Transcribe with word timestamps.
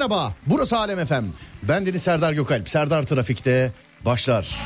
Merhaba. 0.00 0.34
Burası 0.46 0.76
Alem 0.76 0.98
Efem. 0.98 1.24
Ben 1.62 1.86
Deniz 1.86 2.02
Serdar 2.02 2.32
Gökalp. 2.32 2.68
Serdar 2.68 3.02
Trafik'te 3.02 3.72
başlar. 4.04 4.56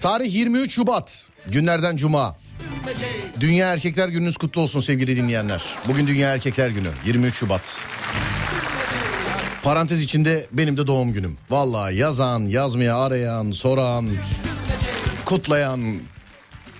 Tarih 0.00 0.34
23 0.34 0.74
Şubat. 0.74 1.28
Günlerden 1.46 1.96
Cuma. 1.96 2.36
Dünya 3.40 3.72
Erkekler 3.72 4.08
Gününüz 4.08 4.36
kutlu 4.36 4.60
olsun 4.60 4.80
sevgili 4.80 5.16
dinleyenler. 5.16 5.64
Bugün 5.88 6.06
Dünya 6.06 6.34
Erkekler 6.34 6.68
Günü 6.68 6.88
23 7.06 7.34
Şubat. 7.34 7.76
Parantez 9.62 10.00
içinde 10.00 10.46
benim 10.52 10.76
de 10.76 10.86
doğum 10.86 11.12
günüm. 11.12 11.38
Vallahi 11.50 11.96
yazan, 11.96 12.40
yazmaya 12.40 12.98
arayan, 12.98 13.50
soran, 13.50 14.08
kutlayan, 15.24 15.98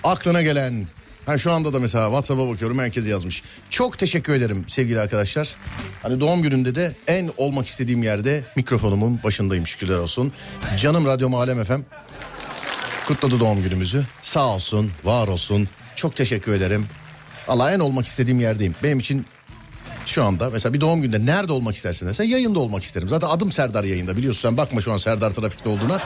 aklına 0.04 0.42
gelen. 0.42 0.86
Ha 1.26 1.38
şu 1.38 1.52
anda 1.52 1.72
da 1.72 1.80
mesela 1.80 2.06
WhatsApp'a 2.06 2.48
bakıyorum 2.48 2.78
herkes 2.78 3.06
yazmış. 3.06 3.42
Çok 3.70 3.98
teşekkür 3.98 4.32
ederim 4.32 4.64
sevgili 4.68 5.00
arkadaşlar. 5.00 5.56
Hani 6.02 6.20
doğum 6.20 6.42
gününde 6.42 6.74
de 6.74 6.94
en 7.06 7.30
olmak 7.36 7.66
istediğim 7.66 8.02
yerde 8.02 8.44
mikrofonumun 8.56 9.20
başındayım 9.24 9.66
şükürler 9.66 9.96
olsun. 9.96 10.32
Canım 10.78 11.06
Radyo 11.06 11.36
Alem 11.36 11.64
FM 11.64 11.80
kutladı 13.06 13.40
doğum 13.40 13.62
günümüzü. 13.62 14.04
Sağ 14.22 14.46
olsun, 14.46 14.90
var 15.04 15.28
olsun. 15.28 15.68
Çok 15.96 16.16
teşekkür 16.16 16.52
ederim. 16.52 16.86
Allah 17.48 17.72
en 17.72 17.80
olmak 17.80 18.06
istediğim 18.06 18.40
yerdeyim. 18.40 18.74
Benim 18.82 18.98
için 18.98 19.26
şu 20.06 20.24
anda 20.24 20.50
mesela 20.50 20.74
bir 20.74 20.80
doğum 20.80 21.02
gününde 21.02 21.32
nerede 21.32 21.52
olmak 21.52 21.76
istersin 21.76 22.06
desen 22.08 22.24
yayında 22.24 22.58
olmak 22.58 22.82
isterim. 22.82 23.08
Zaten 23.08 23.28
adım 23.28 23.52
Serdar 23.52 23.84
yayında 23.84 24.16
biliyorsun 24.16 24.48
sen 24.48 24.56
bakma 24.56 24.80
şu 24.80 24.92
an 24.92 24.96
Serdar 24.96 25.30
trafikte 25.30 25.68
olduğuna. 25.68 26.00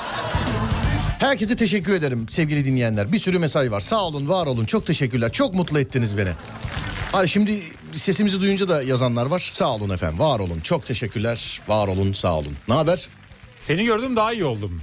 Herkese 1.21 1.57
teşekkür 1.57 1.95
ederim 1.95 2.29
sevgili 2.29 2.65
dinleyenler. 2.65 3.13
Bir 3.13 3.19
sürü 3.19 3.39
mesaj 3.39 3.71
var. 3.71 3.81
Sağ 3.81 4.05
olun, 4.05 4.29
var 4.29 4.47
olun. 4.47 4.65
Çok 4.65 4.87
teşekkürler. 4.87 5.33
Çok 5.33 5.55
mutlu 5.55 5.79
ettiniz 5.81 6.19
beni. 6.19 6.31
Hadi 7.13 7.29
şimdi 7.29 7.63
sesimizi 7.93 8.41
duyunca 8.41 8.69
da 8.69 8.83
yazanlar 8.83 9.27
var. 9.27 9.49
Sağ 9.53 9.75
olun 9.75 9.91
efendim. 9.91 10.19
Var 10.19 10.41
olun. 10.41 10.61
Çok 10.61 10.87
teşekkürler. 10.87 11.61
Var 11.69 11.89
olun. 11.89 12.13
Sağ 12.13 12.35
olun. 12.39 12.57
Ne 12.69 12.75
haber? 12.75 13.09
Seni 13.59 13.85
gördüm 13.85 14.17
daha 14.17 14.33
iyi 14.33 14.45
oldum. 14.45 14.81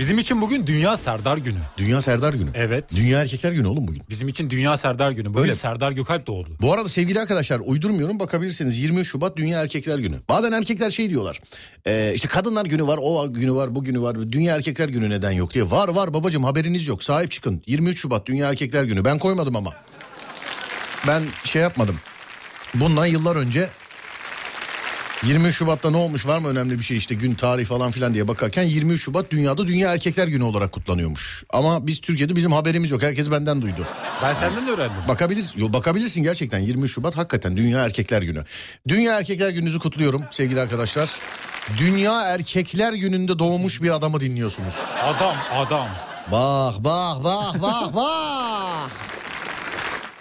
Bizim 0.00 0.18
için 0.18 0.40
bugün 0.40 0.66
Dünya 0.66 0.96
Serdar 0.96 1.36
Günü. 1.36 1.58
Dünya 1.78 2.02
Serdar 2.02 2.34
Günü. 2.34 2.50
Evet. 2.54 2.84
Dünya 2.96 3.20
Erkekler 3.20 3.52
Günü 3.52 3.66
oğlum 3.66 3.88
bugün. 3.88 4.02
Bizim 4.10 4.28
için 4.28 4.50
Dünya 4.50 4.76
Serdar 4.76 5.10
Günü. 5.10 5.28
Bugün 5.28 5.42
Öyle. 5.42 5.54
Serdar 5.54 5.92
Gökalp 5.92 6.26
doğdu. 6.26 6.48
Bu 6.60 6.72
arada 6.72 6.88
sevgili 6.88 7.20
arkadaşlar 7.20 7.60
uydurmuyorum 7.64 8.20
bakabilirsiniz 8.20 8.78
23 8.78 9.08
Şubat 9.08 9.36
Dünya 9.36 9.62
Erkekler 9.62 9.98
Günü. 9.98 10.16
Bazen 10.28 10.52
erkekler 10.52 10.90
şey 10.90 11.10
diyorlar 11.10 11.40
e, 11.86 12.12
işte 12.14 12.28
kadınlar 12.28 12.64
günü 12.66 12.86
var 12.86 12.98
o 13.02 13.32
günü 13.32 13.54
var 13.54 13.74
bu 13.74 13.84
günü 13.84 14.00
var 14.02 14.32
Dünya 14.32 14.56
Erkekler 14.56 14.88
Günü 14.88 15.10
neden 15.10 15.30
yok 15.30 15.54
diye. 15.54 15.70
Var 15.70 15.88
var 15.88 16.14
babacığım 16.14 16.44
haberiniz 16.44 16.86
yok 16.86 17.02
sahip 17.04 17.30
çıkın 17.30 17.62
23 17.66 17.98
Şubat 18.00 18.26
Dünya 18.26 18.48
Erkekler 18.50 18.84
Günü 18.84 19.04
ben 19.04 19.18
koymadım 19.18 19.56
ama. 19.56 19.72
Ben 21.08 21.22
şey 21.44 21.62
yapmadım 21.62 21.96
bundan 22.74 23.06
yıllar 23.06 23.36
önce 23.36 23.68
23 25.26 25.56
Şubat'ta 25.56 25.90
ne 25.90 25.96
olmuş 25.96 26.26
var 26.26 26.38
mı 26.38 26.48
önemli 26.48 26.78
bir 26.78 26.84
şey 26.84 26.96
işte 26.96 27.14
gün 27.14 27.34
tarih 27.34 27.66
falan 27.66 27.90
filan 27.90 28.14
diye 28.14 28.28
bakarken 28.28 28.62
23 28.62 29.02
Şubat 29.02 29.30
dünyada 29.30 29.66
Dünya 29.66 29.92
Erkekler 29.92 30.28
Günü 30.28 30.44
olarak 30.44 30.72
kutlanıyormuş. 30.72 31.44
Ama 31.50 31.86
biz 31.86 32.00
Türkiye'de 32.00 32.36
bizim 32.36 32.52
haberimiz 32.52 32.90
yok. 32.90 33.02
Herkes 33.02 33.30
benden 33.30 33.62
duydu. 33.62 33.86
Ben 34.22 34.34
senden 34.34 34.66
de 34.66 34.70
öğrendim. 34.70 34.96
Bakabilir, 35.08 35.46
yo, 35.56 35.72
bakabilirsin 35.72 36.22
gerçekten 36.22 36.58
23 36.58 36.92
Şubat 36.92 37.16
hakikaten 37.16 37.56
Dünya 37.56 37.84
Erkekler 37.84 38.22
Günü. 38.22 38.44
Dünya 38.88 39.18
Erkekler 39.18 39.50
Günü'nüzü 39.50 39.78
kutluyorum 39.78 40.22
sevgili 40.30 40.60
arkadaşlar. 40.60 41.10
Dünya 41.78 42.22
Erkekler 42.22 42.92
Günü'nde 42.92 43.38
doğmuş 43.38 43.82
bir 43.82 43.90
adamı 43.90 44.20
dinliyorsunuz. 44.20 44.74
Adam 45.02 45.34
adam. 45.56 45.86
Bak 46.32 46.84
bak 46.84 47.24
bak 47.24 47.62
bak 47.62 47.94
bak. 47.94 49.21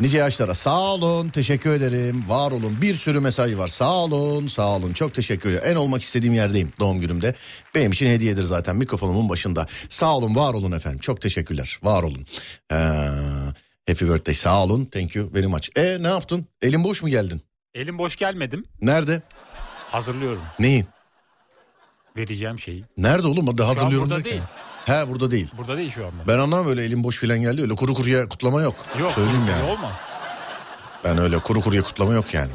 Nice 0.02 0.18
yaşlara. 0.18 0.54
Sağ 0.56 0.80
olun 0.80 1.30
teşekkür 1.30 1.72
ederim. 1.72 2.24
Var 2.28 2.52
olun. 2.52 2.78
Bir 2.82 2.96
sürü 2.96 3.20
mesaj 3.20 3.58
var. 3.58 3.68
Sağ 3.68 3.92
olun 3.94 4.48
sağ 4.48 4.68
olun. 4.68 4.94
Çok 4.94 5.14
teşekkür 5.14 5.50
ederim. 5.50 5.64
En 5.66 5.76
olmak 5.76 6.02
istediğim 6.02 6.34
yerdeyim 6.34 6.74
doğum 6.80 7.02
günümde. 7.02 7.36
Benim 7.76 7.92
için 7.92 8.08
hediyedir 8.08 8.44
zaten. 8.44 8.76
Mikrofonumun 8.76 9.30
başında. 9.30 9.68
Sağ 9.90 10.18
olun 10.18 10.36
var 10.36 10.54
olun 10.54 10.72
efendim. 10.72 11.00
Çok 11.00 11.22
teşekkürler. 11.22 11.80
Var 11.84 12.04
olun. 12.04 12.26
Ee, 12.72 12.76
happy 13.88 14.06
birthday. 14.06 14.34
Sağ 14.36 14.64
olun. 14.64 14.86
Thank 14.86 15.16
you 15.16 15.34
very 15.34 15.48
much. 15.48 15.70
E 15.76 15.98
ne 16.02 16.08
yaptın? 16.08 16.46
Elin 16.62 16.84
boş 16.84 17.04
mu 17.04 17.10
geldin? 17.10 17.42
Elim 17.74 17.98
boş 17.98 18.16
gelmedim. 18.16 18.66
nerede? 18.82 19.22
Hazırlıyorum. 19.92 20.42
neyi? 20.60 20.86
Vereceğim 22.18 22.60
şeyi. 22.60 22.86
nerede 22.98 23.28
oğlum? 23.28 23.58
Da 23.58 23.68
hazırlıyorum 23.68 24.10
burada 24.10 24.24
değil. 24.24 24.42
He 24.86 25.10
burada 25.10 25.32
değil 25.32 25.48
Burada 25.58 25.78
değil 25.78 25.92
şu 25.92 26.06
anda. 26.06 26.28
ben 26.28 26.38
anlamam 26.40 26.68
öyle 26.68 26.84
elim 26.86 27.04
boş 27.04 27.18
filan 27.20 27.42
geldi 27.42 27.62
öyle 27.62 27.76
kuru 27.76 27.94
kuruya 27.94 28.30
kutlama 28.30 28.62
yok, 28.62 28.76
Yok. 29.00 29.12
söyleyeyim 29.12 29.42
yani. 29.50 29.72
Olmaz. 29.72 30.08
Ben 31.04 31.18
öyle 31.18 31.40
kuru 31.40 31.62
kuruya 31.62 31.82
kutlama 31.82 32.14
yok 32.14 32.34
yani. 32.34 32.52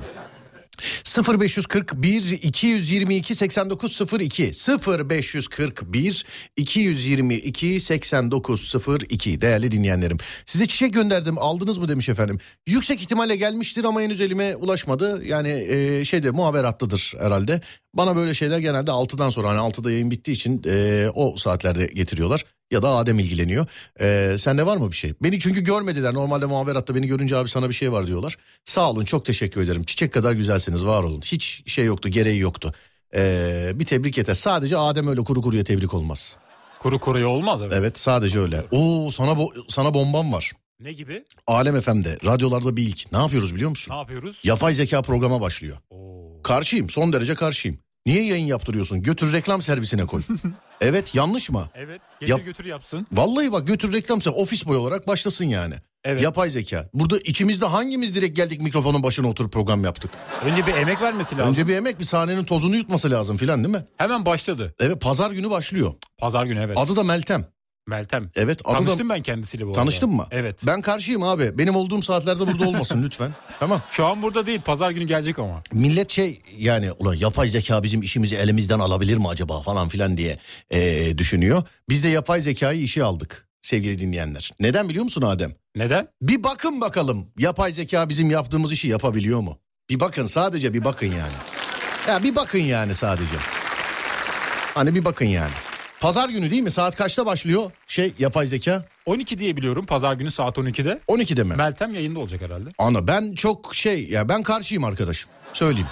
0541 1.40 2.30
222 2.42 3.34
8902 3.34 4.50
0541 4.98 6.26
222 6.56 7.80
8902 7.80 9.40
değerli 9.40 9.70
dinleyenlerim. 9.70 10.18
Size 10.46 10.66
çiçek 10.66 10.94
gönderdim 10.94 11.38
aldınız 11.38 11.78
mı 11.78 11.88
demiş 11.88 12.08
efendim. 12.08 12.38
Yüksek 12.66 13.00
ihtimalle 13.02 13.36
gelmiştir 13.36 13.84
ama 13.84 14.00
henüz 14.00 14.20
elime 14.20 14.56
ulaşmadı. 14.56 15.24
Yani 15.24 15.48
e, 15.68 16.04
şeyde 16.04 16.30
muhaberatlıdır 16.30 17.14
herhalde. 17.18 17.60
Bana 17.96 18.16
böyle 18.16 18.34
şeyler 18.34 18.58
genelde 18.58 18.90
6'dan 18.90 19.30
sonra 19.30 19.48
hani 19.48 19.58
6'da 19.60 19.90
yayın 19.90 20.10
bittiği 20.10 20.36
için 20.36 20.62
e, 20.66 21.06
o 21.14 21.36
saatlerde 21.36 21.86
getiriyorlar. 21.86 22.44
Ya 22.70 22.82
da 22.82 22.88
Adem 22.88 23.18
ilgileniyor. 23.18 23.66
E, 24.00 24.36
sende 24.38 24.66
var 24.66 24.76
mı 24.76 24.90
bir 24.90 24.96
şey? 24.96 25.12
Beni 25.22 25.40
çünkü 25.40 25.60
görmediler. 25.64 26.14
Normalde 26.14 26.46
muhaberatta 26.46 26.94
beni 26.94 27.06
görünce 27.06 27.36
abi 27.36 27.48
sana 27.48 27.68
bir 27.68 27.74
şey 27.74 27.92
var 27.92 28.06
diyorlar. 28.06 28.36
Sağ 28.64 28.90
olun 28.90 29.04
çok 29.04 29.24
teşekkür 29.24 29.62
ederim. 29.62 29.84
Çiçek 29.84 30.12
kadar 30.12 30.32
güzelsiniz 30.32 30.86
var 30.86 31.04
olun. 31.04 31.20
Hiç 31.24 31.62
şey 31.66 31.84
yoktu 31.84 32.08
gereği 32.08 32.38
yoktu. 32.38 32.72
E, 33.16 33.70
bir 33.74 33.84
tebrik 33.84 34.18
yeter. 34.18 34.34
Sadece 34.34 34.76
Adem 34.76 35.08
öyle 35.08 35.20
kuru 35.24 35.42
kuruya 35.42 35.64
tebrik 35.64 35.94
olmaz. 35.94 36.36
Kuru 36.78 36.98
kuruya 36.98 37.28
olmaz 37.28 37.62
evet. 37.62 37.72
Evet 37.76 37.98
sadece 37.98 38.38
öyle. 38.38 38.64
Oo 38.70 39.10
sana 39.10 39.30
bo- 39.30 39.64
sana 39.72 39.94
bombam 39.94 40.32
var. 40.32 40.52
Ne 40.80 40.92
gibi? 40.92 41.24
Alem 41.46 41.80
FM'de 41.80 42.18
radyolarda 42.24 42.76
bir 42.76 42.82
ilk. 42.82 43.12
Ne 43.12 43.18
yapıyoruz 43.18 43.54
biliyor 43.54 43.70
musun? 43.70 43.92
Ne 43.94 43.98
yapıyoruz? 43.98 44.40
Yapay 44.44 44.74
zeka 44.74 45.02
programa 45.02 45.40
başlıyor. 45.40 45.76
Oo. 45.90 46.42
Karşıyım 46.42 46.90
son 46.90 47.12
derece 47.12 47.34
karşıyım. 47.34 47.78
Niye 48.06 48.24
yayın 48.24 48.46
yaptırıyorsun? 48.46 49.02
Götür 49.02 49.32
reklam 49.32 49.62
servisine 49.62 50.06
koy. 50.06 50.22
evet 50.80 51.14
yanlış 51.14 51.50
mı? 51.50 51.68
Evet. 51.74 52.00
Getir 52.20 52.30
Yap- 52.32 52.44
götür 52.44 52.64
yapsın. 52.64 53.06
Vallahi 53.12 53.52
bak 53.52 53.66
götür 53.66 53.92
reklam 53.92 54.22
servisine 54.22 54.42
ofis 54.42 54.66
boy 54.66 54.76
olarak 54.76 55.08
başlasın 55.08 55.44
yani. 55.44 55.74
Evet. 56.04 56.22
Yapay 56.22 56.50
zeka. 56.50 56.88
Burada 56.94 57.18
içimizde 57.18 57.66
hangimiz 57.66 58.14
direkt 58.14 58.36
geldik 58.36 58.60
mikrofonun 58.60 59.02
başına 59.02 59.28
oturup 59.28 59.52
program 59.52 59.84
yaptık? 59.84 60.10
Önce 60.44 60.66
bir 60.66 60.74
emek 60.74 61.02
vermesi 61.02 61.36
lazım. 61.36 61.50
Önce 61.50 61.66
bir 61.68 61.76
emek 61.76 62.00
bir 62.00 62.04
sahnenin 62.04 62.44
tozunu 62.44 62.76
yutması 62.76 63.10
lazım 63.10 63.36
filan 63.36 63.64
değil 63.64 63.74
mi? 63.74 63.84
Hemen 63.96 64.26
başladı. 64.26 64.74
Evet 64.80 65.00
pazar 65.00 65.30
günü 65.30 65.50
başlıyor. 65.50 65.94
Pazar 66.18 66.46
günü 66.46 66.60
evet. 66.60 66.78
Adı 66.78 66.96
da 66.96 67.02
Meltem. 67.02 67.46
Meltem. 67.86 68.30
Evet 68.36 68.64
Tanıştım 68.64 69.08
da... 69.08 69.14
ben 69.14 69.22
kendisiyle 69.22 69.64
bu 69.64 69.68
arada. 69.68 69.80
Tanıştın 69.80 70.10
mı? 70.10 70.26
Evet. 70.30 70.62
Ben 70.66 70.82
karşıyım 70.82 71.22
abi. 71.22 71.58
Benim 71.58 71.76
olduğum 71.76 72.02
saatlerde 72.02 72.46
burada 72.46 72.68
olmasın 72.68 73.02
lütfen. 73.02 73.30
Tamam. 73.60 73.82
Şu 73.90 74.06
an 74.06 74.22
burada 74.22 74.46
değil. 74.46 74.60
Pazar 74.60 74.90
günü 74.90 75.04
gelecek 75.04 75.38
ama. 75.38 75.62
Millet 75.72 76.10
şey 76.10 76.42
yani 76.58 76.92
ulan 76.92 77.14
yapay 77.14 77.48
zeka 77.48 77.82
bizim 77.82 78.02
işimizi 78.02 78.36
elimizden 78.36 78.78
alabilir 78.78 79.16
mi 79.16 79.28
acaba 79.28 79.60
falan 79.62 79.88
filan 79.88 80.16
diye 80.16 80.38
eee, 80.70 81.18
düşünüyor. 81.18 81.62
Biz 81.88 82.04
de 82.04 82.08
yapay 82.08 82.40
zekayı 82.40 82.82
işe 82.82 83.04
aldık 83.04 83.48
sevgili 83.62 83.98
dinleyenler. 83.98 84.50
Neden 84.60 84.88
biliyor 84.88 85.04
musun 85.04 85.22
Adem? 85.22 85.52
Neden? 85.76 86.08
Bir 86.22 86.42
bakın 86.42 86.80
bakalım 86.80 87.26
yapay 87.38 87.72
zeka 87.72 88.08
bizim 88.08 88.30
yaptığımız 88.30 88.72
işi 88.72 88.88
yapabiliyor 88.88 89.40
mu? 89.40 89.58
Bir 89.90 90.00
bakın 90.00 90.26
sadece 90.26 90.74
bir 90.74 90.84
bakın 90.84 91.06
yani. 91.06 91.32
Ya 92.08 92.22
bir 92.22 92.36
bakın 92.36 92.58
yani 92.58 92.94
sadece. 92.94 93.36
Hani 94.74 94.94
bir 94.94 95.04
bakın 95.04 95.26
yani. 95.26 95.52
Pazar 96.00 96.28
günü 96.28 96.50
değil 96.50 96.62
mi? 96.62 96.70
Saat 96.70 96.96
kaçta 96.96 97.26
başlıyor 97.26 97.70
şey 97.86 98.12
yapay 98.18 98.46
zeka? 98.46 98.84
12 99.06 99.38
diye 99.38 99.56
biliyorum. 99.56 99.86
Pazar 99.86 100.14
günü 100.14 100.30
saat 100.30 100.56
12'de. 100.58 101.00
12'de 101.08 101.42
mi? 101.44 101.54
Meltem 101.54 101.94
yayında 101.94 102.18
olacak 102.20 102.40
herhalde. 102.40 102.70
Ana 102.78 103.06
ben 103.06 103.32
çok 103.34 103.74
şey 103.74 104.08
ya 104.08 104.28
ben 104.28 104.42
karşıyım 104.42 104.84
arkadaşım. 104.84 105.30
Söyleyeyim. 105.52 105.86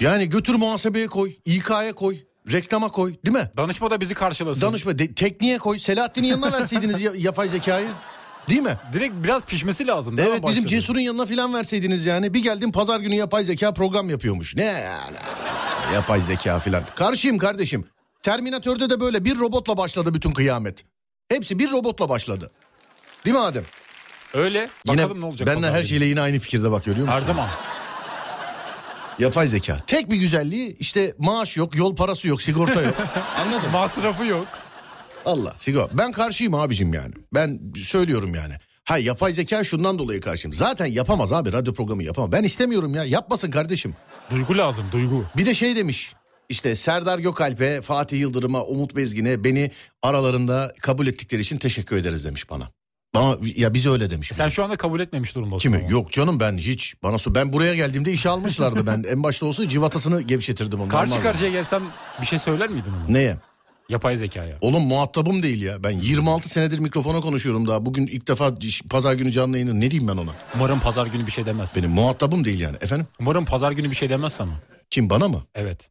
Yani 0.00 0.28
götür 0.28 0.54
muhasebeye 0.54 1.06
koy, 1.06 1.32
İK'ya 1.44 1.92
koy, 1.92 2.16
reklama 2.52 2.88
koy 2.88 3.14
değil 3.26 3.36
mi? 3.36 3.50
Danışma 3.56 3.90
da 3.90 4.00
bizi 4.00 4.14
karşılasın. 4.14 4.60
Danışma 4.62 4.98
de- 4.98 5.14
tekniğe 5.14 5.58
koy. 5.58 5.78
Selahattin'in 5.78 6.28
yanına 6.28 6.52
verseydiniz 6.52 7.00
ya- 7.00 7.12
yapay 7.16 7.48
zekayı. 7.48 7.86
Değil 8.48 8.60
mi? 8.60 8.76
Direkt 8.92 9.14
biraz 9.24 9.44
pişmesi 9.44 9.86
lazım. 9.86 10.16
Evet 10.18 10.28
bizim 10.32 10.42
başladı? 10.42 10.66
Cesur'un 10.66 11.00
yanına 11.00 11.26
filan 11.26 11.54
verseydiniz 11.54 12.06
yani. 12.06 12.34
Bir 12.34 12.42
geldim 12.42 12.72
pazar 12.72 13.00
günü 13.00 13.14
yapay 13.14 13.44
zeka 13.44 13.72
program 13.72 14.10
yapıyormuş. 14.10 14.56
Ne 14.56 14.62
yani? 14.64 15.16
Yapay 15.94 16.20
zeka 16.20 16.58
filan. 16.60 16.82
Karşıyım 16.94 17.38
kardeşim. 17.38 17.84
Terminatör'de 18.26 18.90
de 18.90 19.00
böyle 19.00 19.24
bir 19.24 19.38
robotla 19.38 19.76
başladı 19.76 20.14
bütün 20.14 20.32
kıyamet. 20.32 20.84
Hepsi 21.28 21.58
bir 21.58 21.72
robotla 21.72 22.08
başladı. 22.08 22.50
Değil 23.24 23.36
mi 23.36 23.42
Adem? 23.42 23.64
Öyle. 24.34 24.68
Yine 24.86 25.02
Bakalım 25.02 25.20
ne 25.20 25.24
olacak. 25.24 25.48
benle 25.48 25.70
her 25.70 25.82
şeyle 25.82 26.04
yine 26.04 26.20
aynı 26.20 26.38
fikirde 26.38 26.70
bak 26.70 26.84
görüyor 26.84 27.06
musun? 27.06 27.20
Her 27.20 27.26
zaman. 27.26 27.48
Yapay 29.18 29.46
zeka. 29.46 29.78
Tek 29.86 30.10
bir 30.10 30.16
güzelliği 30.16 30.76
işte 30.78 31.14
maaş 31.18 31.56
yok, 31.56 31.76
yol 31.76 31.96
parası 31.96 32.28
yok, 32.28 32.42
sigorta 32.42 32.82
yok. 32.82 32.94
Anladın 33.38 33.70
mı? 33.70 33.72
Masrafı 33.72 34.24
yok. 34.26 34.46
Allah 35.24 35.54
sigorta. 35.58 35.98
Ben 35.98 36.12
karşıyım 36.12 36.54
abicim 36.54 36.94
yani. 36.94 37.14
Ben 37.34 37.60
söylüyorum 37.76 38.34
yani. 38.34 38.54
Ha 38.84 38.98
yapay 38.98 39.32
zeka 39.32 39.64
şundan 39.64 39.98
dolayı 39.98 40.20
karşıyım. 40.20 40.52
Zaten 40.52 40.86
yapamaz 40.86 41.32
abi 41.32 41.52
radyo 41.52 41.74
programı 41.74 42.02
yapamaz. 42.02 42.32
Ben 42.32 42.42
istemiyorum 42.42 42.94
ya 42.94 43.04
yapmasın 43.04 43.50
kardeşim. 43.50 43.94
Duygu 44.30 44.58
lazım 44.58 44.84
duygu. 44.92 45.24
Bir 45.36 45.46
de 45.46 45.54
şey 45.54 45.76
demiş. 45.76 46.12
İşte 46.48 46.76
Serdar 46.76 47.18
Gökalp'e, 47.18 47.80
Fatih 47.80 48.20
Yıldırım'a, 48.20 48.62
Umut 48.64 48.96
Bezgin'e 48.96 49.44
beni 49.44 49.70
aralarında 50.02 50.72
kabul 50.80 51.06
ettikleri 51.06 51.42
için 51.42 51.58
teşekkür 51.58 51.96
ederiz 51.96 52.24
demiş 52.24 52.50
bana. 52.50 52.70
Bana 53.14 53.36
ya 53.56 53.74
biz 53.74 53.86
öyle 53.86 54.10
demiş. 54.10 54.30
Sen 54.34 54.48
şu 54.48 54.64
anda 54.64 54.76
kabul 54.76 55.00
etmemiş 55.00 55.34
durumdasın. 55.34 55.58
Kimi? 55.58 55.76
ama. 55.76 55.88
Yok 55.88 56.12
canım 56.12 56.40
ben 56.40 56.58
hiç. 56.58 56.94
Bana 57.02 57.18
sor. 57.18 57.34
Ben 57.34 57.52
buraya 57.52 57.74
geldiğimde 57.74 58.12
işe 58.12 58.28
almışlardı 58.28 58.86
ben. 58.86 59.04
En 59.08 59.22
başta 59.22 59.46
olsa 59.46 59.68
civatasını 59.68 60.22
gevşetirdim 60.22 60.80
onu. 60.80 60.88
Karşı 60.88 61.20
karşıya 61.20 61.50
gelsen 61.50 61.82
bir 62.20 62.26
şey 62.26 62.38
söyler 62.38 62.68
miydin 62.68 62.90
ona? 62.92 63.12
Neye? 63.12 63.36
Yapay 63.88 64.16
zekaya. 64.16 64.56
Oğlum 64.60 64.82
muhatabım 64.82 65.42
değil 65.42 65.62
ya. 65.62 65.84
Ben 65.84 65.90
26 65.90 66.48
senedir 66.48 66.78
mikrofona 66.78 67.20
konuşuyorum 67.20 67.68
daha. 67.68 67.86
Bugün 67.86 68.06
ilk 68.06 68.28
defa 68.28 68.54
pazar 68.90 69.14
günü 69.14 69.32
canlı 69.32 69.56
yayını 69.58 69.80
ne 69.80 69.90
diyeyim 69.90 70.08
ben 70.08 70.16
ona? 70.16 70.30
Umarım 70.56 70.80
pazar 70.80 71.06
günü 71.06 71.26
bir 71.26 71.32
şey 71.32 71.46
demez. 71.46 71.76
Benim 71.76 71.90
muhatabım 71.90 72.44
değil 72.44 72.60
yani. 72.60 72.76
Efendim? 72.80 73.06
Umarım 73.20 73.44
pazar 73.44 73.72
günü 73.72 73.90
bir 73.90 73.96
şey 73.96 74.08
demez 74.08 74.32
sana. 74.32 74.52
Kim 74.90 75.10
bana 75.10 75.28
mı? 75.28 75.42
Evet. 75.54 75.88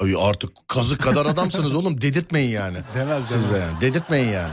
Ay 0.00 0.14
artık 0.18 0.50
kazık 0.68 1.02
kadar 1.02 1.26
adamsınız 1.26 1.74
oğlum. 1.74 2.00
Dedirtmeyin 2.00 2.50
yani. 2.50 2.76
Demez 2.94 3.24
Siz 3.26 3.50
de 3.50 3.58
yani. 3.58 3.80
Dedirtmeyin 3.80 4.28
yani. 4.28 4.52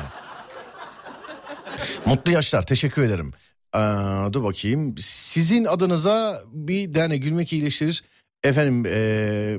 Mutlu 2.06 2.32
yaşlar. 2.32 2.66
Teşekkür 2.66 3.02
ederim. 3.02 3.34
Aa, 3.74 4.34
dur 4.34 4.44
bakayım. 4.44 4.96
Sizin 5.00 5.66
adınıza 5.66 6.42
bir 6.52 6.94
tane 6.94 7.18
gülmek 7.18 7.54
iyileştirir. 7.54 8.04
Efendim 8.44 8.86
eee, 8.86 9.58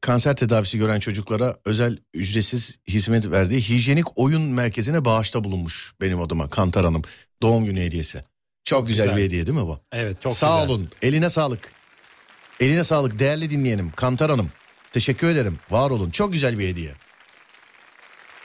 kanser 0.00 0.36
tedavisi 0.36 0.78
gören 0.78 1.00
çocuklara 1.00 1.56
özel 1.64 1.98
ücretsiz 2.14 2.78
hizmet 2.88 3.30
verdiği 3.30 3.60
hijyenik 3.60 4.18
oyun 4.18 4.42
merkezine 4.42 5.04
bağışta 5.04 5.44
bulunmuş 5.44 5.92
benim 6.00 6.20
adıma 6.20 6.48
Kantar 6.50 6.84
Hanım. 6.84 7.02
Doğum 7.42 7.64
günü 7.64 7.80
hediyesi. 7.80 8.22
Çok 8.64 8.86
güzel, 8.88 9.04
Güzel. 9.06 9.16
bir 9.18 9.22
hediye 9.22 9.46
değil 9.46 9.58
mi 9.58 9.66
bu? 9.66 9.80
Evet 9.92 10.22
çok 10.22 10.32
Sağ 10.32 10.60
güzel. 10.60 10.70
olun. 10.76 10.90
Eline 11.02 11.30
sağlık. 11.30 11.72
Eline 12.60 12.84
sağlık 12.84 13.18
değerli 13.18 13.50
dinleyenim. 13.50 13.90
Kantar 13.90 14.30
Hanım. 14.30 14.50
Teşekkür 14.92 15.28
ederim. 15.28 15.58
Var 15.70 15.90
olun. 15.90 16.10
Çok 16.10 16.32
güzel 16.32 16.58
bir 16.58 16.68
hediye. 16.68 16.92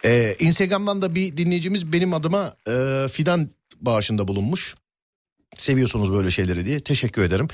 Ee, 0.05 0.35
Instagram'dan 0.39 1.01
da 1.01 1.15
bir 1.15 1.37
dinleyicimiz 1.37 1.93
benim 1.93 2.13
adıma 2.13 2.53
e, 2.67 3.05
fidan 3.11 3.49
bağışında 3.81 4.27
bulunmuş. 4.27 4.75
Seviyorsunuz 5.55 6.13
böyle 6.13 6.31
şeyleri 6.31 6.65
diye. 6.65 6.79
Teşekkür 6.79 7.21
ederim. 7.21 7.47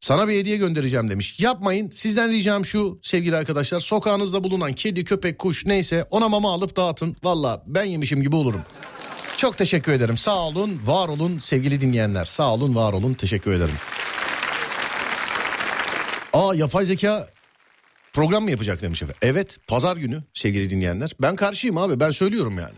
Sana 0.00 0.28
bir 0.28 0.38
hediye 0.38 0.56
göndereceğim 0.56 1.10
demiş. 1.10 1.40
Yapmayın. 1.40 1.90
Sizden 1.90 2.32
ricam 2.32 2.64
şu 2.64 2.98
sevgili 3.02 3.36
arkadaşlar. 3.36 3.78
Sokağınızda 3.78 4.44
bulunan 4.44 4.72
kedi, 4.72 5.04
köpek, 5.04 5.38
kuş 5.38 5.66
neyse 5.66 6.06
ona 6.10 6.28
mama 6.28 6.52
alıp 6.52 6.76
dağıtın. 6.76 7.16
Valla 7.24 7.62
ben 7.66 7.84
yemişim 7.84 8.22
gibi 8.22 8.36
olurum. 8.36 8.60
Çok 9.36 9.58
teşekkür 9.58 9.92
ederim. 9.92 10.16
Sağ 10.16 10.38
olun, 10.38 10.80
var 10.84 11.08
olun 11.08 11.38
sevgili 11.38 11.80
dinleyenler. 11.80 12.24
Sağ 12.24 12.54
olun, 12.54 12.74
var 12.74 12.92
olun. 12.92 13.14
Teşekkür 13.14 13.52
ederim. 13.52 13.74
Aa 16.32 16.54
yapay 16.54 16.86
zeka 16.86 17.28
Program 18.16 18.44
mı 18.44 18.50
yapacak 18.50 18.82
demiş 18.82 19.02
efendim. 19.02 19.18
Evet 19.22 19.58
pazar 19.68 19.96
günü 19.96 20.22
sevgili 20.34 20.70
dinleyenler. 20.70 21.10
Ben 21.22 21.36
karşıyım 21.36 21.78
abi 21.78 22.00
ben 22.00 22.10
söylüyorum 22.10 22.58
yani. 22.58 22.74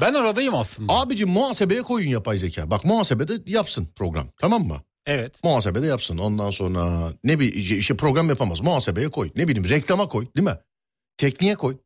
Ben 0.00 0.14
aradayım 0.14 0.54
aslında. 0.54 0.92
Abicim 0.92 1.28
muhasebeye 1.28 1.82
koyun 1.82 2.08
yapay 2.08 2.38
zeka. 2.38 2.70
Bak 2.70 2.84
muhasebede 2.84 3.32
yapsın 3.46 3.88
program 3.96 4.26
tamam 4.40 4.62
mı? 4.62 4.82
Evet. 5.06 5.44
Muhasebede 5.44 5.86
yapsın. 5.86 6.18
Ondan 6.18 6.50
sonra 6.50 7.12
ne 7.24 7.40
bir 7.40 7.54
işte 7.54 7.96
program 7.96 8.28
yapamaz. 8.28 8.60
Muhasebeye 8.60 9.10
koy. 9.10 9.30
Ne 9.36 9.48
bileyim 9.48 9.68
reklama 9.68 10.08
koy 10.08 10.26
değil 10.36 10.48
mi? 10.48 10.56
Tekniğe 11.16 11.54
koy. 11.54 11.76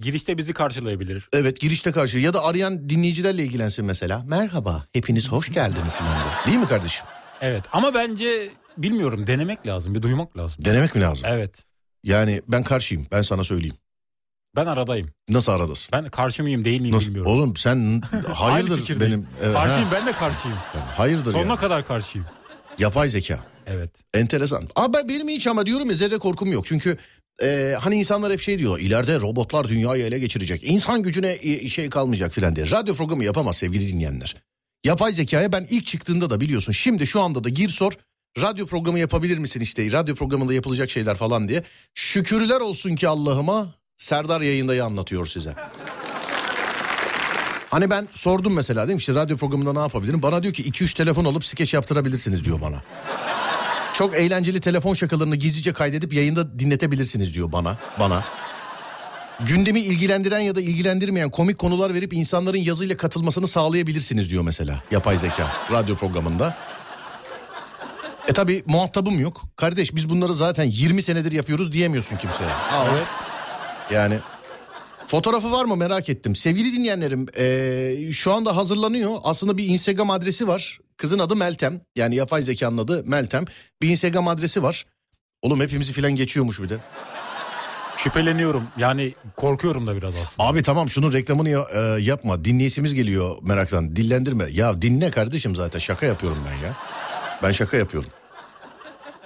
Girişte 0.00 0.38
bizi 0.38 0.52
karşılayabilir. 0.52 1.28
Evet 1.32 1.60
girişte 1.60 1.92
karşı 1.92 2.18
ya 2.18 2.34
da 2.34 2.44
arayan 2.44 2.88
dinleyicilerle 2.88 3.44
ilgilensin 3.44 3.84
mesela. 3.84 4.22
Merhaba 4.26 4.84
hepiniz 4.92 5.28
hoş 5.28 5.52
geldiniz 5.52 5.94
falan 5.94 6.12
diye. 6.14 6.46
Değil 6.46 6.58
mi 6.58 6.68
kardeşim? 6.68 7.06
Evet 7.40 7.64
ama 7.72 7.94
bence 7.94 8.50
bilmiyorum 8.78 9.26
denemek 9.26 9.66
lazım 9.66 9.94
bir 9.94 10.02
duymak 10.02 10.36
lazım. 10.36 10.64
Denemek 10.64 10.94
mi 10.94 11.00
lazım? 11.00 11.28
Evet. 11.30 11.67
Yani 12.04 12.42
ben 12.48 12.62
karşıyım 12.62 13.06
ben 13.12 13.22
sana 13.22 13.44
söyleyeyim. 13.44 13.76
Ben 14.56 14.66
aradayım. 14.66 15.10
Nasıl 15.28 15.52
aradasın? 15.52 15.92
Ben 15.92 16.08
karşı 16.08 16.42
mıyım 16.42 16.64
değil 16.64 16.80
miyim 16.80 16.94
Nasıl? 16.94 17.06
bilmiyorum. 17.06 17.32
Oğlum 17.32 17.56
sen 17.56 18.02
hayırdır 18.34 19.00
benim. 19.00 19.26
Evet, 19.42 19.54
karşıyım 19.54 19.88
ha. 19.88 19.94
ben 19.94 20.06
de 20.06 20.12
karşıyım. 20.12 20.56
Yani 20.74 20.84
hayırdır 20.84 21.32
Sonuna 21.32 21.52
ya. 21.52 21.56
kadar 21.56 21.86
karşıyım. 21.86 22.26
Yapay 22.78 23.08
zeka. 23.08 23.44
Evet. 23.66 23.90
Enteresan. 24.14 24.68
Ben- 24.94 25.08
benim 25.08 25.28
hiç 25.28 25.46
ama 25.46 25.66
diyorum 25.66 25.88
ya 25.90 25.94
zerre 25.96 26.18
korkum 26.18 26.52
yok. 26.52 26.66
Çünkü 26.66 26.96
e, 27.42 27.74
hani 27.80 27.96
insanlar 27.96 28.32
hep 28.32 28.40
şey 28.40 28.58
diyor. 28.58 28.78
ileride 28.80 29.20
robotlar 29.20 29.68
dünyayı 29.68 30.04
ele 30.04 30.18
geçirecek. 30.18 30.64
İnsan 30.64 31.02
gücüne 31.02 31.38
e, 31.42 31.68
şey 31.68 31.90
kalmayacak 31.90 32.32
filan 32.32 32.56
diye. 32.56 32.70
Radyo 32.70 32.94
programı 32.94 33.24
yapamaz 33.24 33.56
sevgili 33.56 33.88
dinleyenler. 33.88 34.36
Yapay 34.84 35.12
zekaya 35.12 35.52
ben 35.52 35.66
ilk 35.70 35.86
çıktığında 35.86 36.30
da 36.30 36.40
biliyorsun. 36.40 36.72
Şimdi 36.72 37.06
şu 37.06 37.20
anda 37.20 37.44
da 37.44 37.48
gir 37.48 37.68
sor. 37.68 37.92
Radyo 38.40 38.66
programı 38.66 38.98
yapabilir 38.98 39.38
misin 39.38 39.60
işte? 39.60 39.92
Radyo 39.92 40.14
programında 40.14 40.54
yapılacak 40.54 40.90
şeyler 40.90 41.16
falan 41.16 41.48
diye. 41.48 41.62
Şükürler 41.94 42.60
olsun 42.60 42.96
ki 42.96 43.08
Allah'ıma 43.08 43.78
Serdar 43.96 44.40
yayındayı 44.40 44.84
anlatıyor 44.84 45.26
size. 45.26 45.54
Hani 47.70 47.90
ben 47.90 48.08
sordum 48.10 48.54
mesela 48.54 48.86
değil 48.88 48.94
mi 48.94 49.00
işte 49.00 49.14
radyo 49.14 49.36
programında 49.36 49.72
ne 49.72 49.78
yapabilirim? 49.78 50.22
Bana 50.22 50.42
diyor 50.42 50.54
ki 50.54 50.70
2-3 50.70 50.96
telefon 50.96 51.24
alıp 51.24 51.44
skeç 51.44 51.74
yaptırabilirsiniz 51.74 52.44
diyor 52.44 52.60
bana. 52.60 52.82
Çok 53.94 54.14
eğlenceli 54.14 54.60
telefon 54.60 54.94
şakalarını 54.94 55.36
gizlice 55.36 55.72
kaydedip 55.72 56.12
yayında 56.12 56.58
dinletebilirsiniz 56.58 57.34
diyor 57.34 57.52
bana. 57.52 57.76
Bana. 58.00 58.24
Gündemi 59.40 59.80
ilgilendiren 59.80 60.38
ya 60.38 60.54
da 60.54 60.60
ilgilendirmeyen 60.60 61.30
komik 61.30 61.58
konular 61.58 61.94
verip 61.94 62.12
insanların 62.12 62.58
yazıyla 62.58 62.96
katılmasını 62.96 63.48
sağlayabilirsiniz 63.48 64.30
diyor 64.30 64.42
mesela 64.42 64.82
yapay 64.90 65.18
zeka 65.18 65.48
radyo 65.72 65.96
programında. 65.96 66.56
E 68.28 68.32
tabi 68.32 68.62
muhatabım 68.66 69.20
yok. 69.20 69.42
Kardeş 69.56 69.94
biz 69.94 70.08
bunları 70.08 70.34
zaten 70.34 70.64
20 70.64 71.02
senedir 71.02 71.32
yapıyoruz 71.32 71.72
diyemiyorsun 71.72 72.16
kimseye. 72.16 72.50
Aa, 72.50 72.84
Evet. 72.94 73.06
yani 73.92 74.18
fotoğrafı 75.06 75.52
var 75.52 75.64
mı 75.64 75.76
merak 75.76 76.08
ettim. 76.08 76.36
Sevgili 76.36 76.72
dinleyenlerim 76.72 77.26
eee, 77.38 78.12
şu 78.12 78.32
anda 78.32 78.56
hazırlanıyor. 78.56 79.10
Aslında 79.24 79.56
bir 79.58 79.66
Instagram 79.66 80.10
adresi 80.10 80.48
var. 80.48 80.78
Kızın 80.96 81.18
adı 81.18 81.36
Meltem. 81.36 81.80
Yani 81.96 82.16
yapay 82.16 82.42
zekanın 82.42 82.78
adı 82.78 83.04
Meltem. 83.06 83.44
Bir 83.82 83.88
Instagram 83.88 84.28
adresi 84.28 84.62
var. 84.62 84.86
Oğlum 85.42 85.60
hepimizi 85.60 85.92
filan 85.92 86.12
geçiyormuş 86.14 86.60
bir 86.60 86.68
de. 86.68 86.76
Şüpheleniyorum. 87.96 88.62
Yani 88.76 89.14
korkuyorum 89.36 89.86
da 89.86 89.96
biraz 89.96 90.14
aslında. 90.22 90.48
Abi 90.48 90.62
tamam 90.62 90.88
şunun 90.88 91.12
reklamını 91.12 91.48
ya- 91.48 91.66
e, 91.74 92.02
yapma. 92.02 92.44
Dinleyicimiz 92.44 92.94
geliyor 92.94 93.36
meraktan. 93.42 93.96
Dillendirme. 93.96 94.44
Ya 94.52 94.82
dinle 94.82 95.10
kardeşim 95.10 95.54
zaten 95.56 95.78
şaka 95.78 96.06
yapıyorum 96.06 96.38
ben 96.46 96.66
ya. 96.66 96.72
Ben 97.42 97.52
şaka 97.52 97.76
yapıyorum. 97.76 98.10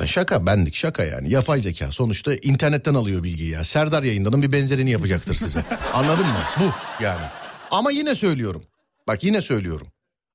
Ben 0.00 0.06
şaka 0.06 0.46
bendik 0.46 0.74
şaka 0.74 1.04
yani. 1.04 1.30
Yapay 1.30 1.58
zeka 1.60 1.92
sonuçta 1.92 2.34
internetten 2.34 2.94
alıyor 2.94 3.22
bilgiyi 3.22 3.50
ya. 3.50 3.64
Serdar 3.64 4.02
yayındanın 4.02 4.42
bir 4.42 4.52
benzerini 4.52 4.90
yapacaktır 4.90 5.34
size. 5.34 5.64
Anladın 5.94 6.26
mı? 6.26 6.38
Bu 6.60 7.02
yani. 7.04 7.20
Ama 7.70 7.90
yine 7.90 8.14
söylüyorum. 8.14 8.64
Bak 9.08 9.24
yine 9.24 9.40
söylüyorum. 9.42 9.86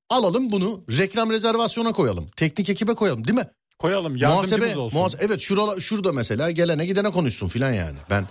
Alalım 0.09 0.51
bunu 0.51 0.83
reklam 0.97 1.31
rezervasyona 1.31 1.91
koyalım. 1.93 2.27
Teknik 2.35 2.69
ekibe 2.69 2.93
koyalım 2.93 3.27
değil 3.27 3.37
mi? 3.37 3.47
Koyalım 3.79 4.15
yardımcımız 4.15 4.59
Muhasebe, 4.59 4.79
olsun. 4.79 4.99
muhase- 4.99 5.17
evet 5.25 5.39
şurala, 5.39 5.79
şurada 5.79 6.11
mesela 6.11 6.51
gelene 6.51 6.85
gidene 6.85 7.11
konuşsun 7.11 7.47
filan 7.47 7.71
yani. 7.73 7.97
Ben 8.09 8.27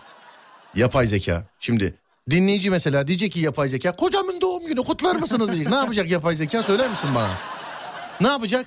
yapay 0.75 1.07
zeka. 1.07 1.45
Şimdi 1.61 1.95
dinleyici 2.31 2.71
mesela 2.71 3.09
diyecek 3.09 3.33
ki 3.33 3.41
yapay 3.41 3.69
zeka 3.69 3.97
kocamın 3.97 4.41
doğum 4.41 4.67
günü 4.67 4.85
kutlar 4.85 5.17
mısınız 5.17 5.49
diyecek. 5.53 5.69
ne 5.71 5.76
yapacak 5.76 6.11
yapay 6.11 6.35
zeka 6.35 6.62
söyler 6.62 6.91
misin 6.91 7.11
bana? 7.15 7.31
Ne 8.21 8.29
yapacak? 8.29 8.67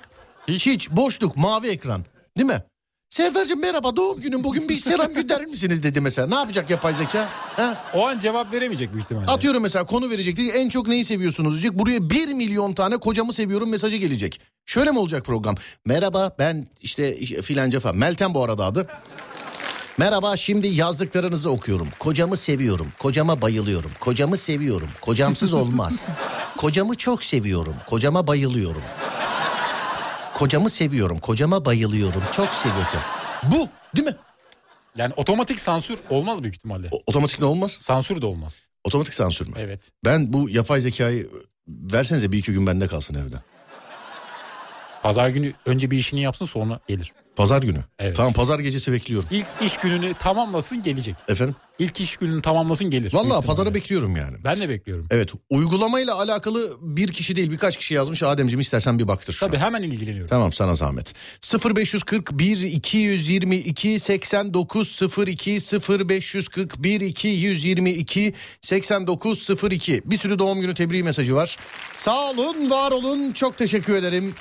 Hiç. 0.58 0.90
Boşluk 0.90 1.36
mavi 1.36 1.68
ekran 1.68 2.04
değil 2.36 2.48
mi? 2.48 2.62
Serdar'cığım 3.10 3.60
merhaba 3.60 3.96
doğum 3.96 4.20
günüm 4.20 4.44
bugün 4.44 4.68
bir 4.68 4.76
selam 4.76 5.14
gönderir 5.14 5.46
misiniz 5.46 5.82
dedi 5.82 6.00
mesela. 6.00 6.28
Ne 6.28 6.34
yapacak 6.34 6.70
yapay 6.70 6.94
zeka? 6.94 7.28
Ha? 7.56 7.84
O 7.94 8.06
an 8.06 8.18
cevap 8.18 8.52
veremeyecek 8.52 8.92
büyük 8.92 9.04
ihtimalle. 9.04 9.26
Atıyorum 9.26 9.62
mesela 9.62 9.84
konu 9.84 10.10
verecek 10.10 10.36
diye 10.36 10.52
en 10.52 10.68
çok 10.68 10.86
neyi 10.86 11.04
seviyorsunuz 11.04 11.52
diyecek. 11.52 11.78
Buraya 11.78 12.10
1 12.10 12.28
milyon 12.28 12.72
tane 12.72 12.96
kocamı 12.96 13.32
seviyorum 13.32 13.68
mesajı 13.70 13.96
gelecek. 13.96 14.40
Şöyle 14.66 14.90
mi 14.90 14.98
olacak 14.98 15.24
program? 15.24 15.54
Merhaba 15.86 16.34
ben 16.38 16.66
işte 16.82 17.20
filanca 17.42 17.80
falan. 17.80 17.96
Meltem 17.96 18.34
bu 18.34 18.44
arada 18.44 18.64
adı. 18.64 18.86
Merhaba 19.98 20.36
şimdi 20.36 20.66
yazdıklarınızı 20.66 21.50
okuyorum. 21.50 21.88
Kocamı 21.98 22.36
seviyorum. 22.36 22.86
Kocama 22.98 23.42
bayılıyorum. 23.42 23.90
Kocamı 24.00 24.36
seviyorum. 24.36 24.88
Kocamsız 25.00 25.52
olmaz. 25.52 26.04
Kocamı 26.56 26.94
çok 26.94 27.24
seviyorum. 27.24 27.74
Kocama 27.86 28.26
bayılıyorum. 28.26 28.82
Kocamı 30.40 30.70
seviyorum. 30.70 31.18
Kocama 31.18 31.64
bayılıyorum. 31.64 32.22
Çok 32.36 32.48
seviyorum. 32.48 33.00
Bu 33.42 33.68
değil 33.96 34.08
mi? 34.08 34.16
Yani 34.96 35.12
otomatik 35.16 35.60
sansür 35.60 35.98
olmaz 36.10 36.42
büyük 36.42 36.54
ihtimalle. 36.56 36.88
O- 36.92 36.98
otomatik 37.06 37.38
ne 37.40 37.44
olmaz? 37.44 37.72
Sansür 37.82 38.22
de 38.22 38.26
olmaz. 38.26 38.56
Otomatik 38.84 39.14
sansür 39.14 39.46
mü? 39.48 39.54
Evet. 39.58 39.90
Ben 40.04 40.32
bu 40.32 40.50
yapay 40.50 40.80
zekayı 40.80 41.30
versenize 41.68 42.32
bir 42.32 42.38
iki 42.38 42.52
gün 42.52 42.66
bende 42.66 42.86
kalsın 42.86 43.14
evde. 43.14 43.36
Pazar 45.02 45.28
günü 45.28 45.52
önce 45.66 45.90
bir 45.90 45.98
işini 45.98 46.20
yapsın 46.20 46.46
sonra 46.46 46.80
gelir. 46.88 47.12
Pazar 47.36 47.62
günü. 47.62 47.84
Evet. 47.98 48.16
Tamam 48.16 48.32
pazar 48.32 48.58
gecesi 48.58 48.92
bekliyorum. 48.92 49.28
İlk 49.30 49.46
iş 49.66 49.76
gününü 49.76 50.14
tamamlasın 50.14 50.82
gelecek. 50.82 51.16
Efendim? 51.28 51.54
İlk 51.78 52.00
iş 52.00 52.16
gününü 52.16 52.42
tamamlasın 52.42 52.90
gelir. 52.90 53.06
ihtimalle. 53.06 53.46
pazara 53.46 53.74
bekliyorum 53.74 54.16
yani. 54.16 54.36
Ben 54.44 54.60
de 54.60 54.68
bekliyorum. 54.68 55.06
Evet 55.10 55.32
uygulamayla 55.50 56.14
alakalı 56.14 56.70
bir 56.80 57.08
kişi 57.08 57.36
değil 57.36 57.50
birkaç 57.50 57.76
kişi 57.76 57.94
yazmış. 57.94 58.22
Ademciğim 58.22 58.60
istersen 58.60 58.98
bir 58.98 59.08
baktır 59.08 59.32
şu 59.32 59.46
Tabii 59.46 59.56
hemen 59.58 59.82
ilgileniyorum. 59.82 60.28
Tamam 60.28 60.52
sana 60.52 60.74
zahmet. 60.74 61.14
0541 61.76 62.62
222 62.62 64.00
89 64.00 65.00
02 65.28 65.58
0541 65.98 67.00
222 67.00 68.34
89 68.60 69.48
02 69.70 70.02
bir 70.04 70.16
sürü 70.16 70.38
doğum 70.38 70.60
günü 70.60 70.74
tebriği 70.74 71.04
mesajı 71.04 71.34
var. 71.34 71.56
Sağ 71.92 72.30
olun, 72.30 72.70
var 72.70 72.92
olun. 72.92 73.32
Çok 73.32 73.58
teşekkür 73.58 73.94
ederim. 73.94 74.34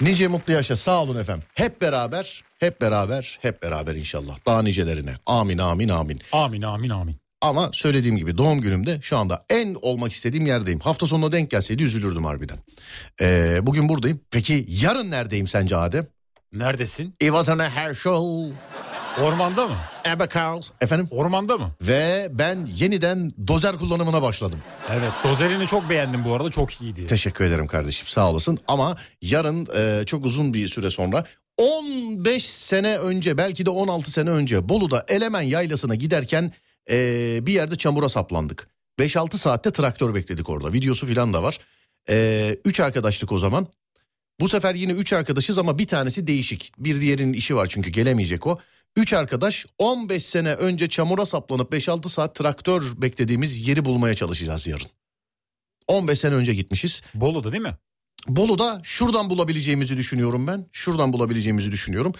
Nice 0.00 0.28
mutlu 0.28 0.52
yaşa. 0.52 0.76
Sağ 0.76 1.02
olun 1.02 1.20
efendim. 1.20 1.44
Hep 1.54 1.80
beraber, 1.82 2.44
hep 2.58 2.80
beraber, 2.80 3.38
hep 3.42 3.62
beraber 3.62 3.94
inşallah. 3.94 4.36
Daha 4.46 4.62
nicelerine. 4.62 5.14
Amin, 5.26 5.58
amin, 5.58 5.88
amin. 5.88 6.20
Amin 6.32 6.62
amin 6.62 6.90
amin. 6.90 7.16
Ama 7.40 7.70
söylediğim 7.72 8.16
gibi 8.16 8.38
doğum 8.38 8.60
günümde 8.60 8.98
şu 9.02 9.16
anda 9.16 9.42
en 9.50 9.76
olmak 9.82 10.12
istediğim 10.12 10.46
yerdeyim. 10.46 10.80
Hafta 10.80 11.06
sonuna 11.06 11.32
denk 11.32 11.50
gelseydi 11.50 11.82
üzülürdüm 11.82 12.24
harbiden. 12.24 12.58
Ee, 13.20 13.58
bugün 13.62 13.88
buradayım. 13.88 14.20
Peki 14.30 14.66
yarın 14.68 15.10
neredeyim 15.10 15.46
sence 15.46 15.76
Adem? 15.76 16.06
Neredesin? 16.52 17.14
Ivatana 17.22 17.70
Herschel. 17.70 18.50
Ormanda 19.22 19.66
mı? 19.66 19.74
Abacows. 20.04 20.70
Efendim? 20.80 21.08
Ormanda 21.10 21.58
mı? 21.58 21.70
Ve 21.82 22.28
ben 22.30 22.68
yeniden 22.76 23.32
dozer 23.48 23.76
kullanımına 23.78 24.22
başladım. 24.22 24.58
Evet. 24.92 25.12
Dozerini 25.24 25.66
çok 25.66 25.90
beğendim 25.90 26.24
bu 26.24 26.34
arada. 26.34 26.50
Çok 26.50 26.80
iyiydi. 26.82 27.06
Teşekkür 27.06 27.44
ederim 27.44 27.66
kardeşim 27.66 28.06
sağ 28.08 28.30
olasın. 28.30 28.58
Ama 28.68 28.96
yarın 29.22 29.68
e, 29.76 30.04
çok 30.06 30.24
uzun 30.24 30.54
bir 30.54 30.68
süre 30.68 30.90
sonra 30.90 31.24
15 31.56 32.44
sene 32.44 32.98
önce 32.98 33.38
belki 33.38 33.66
de 33.66 33.70
16 33.70 34.10
sene 34.10 34.30
önce 34.30 34.68
Bolu'da 34.68 35.04
Elemen 35.08 35.42
Yaylası'na 35.42 35.94
giderken 35.94 36.52
e, 36.90 37.38
bir 37.46 37.52
yerde 37.52 37.76
çamura 37.76 38.08
saplandık. 38.08 38.68
5-6 38.98 39.36
saatte 39.38 39.70
traktör 39.70 40.14
bekledik 40.14 40.48
orada 40.48 40.72
videosu 40.72 41.14
falan 41.14 41.34
da 41.34 41.42
var. 41.42 41.58
3 42.64 42.80
arkadaşlık 42.80 43.32
o 43.32 43.38
zaman. 43.38 43.66
Bu 44.40 44.48
sefer 44.48 44.74
yine 44.74 44.92
3 44.92 45.12
arkadaşız 45.12 45.58
ama 45.58 45.78
bir 45.78 45.86
tanesi 45.86 46.26
değişik. 46.26 46.72
Bir 46.78 47.00
diğerinin 47.00 47.32
işi 47.32 47.56
var 47.56 47.66
çünkü 47.70 47.90
gelemeyecek 47.90 48.46
o. 48.46 48.58
3 48.96 49.12
arkadaş 49.12 49.66
15 49.78 50.26
sene 50.26 50.54
önce 50.54 50.88
çamura 50.88 51.26
saplanıp 51.26 51.72
5-6 51.72 52.08
saat 52.08 52.34
traktör 52.34 52.82
beklediğimiz 52.96 53.68
yeri 53.68 53.84
bulmaya 53.84 54.14
çalışacağız 54.14 54.66
yarın. 54.66 54.86
15 55.86 56.18
sene 56.18 56.34
önce 56.34 56.54
gitmişiz. 56.54 57.02
Bolu'da 57.14 57.52
değil 57.52 57.62
mi? 57.62 57.76
Bolu'da 58.28 58.80
şuradan 58.84 59.30
bulabileceğimizi 59.30 59.96
düşünüyorum 59.96 60.46
ben. 60.46 60.66
Şuradan 60.72 61.12
bulabileceğimizi 61.12 61.72
düşünüyorum. 61.72 62.12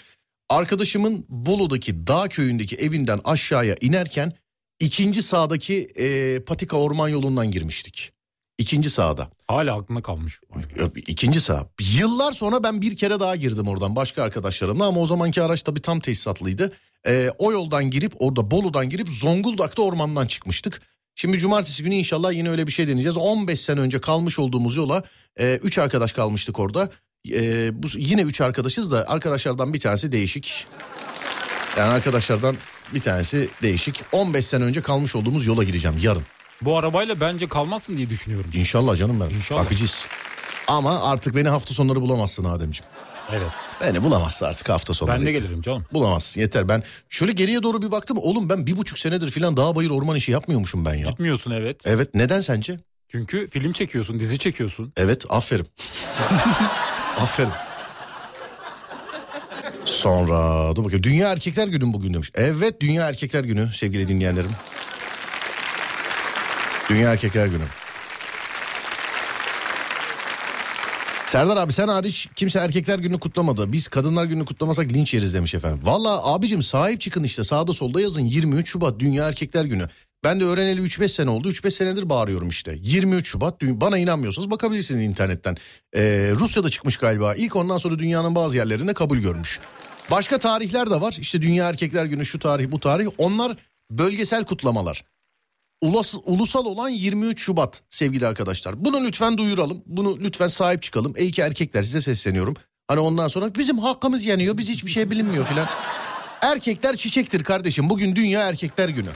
Arkadaşımın 0.49 1.26
Bolu'daki 1.28 2.07
dağ 2.07 2.28
köyündeki 2.28 2.76
evinden 2.76 3.21
aşağıya 3.25 3.76
inerken 3.81 4.33
ikinci 4.81 5.23
sağdaki 5.23 5.88
e, 5.97 6.40
patika 6.45 6.76
orman 6.76 7.09
yolundan 7.09 7.50
girmiştik. 7.50 8.12
İkinci 8.59 8.90
sahada. 8.90 9.31
Hala 9.49 9.75
aklımda 9.79 10.03
kalmış. 10.03 10.41
İkinci 10.97 11.41
saha. 11.41 11.67
Yıllar 11.81 12.33
sonra 12.33 12.63
ben 12.63 12.83
bir 12.83 12.97
kere 12.97 13.21
daha 13.21 13.37
girdim 13.37 13.69
oradan 13.69 13.97
başka 13.97 14.23
arkadaşlarımla 14.23 14.87
ama 14.87 15.01
o 15.01 15.07
zamanki 15.07 15.43
araç 15.43 15.63
tabii 15.63 15.83
tam 15.83 16.01
tesisatlıydı. 16.01 16.73
Ee, 17.07 17.31
o 17.39 17.53
yoldan 17.53 17.91
girip 17.91 18.13
orada 18.19 18.51
Bolu'dan 18.51 18.91
girip 18.91 19.09
Zonguldak'ta 19.09 19.83
ormandan 19.83 20.27
çıkmıştık. 20.27 20.83
Şimdi 21.15 21.39
cumartesi 21.39 21.83
günü 21.83 21.95
inşallah 21.95 22.33
yine 22.33 22.51
öyle 22.51 22.67
bir 22.67 22.73
şey 22.73 22.89
deneyeceğiz. 22.89 23.17
15 23.17 23.61
sene 23.61 23.81
önce 23.81 24.01
kalmış 24.01 24.39
olduğumuz 24.39 24.77
yola 24.77 25.03
3 25.39 25.79
arkadaş 25.79 26.13
kalmıştık 26.13 26.59
orada. 26.59 26.91
E, 27.33 27.71
bu 27.83 27.87
yine 27.97 28.23
3 28.23 28.41
arkadaşız 28.41 28.93
da 28.93 29.09
arkadaşlardan 29.09 29.75
bir 29.75 29.81
tanesi 29.81 30.13
değişik. 30.13 30.67
Yani 31.79 31.93
arkadaşlardan 31.93 32.57
bir 32.95 33.01
tanesi 33.01 33.49
değişik. 33.63 34.01
15 34.13 34.47
sene 34.47 34.65
önce 34.65 34.81
kalmış 34.81 35.17
olduğumuz 35.17 35.47
yola 35.47 35.65
gideceğim 35.65 35.99
yarın. 36.01 36.23
Bu 36.62 36.78
arabayla 36.78 37.20
bence 37.20 37.49
kalmazsın 37.49 37.96
diye 37.96 38.11
düşünüyorum. 38.11 38.50
İnşallah 38.54 38.96
canım 38.96 39.20
ben. 39.20 39.34
İnşallah. 39.34 39.64
Bakacağız. 39.64 40.06
Ama 40.68 41.02
artık 41.02 41.37
beni 41.37 41.49
hafta 41.49 41.75
sonları 41.75 42.00
bulamazsın 42.00 42.44
Ademciğim. 42.44 42.90
Evet. 43.32 43.46
Beni 43.80 44.02
bulamazsın 44.02 44.46
artık 44.46 44.68
hafta 44.68 44.94
sonları. 44.94 45.18
Ben 45.18 45.26
de 45.26 45.32
gelirim 45.32 45.62
canım. 45.62 45.84
Bulamazsın 45.92 46.40
yeter 46.40 46.68
ben. 46.68 46.82
Şöyle 47.08 47.32
geriye 47.32 47.62
doğru 47.62 47.82
bir 47.82 47.90
baktım. 47.90 48.18
Oğlum 48.20 48.49
ben 48.49 48.66
bir 48.66 48.76
buçuk 48.76 48.99
senedir 48.99 49.30
filan 49.30 49.56
dağ 49.56 49.75
bayır 49.76 49.90
orman 49.90 50.16
işi 50.16 50.32
yapmıyormuşum 50.32 50.84
ben 50.84 50.94
ya. 50.94 51.11
Gitmiyorsun 51.11 51.50
evet. 51.50 51.80
Evet 51.84 52.14
neden 52.14 52.40
sence? 52.40 52.80
Çünkü 53.08 53.49
film 53.50 53.73
çekiyorsun, 53.73 54.20
dizi 54.20 54.38
çekiyorsun. 54.38 54.92
Evet 54.96 55.25
aferin. 55.28 55.66
aferin. 57.20 57.50
Sonra 59.84 60.76
dur 60.76 60.84
bakayım. 60.84 61.02
Dünya 61.02 61.28
Erkekler 61.32 61.68
Günü 61.68 61.92
bugün 61.92 62.14
demiş. 62.14 62.30
Evet 62.34 62.80
Dünya 62.80 63.08
Erkekler 63.08 63.44
Günü 63.44 63.68
sevgili 63.75 64.08
dinleyenlerim. 64.08 64.50
Dünya 66.91 67.12
Erkekler 67.12 67.47
Günü. 67.47 67.62
Serdar 71.26 71.57
abi 71.57 71.73
sen 71.73 71.88
hariç 71.88 72.29
kimse 72.37 72.59
erkekler 72.59 72.99
gününü 72.99 73.21
kutlamadı. 73.21 73.73
Biz 73.73 73.88
kadınlar 73.88 74.25
gününü 74.25 74.45
kutlamasak 74.45 74.93
linç 74.93 75.14
yeriz 75.14 75.35
demiş 75.35 75.55
efendim. 75.55 75.81
Valla 75.83 76.26
abicim 76.33 76.62
sahip 76.62 77.00
çıkın 77.00 77.23
işte 77.23 77.45
sağda 77.45 77.73
solda 77.73 78.00
yazın 78.00 78.21
23 78.21 78.69
Şubat 78.69 79.00
Dünya 79.00 79.29
Erkekler 79.29 79.64
Günü. 79.64 79.88
Ben 80.25 80.41
de 80.41 80.45
öğreneli 80.45 80.81
3-5 80.81 81.09
sene 81.09 81.31
oldu. 81.31 81.50
3-5 81.50 81.71
senedir 81.71 82.09
bağırıyorum 82.09 82.49
işte. 82.49 82.76
23 82.81 83.29
Şubat 83.29 83.62
bana 83.62 83.99
inanmıyorsanız 83.99 84.50
bakabilirsiniz 84.50 85.05
internetten. 85.05 85.57
Ee, 85.97 86.33
Rusya'da 86.35 86.71
çıkmış 86.71 86.97
galiba. 86.97 87.35
İlk 87.35 87.57
ondan 87.57 87.79
sonra 87.79 87.99
dünyanın 87.99 88.35
bazı 88.35 88.57
yerlerinde 88.57 88.95
kabul 88.95 89.19
görmüş. 89.19 89.61
Başka 90.11 90.38
tarihler 90.38 90.91
de 90.91 91.00
var. 91.00 91.17
İşte 91.21 91.43
Dünya 91.43 91.69
Erkekler 91.69 92.05
Günü 92.05 92.26
şu 92.26 92.38
tarih 92.38 92.71
bu 92.71 92.81
tarih. 92.81 93.07
Onlar 93.19 93.57
bölgesel 93.91 94.45
kutlamalar. 94.45 95.05
Ulas, 95.81 96.14
ulusal 96.25 96.64
olan 96.64 96.88
23 96.88 97.43
Şubat 97.43 97.83
sevgili 97.90 98.26
arkadaşlar. 98.26 98.85
Bunu 98.85 99.04
lütfen 99.04 99.38
duyuralım. 99.38 99.83
Bunu 99.87 100.19
lütfen 100.21 100.49
sahip 100.49 100.83
çıkalım. 100.83 101.12
Ey 101.16 101.31
ki 101.31 101.43
erkekler 101.43 101.83
size 101.83 102.00
sesleniyorum. 102.00 102.54
Hani 102.88 103.00
ondan 103.00 103.28
sonra 103.28 103.54
bizim 103.54 103.78
hakkımız 103.78 104.25
yanıyor. 104.25 104.59
Biz 104.59 104.69
hiçbir 104.69 104.90
şey 104.90 105.11
bilinmiyor 105.11 105.45
filan. 105.45 105.66
Erkekler 106.40 106.97
çiçektir 106.97 107.45
kardeşim. 107.45 107.90
Bugün 107.90 108.16
Dünya 108.16 108.43
Erkekler 108.43 108.88
Günü. 108.88 109.11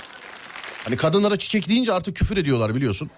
Hani 0.85 0.97
kadınlara 0.97 1.37
çiçek 1.37 1.69
deyince 1.69 1.93
artık 1.93 2.17
küfür 2.17 2.37
ediyorlar 2.37 2.75
biliyorsun. 2.75 3.11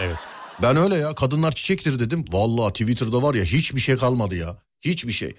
Evet. 0.00 0.16
Ben 0.62 0.76
öyle 0.76 0.94
ya 0.94 1.14
kadınlar 1.14 1.52
çiçektir 1.52 1.98
dedim. 1.98 2.24
Vallahi 2.32 2.72
Twitter'da 2.72 3.22
var 3.22 3.34
ya 3.34 3.44
hiçbir 3.44 3.80
şey 3.80 3.96
kalmadı 3.96 4.34
ya. 4.36 4.56
Hiçbir 4.80 5.12
şey. 5.12 5.34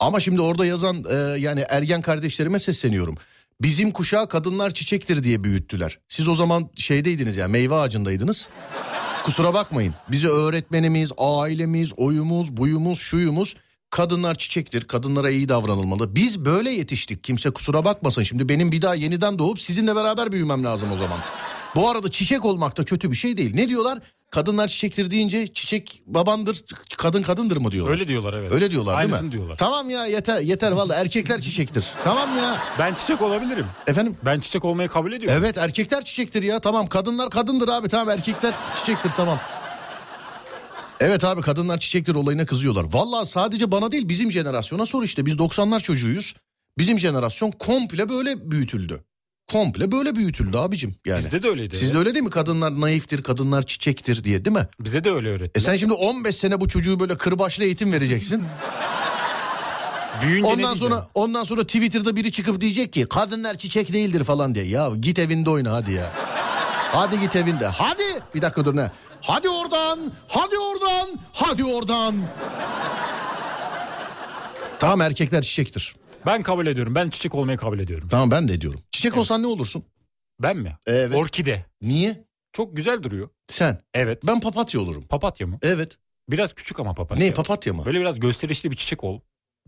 Ama 0.00 0.20
şimdi 0.20 0.42
orada 0.42 0.66
yazan 0.66 1.04
e, 1.10 1.14
yani 1.38 1.64
ergen 1.68 2.02
kardeşlerime 2.02 2.58
sesleniyorum. 2.58 3.16
Bizim 3.62 3.90
kuşağı 3.90 4.28
kadınlar 4.28 4.70
çiçektir 4.70 5.22
diye 5.22 5.44
büyüttüler. 5.44 5.98
Siz 6.08 6.28
o 6.28 6.34
zaman 6.34 6.70
şeydeydiniz 6.76 7.36
ya 7.36 7.48
meyve 7.48 7.74
ağacındaydınız. 7.74 8.48
Kusura 9.24 9.54
bakmayın. 9.54 9.94
Bizi 10.08 10.28
öğretmenimiz, 10.28 11.12
ailemiz, 11.18 11.92
oyumuz, 11.96 12.56
buyumuz, 12.56 12.98
şuyumuz 12.98 13.54
kadınlar 13.90 14.34
çiçektir. 14.34 14.82
Kadınlara 14.82 15.30
iyi 15.30 15.48
davranılmalı. 15.48 16.14
Biz 16.14 16.44
böyle 16.44 16.70
yetiştik. 16.70 17.24
Kimse 17.24 17.50
kusura 17.50 17.84
bakmasın. 17.84 18.22
Şimdi 18.22 18.48
benim 18.48 18.72
bir 18.72 18.82
daha 18.82 18.94
yeniden 18.94 19.38
doğup 19.38 19.60
sizinle 19.60 19.96
beraber 19.96 20.32
büyümem 20.32 20.64
lazım 20.64 20.92
o 20.92 20.96
zaman. 20.96 21.18
Bu 21.74 21.90
arada 21.90 22.10
çiçek 22.10 22.44
olmak 22.44 22.76
da 22.76 22.84
kötü 22.84 23.10
bir 23.10 23.16
şey 23.16 23.36
değil. 23.36 23.54
Ne 23.54 23.68
diyorlar? 23.68 23.98
Kadınlar 24.30 24.68
çiçektir 24.68 25.10
deyince 25.10 25.46
çiçek 25.46 26.02
babandır, 26.06 26.60
kadın 26.96 27.22
kadındır 27.22 27.56
mı 27.56 27.72
diyorlar? 27.72 27.92
Öyle 27.92 28.08
diyorlar 28.08 28.32
evet. 28.32 28.52
Öyle 28.52 28.70
diyorlar 28.70 28.98
değil 28.98 29.04
Aynısını 29.06 29.26
mi? 29.26 29.32
diyorlar. 29.32 29.56
Tamam 29.56 29.90
ya 29.90 30.06
yeter 30.06 30.40
yeter 30.40 30.72
valla 30.72 30.94
erkekler 30.94 31.40
çiçektir. 31.40 31.86
Tamam 32.04 32.28
ya. 32.38 32.56
Ben 32.78 32.94
çiçek 32.94 33.22
olabilirim. 33.22 33.66
Efendim? 33.86 34.16
Ben 34.24 34.40
çiçek 34.40 34.64
olmayı 34.64 34.88
kabul 34.88 35.12
ediyorum. 35.12 35.42
Evet 35.44 35.58
erkekler 35.58 36.04
çiçektir 36.04 36.42
ya 36.42 36.60
tamam 36.60 36.86
kadınlar 36.86 37.30
kadındır 37.30 37.68
abi 37.68 37.88
tamam 37.88 38.08
erkekler 38.10 38.54
çiçektir 38.80 39.10
tamam. 39.16 39.38
Evet 41.00 41.24
abi 41.24 41.40
kadınlar 41.40 41.80
çiçektir 41.80 42.14
olayına 42.14 42.46
kızıyorlar. 42.46 42.84
Vallahi 42.92 43.26
sadece 43.26 43.72
bana 43.72 43.92
değil 43.92 44.08
bizim 44.08 44.32
jenerasyona 44.32 44.86
sor 44.86 45.02
işte 45.02 45.26
biz 45.26 45.34
90'lar 45.34 45.82
çocuğuyuz. 45.82 46.34
Bizim 46.78 46.98
jenerasyon 46.98 47.50
komple 47.50 48.08
böyle 48.08 48.50
büyütüldü. 48.50 49.04
Komple 49.52 49.92
böyle 49.92 50.14
büyütüldü 50.14 50.56
abicim 50.58 50.94
yani. 51.06 51.18
Bizde 51.24 51.42
de 51.42 51.48
öyleydi. 51.48 51.76
Sizde 51.76 51.98
öyle 51.98 52.14
değil 52.14 52.24
mi? 52.24 52.30
Kadınlar 52.30 52.80
naiftir, 52.80 53.22
kadınlar 53.22 53.62
çiçektir 53.62 54.24
diye 54.24 54.44
değil 54.44 54.56
mi? 54.56 54.66
Bize 54.80 55.04
de 55.04 55.10
öyle 55.10 55.28
E 55.28 55.32
öğrettiler. 55.32 55.64
sen 55.64 55.76
şimdi 55.76 55.92
15 55.92 56.36
sene 56.36 56.60
bu 56.60 56.68
çocuğu 56.68 57.00
böyle 57.00 57.16
kırbaçlı 57.16 57.64
eğitim 57.64 57.92
vereceksin. 57.92 58.44
Büyüyünce 60.22 60.48
ne 60.48 60.52
Ondan 60.54 60.74
sonra 60.74 61.06
ondan 61.14 61.44
sonra 61.44 61.62
Twitter'da 61.62 62.16
biri 62.16 62.32
çıkıp 62.32 62.60
diyecek 62.60 62.92
ki 62.92 63.06
kadınlar 63.10 63.58
çiçek 63.58 63.92
değildir 63.92 64.24
falan 64.24 64.54
diye. 64.54 64.64
Ya 64.64 64.90
git 65.00 65.18
evinde 65.18 65.50
oyna 65.50 65.72
hadi 65.72 65.92
ya. 65.92 66.10
Hadi 66.92 67.20
git 67.20 67.36
evinde. 67.36 67.66
Hadi. 67.66 68.02
Bir 68.34 68.42
dakika 68.42 68.64
dur 68.64 68.76
ne? 68.76 68.90
Hadi 69.20 69.48
oradan. 69.48 69.98
Hadi 70.28 70.58
oradan. 70.58 71.08
Hadi 71.32 71.64
oradan. 71.64 72.14
Tamam 74.78 75.00
erkekler 75.00 75.42
çiçektir. 75.42 75.94
Ben 76.26 76.42
kabul 76.42 76.66
ediyorum. 76.66 76.94
Ben 76.94 77.10
çiçek 77.10 77.34
olmayı 77.34 77.58
kabul 77.58 77.78
ediyorum. 77.78 78.08
Tamam 78.10 78.30
ben 78.30 78.48
de 78.48 78.60
diyorum. 78.60 78.80
Çiçek 78.92 79.16
olsan 79.16 79.42
ne 79.42 79.46
olursun? 79.46 79.84
Ben 80.42 80.56
mi? 80.56 80.76
Evet. 80.86 81.16
Orkide. 81.16 81.64
Niye? 81.82 82.24
Çok 82.52 82.76
güzel 82.76 83.02
duruyor. 83.02 83.28
Sen. 83.46 83.82
Evet. 83.94 84.26
Ben 84.26 84.40
papatya 84.40 84.80
olurum. 84.80 85.04
Papatya 85.06 85.46
mı? 85.46 85.58
Evet. 85.62 85.98
Biraz 86.28 86.52
küçük 86.52 86.80
ama 86.80 86.94
papatya. 86.94 87.24
Ne 87.26 87.32
papatya 87.32 87.72
mı? 87.74 87.84
Böyle 87.84 88.00
biraz 88.00 88.20
gösterişli 88.20 88.70
bir 88.70 88.76
çiçek 88.76 89.04
ol. 89.04 89.20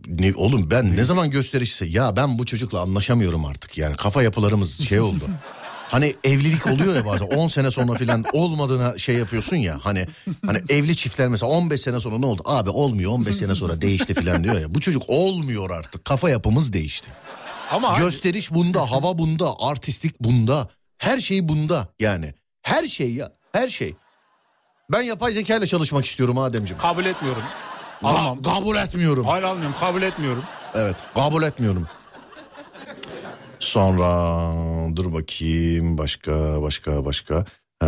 Ne, 0.06 0.34
oğlum 0.34 0.70
ben 0.70 0.96
ne 0.96 1.04
zaman 1.04 1.30
gösterişse 1.30 1.86
ya 1.86 2.16
ben 2.16 2.38
bu 2.38 2.46
çocukla 2.46 2.80
anlaşamıyorum 2.80 3.44
artık 3.44 3.78
yani 3.78 3.96
kafa 3.96 4.22
yapılarımız 4.22 4.88
şey 4.88 5.00
oldu. 5.00 5.24
Hani 5.90 6.14
evlilik 6.24 6.66
oluyor 6.66 6.94
ya 6.96 7.06
bazen 7.06 7.26
10 7.26 7.48
sene 7.48 7.70
sonra 7.70 7.94
filan 7.94 8.24
olmadığına 8.32 8.98
şey 8.98 9.14
yapıyorsun 9.16 9.56
ya 9.56 9.78
hani 9.82 10.06
hani 10.46 10.58
evli 10.68 10.96
çiftler 10.96 11.28
mesela 11.28 11.52
15 11.52 11.80
sene 11.80 12.00
sonra 12.00 12.18
ne 12.18 12.26
oldu? 12.26 12.42
Abi 12.44 12.70
olmuyor 12.70 13.12
15 13.12 13.36
sene 13.36 13.54
sonra 13.54 13.80
değişti 13.80 14.14
filan 14.14 14.44
diyor 14.44 14.60
ya. 14.60 14.74
Bu 14.74 14.80
çocuk 14.80 15.02
olmuyor 15.08 15.70
artık. 15.70 16.04
Kafa 16.04 16.30
yapımız 16.30 16.72
değişti. 16.72 17.08
Ama 17.70 17.98
Gösteriş 17.98 18.50
bunda, 18.50 18.90
hava 18.90 19.18
bunda, 19.18 19.54
artistlik 19.60 20.20
bunda. 20.20 20.68
Her 20.98 21.20
şey 21.20 21.48
bunda 21.48 21.88
yani. 22.00 22.34
Her 22.62 22.86
şey 22.86 23.12
ya, 23.14 23.32
her 23.52 23.68
şey. 23.68 23.94
Ben 24.92 25.02
yapay 25.02 25.32
zeka 25.32 25.56
ile 25.56 25.66
çalışmak 25.66 26.06
istiyorum 26.06 26.38
Ademciğim. 26.38 26.80
kabul 26.82 27.04
etmiyorum. 27.04 27.42
Ka- 28.02 28.06
Almam. 28.08 28.42
kabul 28.42 28.76
etmiyorum. 28.76 29.26
Hayır 29.26 29.42
almıyorum. 29.44 29.74
Kabul 29.80 30.02
etmiyorum. 30.02 30.42
Evet 30.74 30.96
kabul 31.14 31.42
etmiyorum. 31.42 31.86
Sonra 33.60 34.52
dur 34.96 35.12
bakayım 35.12 35.98
başka 35.98 36.62
başka 36.62 37.04
başka. 37.04 37.44
Ee, 37.82 37.86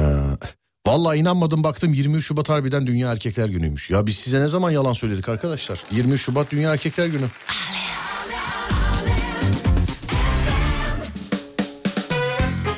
vallahi 0.87 1.19
inanmadım 1.19 1.65
baktım 1.65 1.95
23 1.95 2.27
Şubat 2.27 2.49
harbiden 2.49 2.87
Dünya 2.87 3.13
Erkekler 3.13 3.49
Günü'ymüş. 3.49 3.91
Ya 3.91 4.07
biz 4.07 4.17
size 4.17 4.41
ne 4.41 4.47
zaman 4.47 4.71
yalan 4.71 4.93
söyledik 4.93 5.29
arkadaşlar? 5.29 5.83
23 5.91 6.23
Şubat 6.23 6.51
Dünya 6.51 6.73
Erkekler 6.73 7.07
Günü. 7.07 7.27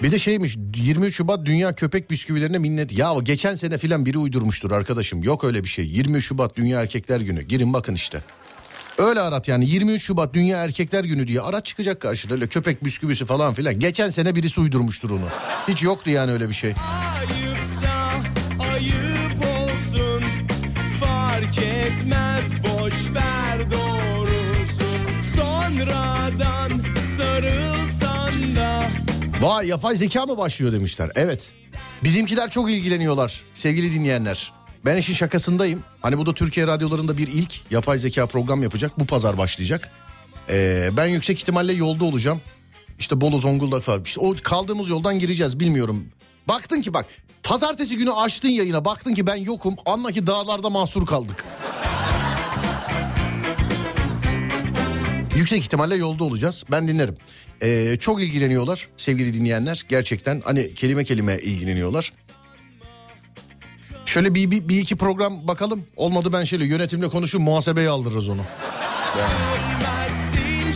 Bir 0.03 0.13
de 0.13 0.19
şeymiş 0.19 0.57
23 0.77 1.17
Şubat 1.17 1.47
Dünya 1.47 1.75
Köpek 1.75 2.11
Bisküvilerine 2.11 2.59
minnet. 2.59 2.99
Ya 2.99 3.15
geçen 3.23 3.55
sene 3.55 3.79
filan 3.79 4.07
biri 4.07 4.19
uydurmuştur 4.19 4.71
arkadaşım. 4.71 5.23
Yok 5.23 5.45
öyle 5.45 5.65
bir 5.65 5.69
şey. 5.69 5.87
23 5.87 6.25
Şubat 6.25 6.57
Dünya 6.57 6.81
Erkekler 6.81 7.21
Günü. 7.21 7.43
Girin 7.43 7.73
bakın 7.73 7.95
işte. 7.95 8.21
Öyle 8.99 9.21
arat 9.21 9.49
yani 9.49 9.69
23 9.71 10.03
Şubat 10.03 10.35
Dünya 10.35 10.65
Erkekler 10.65 11.05
Günü 11.05 11.29
diye 11.29 11.41
arat 11.41 11.65
çıkacak 11.65 12.01
karşıda 12.01 12.35
öyle 12.35 12.47
köpek 12.47 12.85
bisküvisi 12.85 13.25
falan 13.25 13.55
filan. 13.55 13.79
Geçen 13.79 14.11
sene 14.11 14.35
birisi 14.35 14.61
uydurmuştur 14.61 15.11
onu. 15.11 15.25
Hiç 15.69 15.83
yoktu 15.83 16.11
yani 16.11 16.33
öyle 16.33 16.49
bir 16.49 16.55
şey. 16.55 16.75
Ayıpsa 17.19 18.11
ayıp 18.73 19.39
olsun 19.47 20.23
Fark 21.01 21.59
etmez 21.59 22.53
boş 22.53 22.95
ver 23.15 23.71
doğrusun 23.71 25.23
Sonradan 25.37 26.81
sarılsan 27.17 28.57
da 28.57 28.83
Vay 29.41 29.69
yapay 29.69 29.97
zeka 29.97 30.27
mı 30.27 30.39
başlıyor 30.39 30.73
demişler. 30.73 31.11
Evet. 31.15 31.53
Bizimkiler 32.05 32.51
çok 32.51 32.71
ilgileniyorlar 32.71 33.43
sevgili 33.55 33.95
dinleyenler. 33.95 34.53
Ben 34.85 34.97
işin 34.97 35.15
şakasındayım. 35.15 35.83
Hani 36.03 36.19
bu 36.19 36.27
da 36.27 36.35
Türkiye 36.35 36.67
radyolarında 36.67 37.19
bir 37.19 37.29
ilk 37.29 37.73
yapay 37.73 37.99
zeka 37.99 38.27
program 38.27 38.63
yapacak. 38.63 38.99
Bu 38.99 39.07
pazar 39.07 39.39
başlayacak. 39.39 39.91
Ee, 40.49 40.91
ben 40.97 41.07
yüksek 41.07 41.39
ihtimalle 41.39 41.73
yolda 41.73 42.05
olacağım. 42.05 42.41
İşte 42.99 43.21
Bolu 43.21 43.39
Zonguldak 43.39 43.83
falan. 43.83 44.03
İşte 44.03 44.21
o 44.21 44.35
kaldığımız 44.43 44.89
yoldan 44.89 45.19
gireceğiz 45.19 45.61
bilmiyorum. 45.61 46.05
Baktın 46.49 46.81
ki 46.81 46.95
bak 46.95 47.07
Pazartesi 47.45 47.97
günü 47.97 48.13
açtın 48.13 48.49
yayına 48.49 48.85
baktın 48.85 49.15
ki 49.15 49.27
ben 49.27 49.37
yokum. 49.37 49.75
Anla 49.87 50.13
ki 50.13 50.27
dağlarda 50.27 50.71
mahsur 50.71 51.07
kaldık. 51.07 51.45
Yüksek 55.37 55.63
ihtimalle 55.63 55.97
yolda 55.97 56.25
olacağız. 56.25 56.65
Ben 56.71 56.89
dinlerim. 56.89 57.17
Ee, 57.63 57.97
çok 58.01 58.23
ilgileniyorlar 58.23 58.89
sevgili 58.97 59.35
dinleyenler. 59.35 59.83
Gerçekten 59.89 60.43
hani 60.45 60.75
kelime 60.75 61.05
kelime 61.05 61.39
ilgileniyorlar. 61.39 62.13
Şöyle 64.07 64.35
bir, 64.35 64.51
bir, 64.51 64.69
bir 64.69 64.79
iki 64.81 64.97
program 64.97 65.49
bakalım. 65.49 65.85
Olmadı 65.97 66.33
ben 66.33 66.45
şöyle 66.45 66.65
yönetimle 66.67 67.09
konuşup 67.09 67.41
muhasebeye 67.41 67.89
aldırırız 67.89 68.29
onu. 68.29 68.41
Görmezsin 69.15 70.73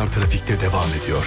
Serdar 0.00 0.14
Trafik'te 0.14 0.60
devam 0.60 0.88
ediyor. 1.02 1.26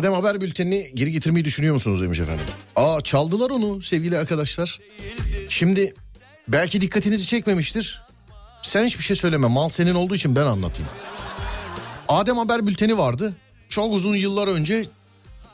Adem 0.00 0.12
Haber 0.12 0.40
Bülteni'ni 0.40 0.90
geri 0.94 1.12
getirmeyi 1.12 1.44
düşünüyor 1.44 1.74
musunuz 1.74 2.02
demiş 2.02 2.20
efendim. 2.20 2.44
Aa 2.76 3.00
çaldılar 3.00 3.50
onu 3.50 3.82
sevgili 3.82 4.18
arkadaşlar. 4.18 4.78
Şimdi 5.48 5.94
belki 6.48 6.80
dikkatinizi 6.80 7.26
çekmemiştir. 7.26 8.02
Sen 8.62 8.84
hiçbir 8.84 9.04
şey 9.04 9.16
söyleme 9.16 9.46
mal 9.46 9.68
senin 9.68 9.94
olduğu 9.94 10.14
için 10.14 10.36
ben 10.36 10.46
anlatayım. 10.46 10.90
Adem 12.08 12.36
Haber 12.36 12.66
Bülteni 12.66 12.98
vardı. 12.98 13.34
Çok 13.68 13.92
uzun 13.94 14.16
yıllar 14.16 14.48
önce 14.48 14.86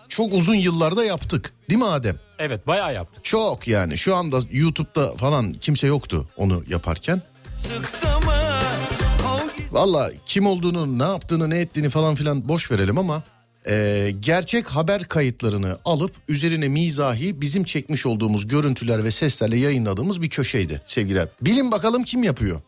çok 0.09 0.32
uzun 0.32 0.54
yıllarda 0.54 1.04
yaptık. 1.04 1.52
Değil 1.70 1.80
mi 1.80 1.87
Adem? 1.87 2.18
Evet 2.38 2.66
bayağı 2.66 2.94
yaptık. 2.94 3.24
Çok 3.24 3.68
yani 3.68 3.98
şu 3.98 4.16
anda 4.16 4.40
YouTube'da 4.52 5.16
falan 5.16 5.52
kimse 5.52 5.87
yoktu 5.87 6.28
onu 6.37 6.64
yaparken. 6.68 7.22
Valla 9.70 10.11
kim 10.26 10.46
olduğunu 10.46 10.98
ne 10.98 11.02
yaptığını 11.02 11.50
ne 11.50 11.59
ettiğini 11.59 11.88
falan 11.88 12.14
filan 12.14 12.48
boş 12.48 12.70
verelim 12.70 12.98
ama 12.98 13.22
e, 13.68 14.11
gerçek 14.20 14.66
haber 14.66 15.05
kayıtlarını 15.05 15.79
alıp 15.85 16.12
üzerine 16.29 16.68
mizahi 16.68 17.40
bizim 17.40 17.64
çekmiş 17.64 18.07
olduğumuz 18.07 18.48
görüntüler 18.48 19.05
ve 19.05 19.11
seslerle 19.11 19.59
yayınladığımız 19.59 20.22
bir 20.22 20.29
köşeydi 20.29 20.83
sevgiler. 20.87 21.29
Bilin 21.40 21.72
bakalım 21.72 22.05
kim 22.05 22.22
yapıyor? 22.22 22.61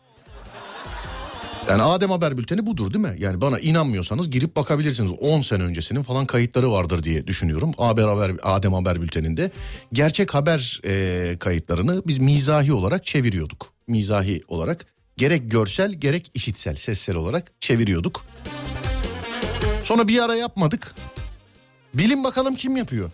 Yani 1.69 1.81
Adem 1.81 2.09
Haber 2.09 2.37
Bülteni 2.37 2.65
budur 2.65 2.93
değil 2.93 3.05
mi? 3.05 3.15
Yani 3.17 3.41
bana 3.41 3.59
inanmıyorsanız 3.59 4.29
girip 4.29 4.55
bakabilirsiniz. 4.55 5.11
10 5.19 5.39
sene 5.41 5.63
öncesinin 5.63 6.01
falan 6.01 6.25
kayıtları 6.25 6.71
vardır 6.71 7.03
diye 7.03 7.27
düşünüyorum. 7.27 7.71
Haber 7.77 8.07
Haber 8.07 8.31
Adem 8.43 8.73
Haber 8.73 9.01
Bülteni'nde 9.01 9.51
gerçek 9.93 10.33
haber 10.33 10.81
e, 10.85 11.35
kayıtlarını 11.39 12.01
biz 12.07 12.19
mizahi 12.19 12.73
olarak 12.73 13.05
çeviriyorduk. 13.05 13.73
Mizahi 13.87 14.41
olarak 14.47 14.85
gerek 15.17 15.51
görsel 15.51 15.93
gerek 15.93 16.31
işitsel 16.33 16.75
sessel 16.75 17.15
olarak 17.15 17.51
çeviriyorduk. 17.59 18.25
Sonra 19.89 20.07
bir 20.07 20.19
ara 20.23 20.35
yapmadık. 20.35 20.95
Bilin 21.93 22.23
bakalım 22.23 22.55
kim 22.55 22.77
yapıyor. 22.77 23.11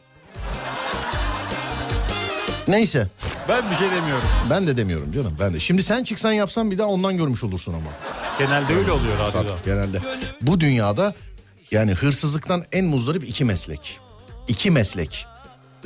Neyse 2.68 3.08
Ben 3.50 3.72
bir 3.72 3.76
şey 3.76 3.92
demiyorum. 3.92 4.28
ben 4.50 4.68
de 4.68 4.78
demiyorum 4.78 5.12
canım 5.12 5.38
ben 5.40 5.54
de. 5.54 5.60
Şimdi 5.60 5.84
sen 5.84 6.04
çıksan 6.04 6.32
yapsan 6.32 6.72
bir 6.72 6.78
daha 6.78 6.88
ondan 6.88 7.18
görmüş 7.18 7.44
olursun 7.44 7.74
ama. 7.74 7.90
Genelde 8.40 8.76
öyle 8.76 8.92
oluyor 8.92 9.18
Tabii, 9.18 9.38
radyoda. 9.38 9.58
genelde. 9.66 10.00
Bu 10.42 10.60
dünyada 10.60 11.14
yani 11.72 11.94
hırsızlıktan 11.94 12.64
en 12.72 12.86
muzdarip 12.86 13.30
iki 13.30 13.46
meslek. 13.46 14.00
İki 14.48 14.72
meslek. 14.72 15.26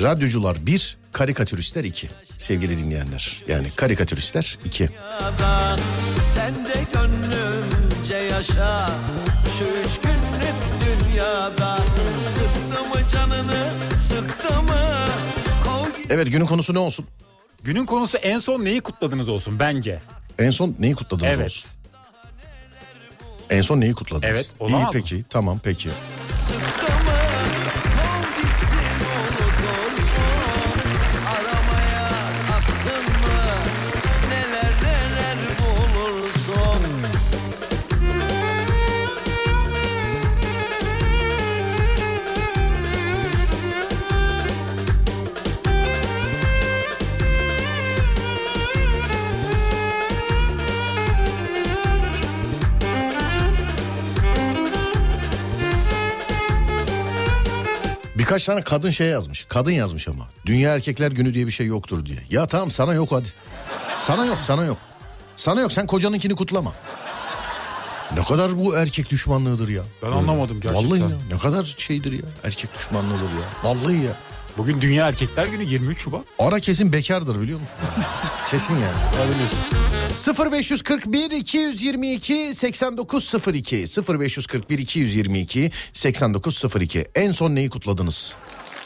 Radyocular 0.02 0.66
bir, 0.66 0.98
karikatüristler 1.12 1.84
iki. 1.84 2.10
Sevgili 2.40 2.78
dinleyenler. 2.78 3.44
Yani 3.48 3.68
karikatüristler 3.76 4.58
iki. 4.66 4.90
dünyada 4.90 5.76
Sen 6.36 6.54
de 6.66 6.74
gönlümce 6.94 8.16
yaşa 8.16 8.90
Şu 9.58 9.64
üç 9.64 10.00
günlük 10.02 10.56
dünyada 10.86 11.78
Sıktı 12.28 12.84
mı 12.84 13.10
canını 13.14 13.70
sıktı 14.00 14.62
mı 14.62 14.76
Evet 16.10 16.32
günün 16.32 16.46
konusu 16.46 16.74
ne 16.74 16.80
olsun? 16.80 17.06
Günün 17.64 17.86
konusu 17.86 18.18
en 18.18 18.40
son 18.40 18.66
neyi 18.66 18.82
kutladınız 18.82 19.30
olsun 19.30 19.60
bence. 19.60 20.00
En 20.40 20.52
son 20.52 20.76
neyi 20.80 20.96
kutladınız 20.96 21.30
Evet. 21.32 21.46
olsun? 21.46 21.72
En 23.50 23.62
son 23.62 23.80
neyi 23.82 23.94
kutladınız? 23.94 24.32
Evet, 24.34 24.50
İyi 24.70 24.76
mı? 24.76 24.90
peki 24.94 25.24
tamam 25.30 25.60
peki. 25.64 25.90
sıktı 26.38 26.94
mı 26.94 27.12
Birkaç 58.30 58.46
tane 58.46 58.62
kadın 58.62 58.92
şey 58.92 59.08
yazmış. 59.08 59.46
Kadın 59.50 59.72
yazmış 59.72 60.08
ama. 60.08 60.28
Dünya 60.46 60.76
Erkekler 60.76 61.12
Günü 61.12 61.34
diye 61.34 61.48
bir 61.48 61.52
şey 61.52 61.68
yoktur 61.68 62.06
diye. 62.06 62.18
Ya 62.30 62.48
tamam 62.48 62.72
sana 62.72 62.94
yok 62.94 63.12
hadi. 63.12 63.28
Sana 64.00 64.26
yok 64.26 64.38
sana 64.42 64.66
yok. 64.66 64.78
Sana 65.36 65.62
yok 65.62 65.72
sen 65.72 65.88
kocanınkini 65.88 66.36
kutlama. 66.36 66.74
Ne 68.16 68.24
kadar 68.24 68.60
bu 68.60 68.76
erkek 68.76 69.10
düşmanlığıdır 69.10 69.68
ya. 69.68 69.84
Ben 70.04 70.12
anlamadım 70.12 70.60
gerçekten. 70.62 70.90
Vallahi 70.90 71.02
ya 71.02 71.08
ne 71.32 71.38
kadar 71.38 71.76
şeydir 71.78 72.12
ya. 72.12 72.26
Erkek 72.44 72.76
düşmanlığıdır 72.78 73.24
ya. 73.24 73.48
Vallahi 73.64 74.04
ya. 74.04 74.14
Bugün 74.58 74.82
Dünya 74.82 75.08
Erkekler 75.08 75.48
Günü 75.48 75.64
23 75.66 76.00
Şubat. 76.00 76.22
Ara 76.40 76.60
kesin 76.60 76.94
bekardır 76.94 77.42
biliyor 77.42 77.60
musun? 77.60 77.76
kesin 78.52 78.74
yani. 78.74 78.98
Olabilir. 79.18 79.48
0541 80.16 81.32
222 81.32 82.54
8902 82.56 83.86
0541 84.20 84.78
222 84.80 85.72
8902 85.94 87.06
en 87.16 87.32
son 87.32 87.56
neyi 87.56 87.70
kutladınız? 87.70 88.36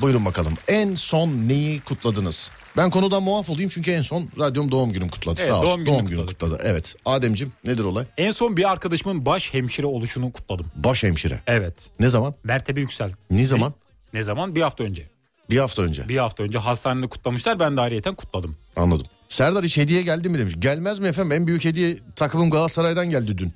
Buyurun 0.02 0.26
bakalım. 0.26 0.54
En 0.68 0.96
son 0.96 1.30
neyi 1.30 1.80
kutladınız? 1.80 2.52
Ben 2.78 2.90
konudan 2.90 3.24
muaf 3.24 3.50
olayım 3.50 3.70
çünkü 3.74 3.92
en 3.92 4.02
son 4.02 4.30
radyom 4.40 4.72
doğum 4.72 4.94
günüm 4.94 5.10
kutladı. 5.10 5.40
Evet, 5.42 5.50
Sağ 5.52 5.60
olsun. 5.60 5.70
doğum 5.72 5.86
Doğum, 5.86 5.98
gününü 5.98 6.10
günü 6.16 6.26
kutladı. 6.26 6.60
Evet. 6.64 6.96
Ademcim 7.06 7.52
nedir 7.66 7.84
olay? 7.84 8.06
En 8.18 8.32
son 8.32 8.58
bir 8.58 8.72
arkadaşımın 8.72 9.26
baş 9.26 9.54
hemşire 9.54 9.86
oluşunu 9.88 10.32
kutladım. 10.34 10.66
Baş 10.76 11.04
hemşire. 11.04 11.40
Evet. 11.48 11.74
Ne 12.00 12.10
zaman? 12.10 12.36
Mertebe 12.44 12.80
yüksel. 12.82 13.12
Ne 13.32 13.46
zaman? 13.46 13.74
Ne 14.14 14.24
zaman? 14.24 14.56
Bir 14.56 14.62
hafta 14.62 14.84
önce. 14.84 15.04
Bir 15.50 15.58
hafta 15.58 15.82
önce. 15.82 16.10
Bir 16.10 16.18
hafta 16.18 16.44
önce 16.44 16.60
hastanede 16.60 17.08
kutlamışlar. 17.08 17.60
Ben 17.60 17.78
de 17.78 17.82
ayrıyeten 17.82 18.16
kutladım. 18.16 18.58
Anladım. 18.76 19.08
Serdar 19.34 19.64
hiç 19.64 19.78
hediye 19.78 20.02
geldi 20.02 20.30
mi 20.30 20.40
demiş. 20.40 20.54
Gelmez 20.60 21.00
mi 21.00 21.08
efendim? 21.08 21.32
En 21.32 21.48
büyük 21.48 21.66
hediye 21.66 21.98
takımım 22.16 22.50
Galatasaray'dan 22.50 23.10
geldi 23.10 23.38
dün. 23.38 23.54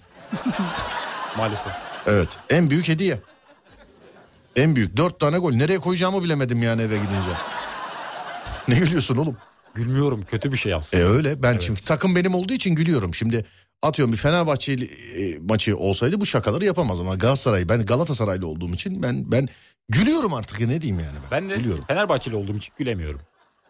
Maalesef. 1.38 1.72
Evet 2.06 2.38
en 2.50 2.70
büyük 2.70 2.88
hediye. 2.88 3.20
En 4.56 4.76
büyük 4.76 4.98
dört 4.98 5.20
tane 5.20 5.38
gol. 5.38 5.54
Nereye 5.54 5.80
koyacağımı 5.80 6.24
bilemedim 6.24 6.64
yani 6.64 6.82
eve 6.82 6.96
gidince. 6.96 7.30
Ne 8.68 8.80
gülüyorsun 8.80 9.18
oğlum? 9.18 9.38
Gülmüyorum. 9.76 10.26
Kötü 10.26 10.52
bir 10.52 10.58
şey 10.58 10.74
aslında. 10.74 11.04
E 11.04 11.06
öyle 11.06 11.44
ben 11.44 11.58
şimdi 11.58 11.82
takım 11.82 12.16
benim 12.16 12.36
olduğu 12.36 12.54
için 12.54 12.76
gülüyorum. 12.76 13.14
Şimdi 13.14 13.46
atıyorum 13.82 14.14
bir 14.14 14.18
Fenerbahçe 14.18 14.74
e, 14.74 15.38
maçı 15.50 15.78
olsaydı 15.78 16.22
bu 16.22 16.26
şakaları 16.26 16.66
yapamaz 16.66 17.00
ama 17.00 17.16
Galatasaray 17.16 17.70
ben 17.70 17.86
Galatasaraylı 17.86 18.48
olduğum 18.48 18.74
için 18.74 19.04
ben 19.04 19.32
ben 19.32 19.48
gülüyorum 19.90 20.34
artık 20.34 20.60
ya 20.60 20.68
ne 20.68 20.82
diyeyim 20.82 21.04
yani 21.04 21.16
ben. 21.24 21.32
Ben 21.32 21.50
de 21.50 21.56
Gülüyorum. 21.56 21.86
Fenerbahçeli 21.88 22.36
olduğum 22.36 22.58
için 22.58 22.74
gülemiyorum. 22.78 23.22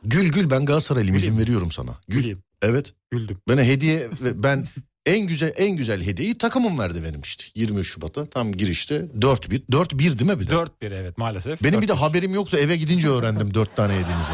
Gül 0.04 0.30
gül 0.32 0.50
ben 0.50 0.66
Galatasaraylıyım 0.66 1.16
izin 1.16 1.28
Güleyim. 1.28 1.42
veriyorum 1.42 1.72
sana. 1.72 1.92
Gül. 2.08 2.18
Güleyim. 2.18 2.44
Evet. 2.62 2.94
Güldüm. 3.12 3.38
Bana 3.48 3.62
hediye 3.64 4.08
ben 4.22 4.68
en 5.06 5.20
güzel 5.28 5.54
en 5.58 5.76
güzel 5.76 6.04
hediyeyi 6.04 6.38
takımım 6.38 6.80
verdi 6.80 7.04
benim 7.04 7.22
işte. 7.22 7.44
23 7.56 7.88
Şubat'ta 7.94 8.26
tam 8.26 8.52
girişte 8.52 8.96
4-1. 9.20 9.62
4-1 9.72 10.00
değil 10.20 10.32
mi 10.32 10.40
bir 10.40 10.48
de? 10.48 10.54
4-1 10.54 10.70
evet 10.82 11.18
maalesef. 11.18 11.64
Benim 11.64 11.82
bir 11.82 11.88
de 11.88 11.92
4-1. 11.92 11.96
haberim 11.96 12.34
yoktu 12.34 12.58
eve 12.58 12.78
gidince 12.78 13.08
öğrendim 13.10 13.54
4 13.54 13.76
tane 13.76 13.94
yediğinizi. 13.94 14.32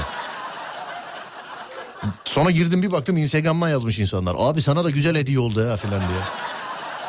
Sonra 2.25 2.51
girdim 2.51 2.81
bir 2.81 2.91
baktım 2.91 3.17
Instagram'dan 3.17 3.69
yazmış 3.69 3.99
insanlar. 3.99 4.35
Abi 4.37 4.61
sana 4.61 4.83
da 4.83 4.89
güzel 4.89 5.15
hediye 5.15 5.39
oldu 5.39 5.61
ya 5.63 5.77
filan 5.77 5.99
diye. 5.99 6.19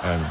Yani 0.07 0.23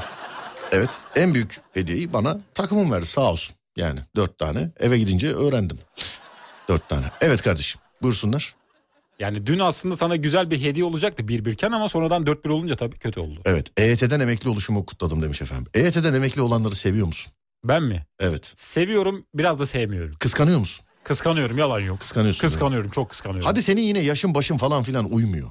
evet 0.72 0.90
en 1.16 1.34
büyük 1.34 1.58
hediyeyi 1.74 2.14
bana 2.14 2.40
takımım 2.54 2.92
verdi 2.92 3.06
sağ 3.06 3.32
olsun. 3.32 3.56
Yani 3.78 4.00
4 4.16 4.38
tane 4.40 4.70
eve 4.80 4.98
gidince 4.98 5.34
öğrendim. 5.34 5.78
4 6.70 6.90
tane. 6.90 7.06
Evet 7.22 7.42
kardeşim 7.42 7.82
buyursunlar. 8.04 8.56
Yani 9.20 9.48
dün 9.48 9.60
aslında 9.60 9.98
sana 9.98 10.16
güzel 10.16 10.52
bir 10.52 10.62
hediye 10.62 10.86
olacaktı 10.86 11.24
1-1 11.24 11.76
ama 11.76 11.90
sonradan 11.90 12.24
4-1 12.24 12.50
olunca 12.50 12.76
tabii 12.76 12.98
kötü 12.98 13.20
oldu. 13.20 13.42
Evet 13.46 13.68
EYT'den 13.78 14.20
emekli 14.20 14.50
oluşumu 14.50 14.86
kutladım 14.86 15.22
demiş 15.22 15.42
efendim. 15.42 15.68
EYT'den 15.74 16.14
emekli 16.14 16.42
olanları 16.42 16.76
seviyor 16.76 17.08
musun? 17.08 17.34
Ben 17.64 17.84
mi? 17.84 18.06
Evet. 18.20 18.54
Seviyorum 18.56 19.26
biraz 19.34 19.60
da 19.60 19.66
sevmiyorum. 19.66 20.16
Kıskanıyor 20.20 20.60
musun? 20.60 20.86
Kıskanıyorum 21.04 21.58
yalan 21.58 21.80
yok. 21.80 22.00
Kıskanıyorsun. 22.00 22.48
Kıskanıyorum 22.48 22.92
çok 22.92 23.10
kıskanıyorum. 23.10 23.46
Hadi 23.46 23.64
senin 23.64 23.82
yine 23.82 24.00
yaşın 24.00 24.36
başın 24.36 24.58
falan 24.58 24.84
filan 24.84 25.12
uymuyor. 25.12 25.50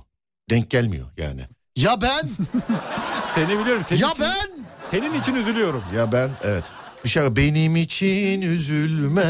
Denk 0.50 0.70
gelmiyor 0.70 1.06
yani. 1.16 1.44
Ya 1.76 2.00
ben? 2.00 2.30
Seni 3.34 3.58
biliyorum. 3.58 3.82
Senin 3.82 4.00
ya 4.00 4.10
için, 4.10 4.24
ben? 4.24 4.50
Senin 4.90 5.20
için 5.20 5.34
üzülüyorum. 5.34 5.82
Ya 5.96 6.12
ben 6.12 6.30
evet. 6.42 6.64
Bir 7.04 7.08
şey 7.08 7.36
benim 7.36 7.76
için 7.76 8.42
üzülme. 8.42 9.22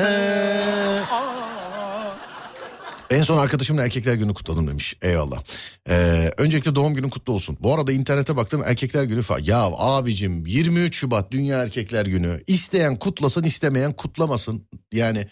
En 3.13 3.23
son 3.23 3.39
arkadaşımla 3.39 3.85
erkekler 3.85 4.15
günü 4.15 4.35
kutladım 4.35 4.69
demiş. 4.69 4.95
Eyvallah. 5.03 5.43
Ee, 5.89 6.31
öncelikle 6.37 6.75
doğum 6.75 6.95
günün 6.95 7.09
kutlu 7.09 7.33
olsun. 7.33 7.57
Bu 7.61 7.75
arada 7.75 7.93
internete 7.93 8.37
baktım 8.37 8.63
erkekler 8.67 9.05
günü 9.05 9.23
falan. 9.23 9.43
Ya 9.45 9.63
abicim 9.77 10.47
23 10.47 10.97
Şubat 10.97 11.31
Dünya 11.31 11.63
Erkekler 11.63 12.07
Günü. 12.07 12.43
İsteyen 12.47 12.97
kutlasın 12.97 13.43
istemeyen 13.43 13.93
kutlamasın. 13.93 14.69
Yani 14.93 15.27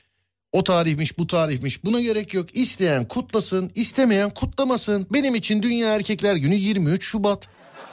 o 0.52 0.64
tarihmiş 0.64 1.18
bu 1.18 1.26
tarihmiş 1.26 1.84
buna 1.84 2.00
gerek 2.00 2.34
yok. 2.34 2.56
İsteyen 2.56 3.08
kutlasın 3.08 3.70
istemeyen 3.74 4.30
kutlamasın. 4.30 5.06
Benim 5.12 5.34
için 5.34 5.62
Dünya 5.62 5.94
Erkekler 5.94 6.36
Günü 6.36 6.54
23 6.54 7.04
Şubat. 7.04 7.48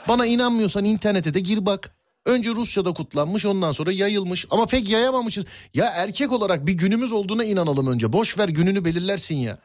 Bana 0.08 0.26
inanmıyorsan 0.26 0.84
internete 0.84 1.34
de 1.34 1.40
gir 1.40 1.66
bak. 1.66 1.94
Önce 2.26 2.50
Rusya'da 2.50 2.92
kutlanmış 2.92 3.46
ondan 3.46 3.72
sonra 3.72 3.92
yayılmış 3.92 4.46
ama 4.50 4.66
pek 4.66 4.88
yayamamışız. 4.88 5.44
Ya 5.74 5.86
erkek 5.86 6.32
olarak 6.32 6.66
bir 6.66 6.72
günümüz 6.72 7.12
olduğuna 7.12 7.44
inanalım 7.44 7.86
önce. 7.86 8.12
Boş 8.12 8.38
ver 8.38 8.48
gününü 8.48 8.84
belirlersin 8.84 9.34
ya. 9.34 9.58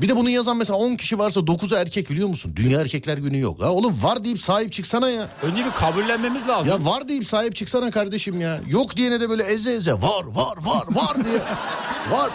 Bir 0.00 0.08
de 0.08 0.16
bunu 0.16 0.30
yazan 0.30 0.56
mesela 0.56 0.76
10 0.78 0.94
kişi 0.96 1.18
varsa 1.18 1.40
9'u 1.40 1.76
erkek 1.76 2.10
biliyor 2.10 2.28
musun? 2.28 2.52
Dünya 2.56 2.80
Erkekler 2.80 3.18
Günü 3.18 3.38
yok. 3.38 3.60
Ya 3.60 3.70
oğlum 3.72 4.02
var 4.02 4.24
deyip 4.24 4.38
sahip 4.38 4.72
çıksana 4.72 5.10
ya. 5.10 5.28
Önce 5.42 5.64
bir 5.64 5.70
kabullenmemiz 5.70 6.48
lazım. 6.48 6.72
Ya 6.72 6.86
var 6.92 7.08
deyip 7.08 7.26
sahip 7.26 7.56
çıksana 7.56 7.90
kardeşim 7.90 8.40
ya. 8.40 8.60
Yok 8.68 8.96
diyene 8.96 9.20
de 9.20 9.28
böyle 9.30 9.42
eze 9.42 9.72
eze 9.72 9.92
var 9.92 10.24
var 10.26 10.56
var 10.64 10.84
var 10.90 11.24
diye. 11.24 11.38
var. 12.18 12.30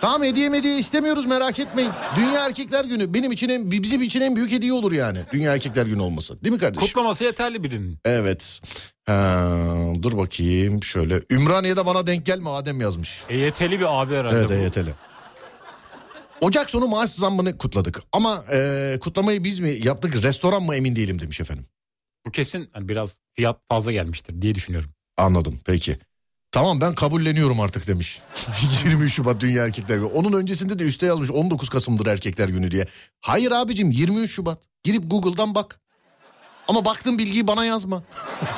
Tamam 0.00 0.22
hediye 0.22 0.50
hediye 0.50 0.78
istemiyoruz 0.78 1.26
merak 1.26 1.58
etmeyin. 1.58 1.90
Dünya 2.16 2.46
Erkekler 2.46 2.84
Günü 2.84 3.14
benim 3.14 3.32
için 3.32 3.48
en, 3.48 3.70
bizim 3.70 4.02
için 4.02 4.20
en 4.20 4.36
büyük 4.36 4.52
hediye 4.52 4.72
olur 4.72 4.92
yani. 4.92 5.18
Dünya 5.32 5.52
Erkekler 5.52 5.86
Günü 5.86 6.00
olması. 6.02 6.44
Değil 6.44 6.52
mi 6.54 6.58
kardeşim? 6.60 6.86
Kutlaması 6.86 7.24
yeterli 7.24 7.62
birinin. 7.64 7.98
Evet. 8.04 8.60
Ha, 9.06 9.48
dur 10.02 10.16
bakayım 10.18 10.82
şöyle. 10.82 11.20
Ümraniye'de 11.30 11.86
bana 11.86 12.06
denk 12.06 12.26
gelme 12.26 12.50
Adem 12.50 12.80
yazmış. 12.80 13.22
EYT'li 13.28 13.80
bir 13.80 14.02
abi 14.02 14.14
herhalde 14.14 14.36
Evet 14.36 14.50
bu. 14.50 14.54
EYT'li. 14.54 14.94
Ocak 16.40 16.70
sonu 16.70 16.86
maaş 16.88 17.10
zammını 17.10 17.58
kutladık. 17.58 18.02
Ama 18.12 18.44
e, 18.52 18.98
kutlamayı 19.00 19.44
biz 19.44 19.60
mi 19.60 19.78
yaptık 19.82 20.22
restoran 20.22 20.62
mı 20.62 20.76
emin 20.76 20.96
değilim 20.96 21.20
demiş 21.20 21.40
efendim. 21.40 21.66
Bu 22.26 22.30
kesin 22.30 22.70
hani 22.72 22.88
biraz 22.88 23.20
fiyat 23.32 23.60
fazla 23.68 23.92
gelmiştir 23.92 24.42
diye 24.42 24.54
düşünüyorum. 24.54 24.90
Anladım 25.16 25.60
peki. 25.64 25.98
Tamam 26.52 26.80
ben 26.80 26.92
kabulleniyorum 26.94 27.60
artık 27.60 27.86
demiş. 27.86 28.20
23 28.84 29.14
Şubat 29.14 29.40
Dünya 29.40 29.64
Erkekler 29.64 29.96
Günü. 29.96 30.06
Onun 30.06 30.32
öncesinde 30.32 30.78
de 30.78 30.84
üste 30.84 31.06
yazmış 31.06 31.30
19 31.30 31.68
Kasım'dır 31.68 32.06
Erkekler 32.06 32.48
Günü 32.48 32.70
diye. 32.70 32.86
Hayır 33.20 33.52
abicim 33.52 33.90
23 33.90 34.30
Şubat. 34.30 34.62
Girip 34.84 35.10
Google'dan 35.10 35.54
bak. 35.54 35.80
Ama 36.68 36.84
baktığın 36.84 37.18
bilgiyi 37.18 37.46
bana 37.46 37.64
yazma. 37.64 38.02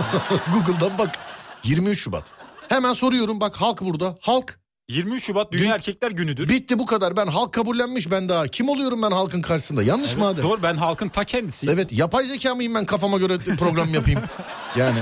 Google'dan 0.53 0.99
bak. 0.99 1.19
23 1.65 2.01
Şubat. 2.01 2.25
Hemen 2.69 2.93
soruyorum 2.93 3.41
bak 3.41 3.57
halk 3.57 3.81
burada. 3.81 4.17
Halk 4.21 4.61
23 4.89 5.25
Şubat 5.25 5.53
Dünya 5.53 5.65
Dün- 5.65 5.71
Erkekler 5.71 6.11
Günü'dür. 6.11 6.49
bitti 6.49 6.79
bu 6.79 6.87
kadar. 6.87 7.17
Ben 7.17 7.27
halk 7.27 7.53
kabullenmiş 7.53 8.11
ben 8.11 8.29
daha. 8.29 8.49
Kim 8.49 8.69
oluyorum 8.69 9.03
ben 9.03 9.11
halkın 9.11 9.43
karşısında? 9.43 9.83
Yanlış 9.83 10.09
Evet, 10.11 10.19
mı 10.19 10.27
Adem? 10.27 10.45
Doğru 10.45 10.63
ben 10.63 10.77
halkın 10.77 11.09
ta 11.09 11.25
kendisiyim. 11.25 11.75
Evet 11.75 11.93
yapay 11.93 12.25
zeka 12.25 12.55
mıyım 12.55 12.75
ben 12.75 12.85
kafama 12.87 13.19
göre 13.19 13.39
program 13.39 13.95
yapayım. 13.95 14.21
Yani 14.77 14.99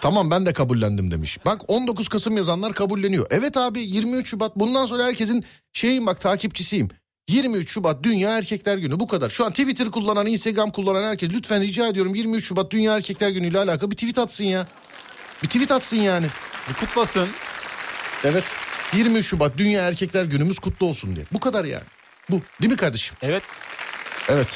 tamam 0.00 0.30
ben 0.30 0.46
de 0.46 0.52
kabullendim 0.52 1.10
demiş. 1.10 1.38
Bak 1.44 1.60
19 1.68 2.08
Kasım 2.08 2.36
yazanlar 2.36 2.72
kabulleniyor. 2.72 3.26
Evet 3.30 3.56
abi 3.56 3.80
23 3.80 4.28
Şubat 4.28 4.56
bundan 4.56 4.86
sonra 4.86 5.04
herkesin 5.04 5.44
şeyim 5.72 6.06
bak 6.06 6.20
takipçisiyim. 6.20 6.88
23 7.28 7.70
Şubat 7.70 8.02
Dünya 8.02 8.38
Erkekler 8.38 8.78
Günü 8.78 9.00
bu 9.00 9.06
kadar. 9.06 9.30
Şu 9.30 9.44
an 9.46 9.50
Twitter 9.50 9.90
kullanan, 9.90 10.26
Instagram 10.26 10.70
kullanan 10.70 11.02
herkes 11.04 11.30
lütfen 11.30 11.60
rica 11.62 11.86
ediyorum 11.88 12.14
23 12.14 12.44
Şubat 12.44 12.70
Dünya 12.70 12.96
Erkekler 12.96 13.30
Günü 13.30 13.46
ile 13.48 13.58
alakalı 13.58 13.90
bir 13.90 13.96
tweet 13.96 14.18
atsın 14.18 14.44
ya. 14.44 14.66
Bir 15.42 15.48
tweet 15.48 15.72
atsın 15.72 15.96
yani. 15.96 16.26
Bir 16.68 16.74
kutlasın. 16.74 17.28
Evet 18.24 18.44
23 18.94 19.26
Şubat 19.26 19.58
Dünya 19.58 19.82
Erkekler 19.88 20.24
Günümüz 20.24 20.58
kutlu 20.58 20.86
olsun 20.86 21.16
diye. 21.16 21.26
Bu 21.32 21.40
kadar 21.40 21.64
yani. 21.64 21.84
Bu 22.30 22.40
değil 22.62 22.72
mi 22.72 22.76
kardeşim? 22.78 23.16
Evet. 23.22 23.42
Evet. 24.28 24.48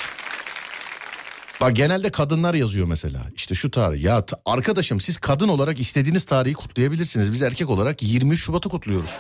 Bak 1.61 1.77
genelde 1.77 2.11
kadınlar 2.11 2.55
yazıyor 2.55 2.87
mesela. 2.87 3.27
İşte 3.35 3.55
şu 3.55 3.71
tarih. 3.71 4.03
Ya 4.05 4.25
arkadaşım 4.47 5.01
siz 5.01 5.19
kadın 5.19 5.49
olarak 5.49 5.81
istediğiniz 5.81 6.25
tarihi 6.25 6.55
kutlayabilirsiniz. 6.55 7.33
Biz 7.33 7.43
erkek 7.43 7.71
olarak 7.71 8.03
23 8.03 8.45
Şubat'ı 8.45 8.69
kutluyoruz. 8.69 9.11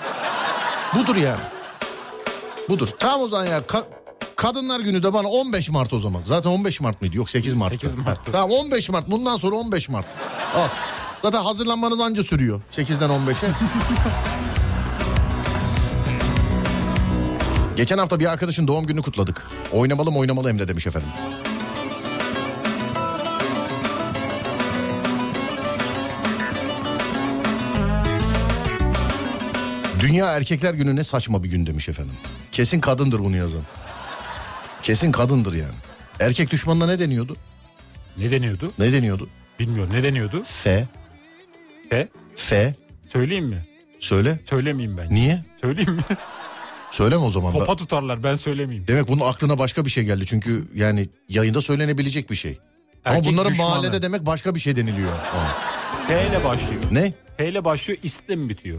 Budur 0.95 1.17
yani. 1.17 1.41
Budur. 2.69 2.89
Tamam 2.99 3.21
o 3.21 3.29
zaman 3.29 3.47
ya. 3.47 3.59
Ka- 3.59 3.85
Kadınlar 4.37 4.81
günü 4.81 5.03
de 5.03 5.13
bana 5.13 5.29
15 5.29 5.69
Mart 5.71 5.93
o 5.93 5.99
zaman. 5.99 6.23
Zaten 6.27 6.51
15 6.51 6.81
Mart 6.81 7.01
mıydı? 7.01 7.17
Yok 7.17 7.31
8 7.31 7.55
Mart. 7.55 7.71
8 7.71 7.95
Mart'tı. 7.95 8.33
Tamam 8.33 8.51
15 8.51 8.89
Mart. 8.89 9.11
Bundan 9.11 9.37
sonra 9.37 9.57
15 9.57 9.89
Mart. 9.89 10.07
Al. 10.57 10.69
Zaten 11.23 11.43
hazırlanmanız 11.43 12.01
anca 12.01 12.23
sürüyor. 12.23 12.61
8'den 12.73 13.11
15'e. 13.11 13.49
Geçen 17.77 17.99
hafta 17.99 18.21
bir 18.21 18.33
arkadaşın 18.33 18.69
doğum 18.69 18.87
gününü 18.87 19.03
kutladık. 19.03 19.47
Oynamalı 19.73 20.11
mı 20.11 20.19
oynamalı 20.19 20.49
hem 20.49 20.59
de 20.59 20.69
demiş 20.69 20.87
efendim. 20.87 21.09
Dünya 30.01 30.27
Erkekler 30.33 30.75
Günü 30.75 30.97
ne 30.97 31.05
saçma 31.05 31.43
bir 31.43 31.51
gün 31.51 31.67
demiş 31.67 31.89
efendim. 31.89 32.15
Kesin 32.53 32.81
kadındır 32.81 33.19
bunu 33.19 33.37
yazan. 33.37 33.63
Kesin 34.83 35.13
kadındır 35.13 35.53
yani. 35.55 35.75
Erkek 36.21 36.51
düşmanına 36.51 36.87
ne 36.87 36.99
deniyordu? 36.99 37.37
Ne 38.19 38.31
deniyordu? 38.31 38.73
Ne 38.79 38.93
deniyordu? 38.93 39.29
Bilmiyorum 39.59 39.93
ne 39.93 40.03
deniyordu? 40.03 40.43
F. 40.47 40.89
F. 41.91 42.09
F. 42.37 42.75
Söyleyeyim 43.09 43.45
mi? 43.47 43.65
Söyle. 44.01 44.39
Söylemeyeyim 44.51 44.97
ben. 44.99 45.15
Niye? 45.15 45.45
Söyleyeyim 45.61 45.93
mi? 45.95 46.03
Söyleme 46.91 47.23
o 47.23 47.31
zaman. 47.31 47.53
Topa 47.53 47.77
tutarlar 47.77 48.23
ben 48.25 48.37
söylemeyeyim. 48.37 48.87
Demek 48.89 49.09
bunun 49.09 49.21
aklına 49.29 49.59
başka 49.59 49.85
bir 49.85 49.91
şey 49.91 50.05
geldi. 50.05 50.27
Çünkü 50.27 50.65
yani 50.75 51.09
yayında 51.29 51.61
söylenebilecek 51.61 52.31
bir 52.31 52.37
şey. 52.37 52.59
Ama 53.05 53.17
Erkek 53.17 53.33
bunların 53.33 53.53
düşmanı. 53.53 53.69
mahallede 53.69 54.03
demek 54.03 54.27
başka 54.27 54.55
bir 54.55 54.61
şey 54.61 54.77
deniliyor. 54.77 55.11
F 56.09 56.27
ile 56.29 56.45
başlıyor. 56.45 56.83
Ne? 56.93 57.13
F 57.37 57.49
ile 57.49 57.65
başlıyor 57.65 57.99
istle 58.03 58.37
mi 58.37 58.49
bitiyor? 58.49 58.79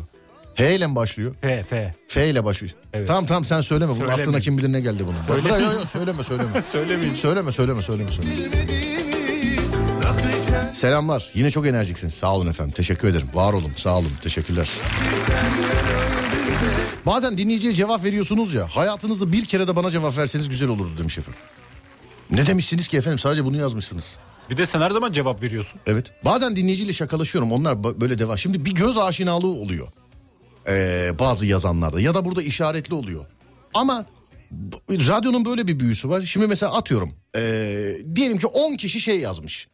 H 0.56 0.76
ile 0.76 0.88
mi 0.88 0.96
başlıyor? 0.96 1.36
F 1.42 1.64
F. 1.64 1.94
F 2.08 2.30
ile 2.30 2.44
başlıyor. 2.46 2.74
Evet. 2.94 3.08
Tamam 3.08 3.26
tamam 3.26 3.46
sen 3.46 3.62
söyleme. 3.62 3.94
Bunun 3.96 4.08
aklına 4.10 4.40
kim 4.40 4.58
bilir 4.58 4.74
ne 4.74 4.82
geldi 4.82 5.04
bunun. 5.08 5.18
Söylemeyeyim. 5.28 5.50
bırak, 5.50 5.62
yok, 5.62 5.74
yok, 5.74 5.88
söyleme 5.88 6.24
söyleme. 6.24 6.62
Söylemeyeyim. 6.62 7.16
söyleme 7.16 7.52
söyleme 7.52 7.82
söyleme 7.82 8.12
söyleme. 8.12 9.21
Selamlar. 10.74 11.30
Yine 11.34 11.52
çok 11.52 11.68
enerjiksiniz. 11.68 12.14
Sağ 12.14 12.36
olun 12.36 12.48
efendim. 12.48 12.74
Teşekkür 12.78 13.08
ederim. 13.08 13.28
Var 13.34 13.54
olun. 13.54 13.72
Sağ 13.78 13.98
olun. 13.98 14.12
Teşekkürler. 14.22 14.70
Bazen 17.06 17.38
dinleyiciye 17.38 17.74
cevap 17.74 18.04
veriyorsunuz 18.04 18.54
ya. 18.54 18.68
Hayatınızda 18.76 19.32
bir 19.32 19.46
kere 19.46 19.68
de 19.68 19.76
bana 19.76 19.92
cevap 19.92 20.18
verseniz 20.18 20.50
güzel 20.50 20.70
olurdu 20.70 20.92
demiş 20.98 21.18
efendim. 21.18 21.42
Ne 22.32 22.48
demişsiniz 22.48 22.88
ki 22.88 22.98
efendim? 22.98 23.20
Sadece 23.20 23.46
bunu 23.46 23.58
yazmışsınız. 23.58 24.16
Bir 24.50 24.58
de 24.58 24.66
sen 24.66 24.82
her 24.82 24.92
zaman 24.92 25.12
cevap 25.12 25.44
veriyorsun. 25.44 25.80
Evet. 25.88 26.12
Bazen 26.26 26.56
dinleyiciyle 26.56 26.94
şakalaşıyorum. 26.94 27.52
Onlar 27.52 27.84
böyle 28.02 28.20
devam. 28.20 28.38
Şimdi 28.38 28.66
bir 28.66 28.72
göz 28.72 28.98
aşinalığı 28.98 29.48
oluyor. 29.48 29.88
Ee, 30.68 31.12
bazı 31.20 31.46
yazanlarda 31.46 32.02
ya 32.02 32.14
da 32.14 32.26
burada 32.26 32.42
işaretli 32.44 32.94
oluyor. 32.94 33.26
Ama 33.74 34.06
radyonun 34.90 35.46
böyle 35.46 35.68
bir 35.68 35.80
büyüsü 35.80 36.10
var. 36.10 36.22
Şimdi 36.22 36.48
mesela 36.48 36.74
atıyorum. 36.74 37.14
ee, 37.36 37.98
diyelim 38.16 38.38
ki 38.38 38.48
10 38.48 38.76
kişi 38.76 39.02
şey 39.02 39.20
yazmış. 39.20 39.68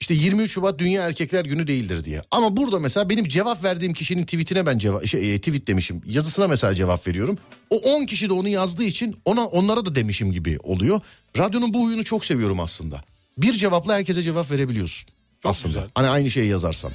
İşte 0.00 0.14
23 0.14 0.50
Şubat 0.52 0.78
Dünya 0.78 1.02
Erkekler 1.06 1.44
Günü 1.44 1.66
değildir 1.66 2.04
diye. 2.04 2.22
Ama 2.30 2.56
burada 2.56 2.78
mesela 2.78 3.08
benim 3.10 3.24
cevap 3.24 3.64
verdiğim 3.64 3.92
kişinin 3.92 4.22
tweetine 4.22 4.66
ben 4.66 4.78
cevap 4.78 5.06
şey, 5.06 5.34
e, 5.34 5.38
tweet 5.38 5.66
demişim. 5.66 6.02
Yazısına 6.06 6.48
mesela 6.48 6.74
cevap 6.74 7.06
veriyorum. 7.06 7.38
O 7.70 7.76
10 7.76 8.06
kişi 8.06 8.28
de 8.28 8.32
onu 8.32 8.48
yazdığı 8.48 8.84
için 8.84 9.16
ona 9.24 9.46
onlara 9.46 9.86
da 9.86 9.94
demişim 9.94 10.32
gibi 10.32 10.58
oluyor. 10.62 11.00
Radyonun 11.38 11.74
bu 11.74 11.86
huyunu 11.86 12.04
çok 12.04 12.24
seviyorum 12.24 12.60
aslında. 12.60 13.04
Bir 13.38 13.52
cevapla 13.52 13.94
herkese 13.94 14.22
cevap 14.22 14.50
verebiliyorsun. 14.50 15.08
Çok 15.42 15.50
aslında. 15.50 15.68
güzel. 15.74 15.90
Hani 15.94 16.08
aynı 16.08 16.30
şeyi 16.30 16.48
yazarsan. 16.50 16.90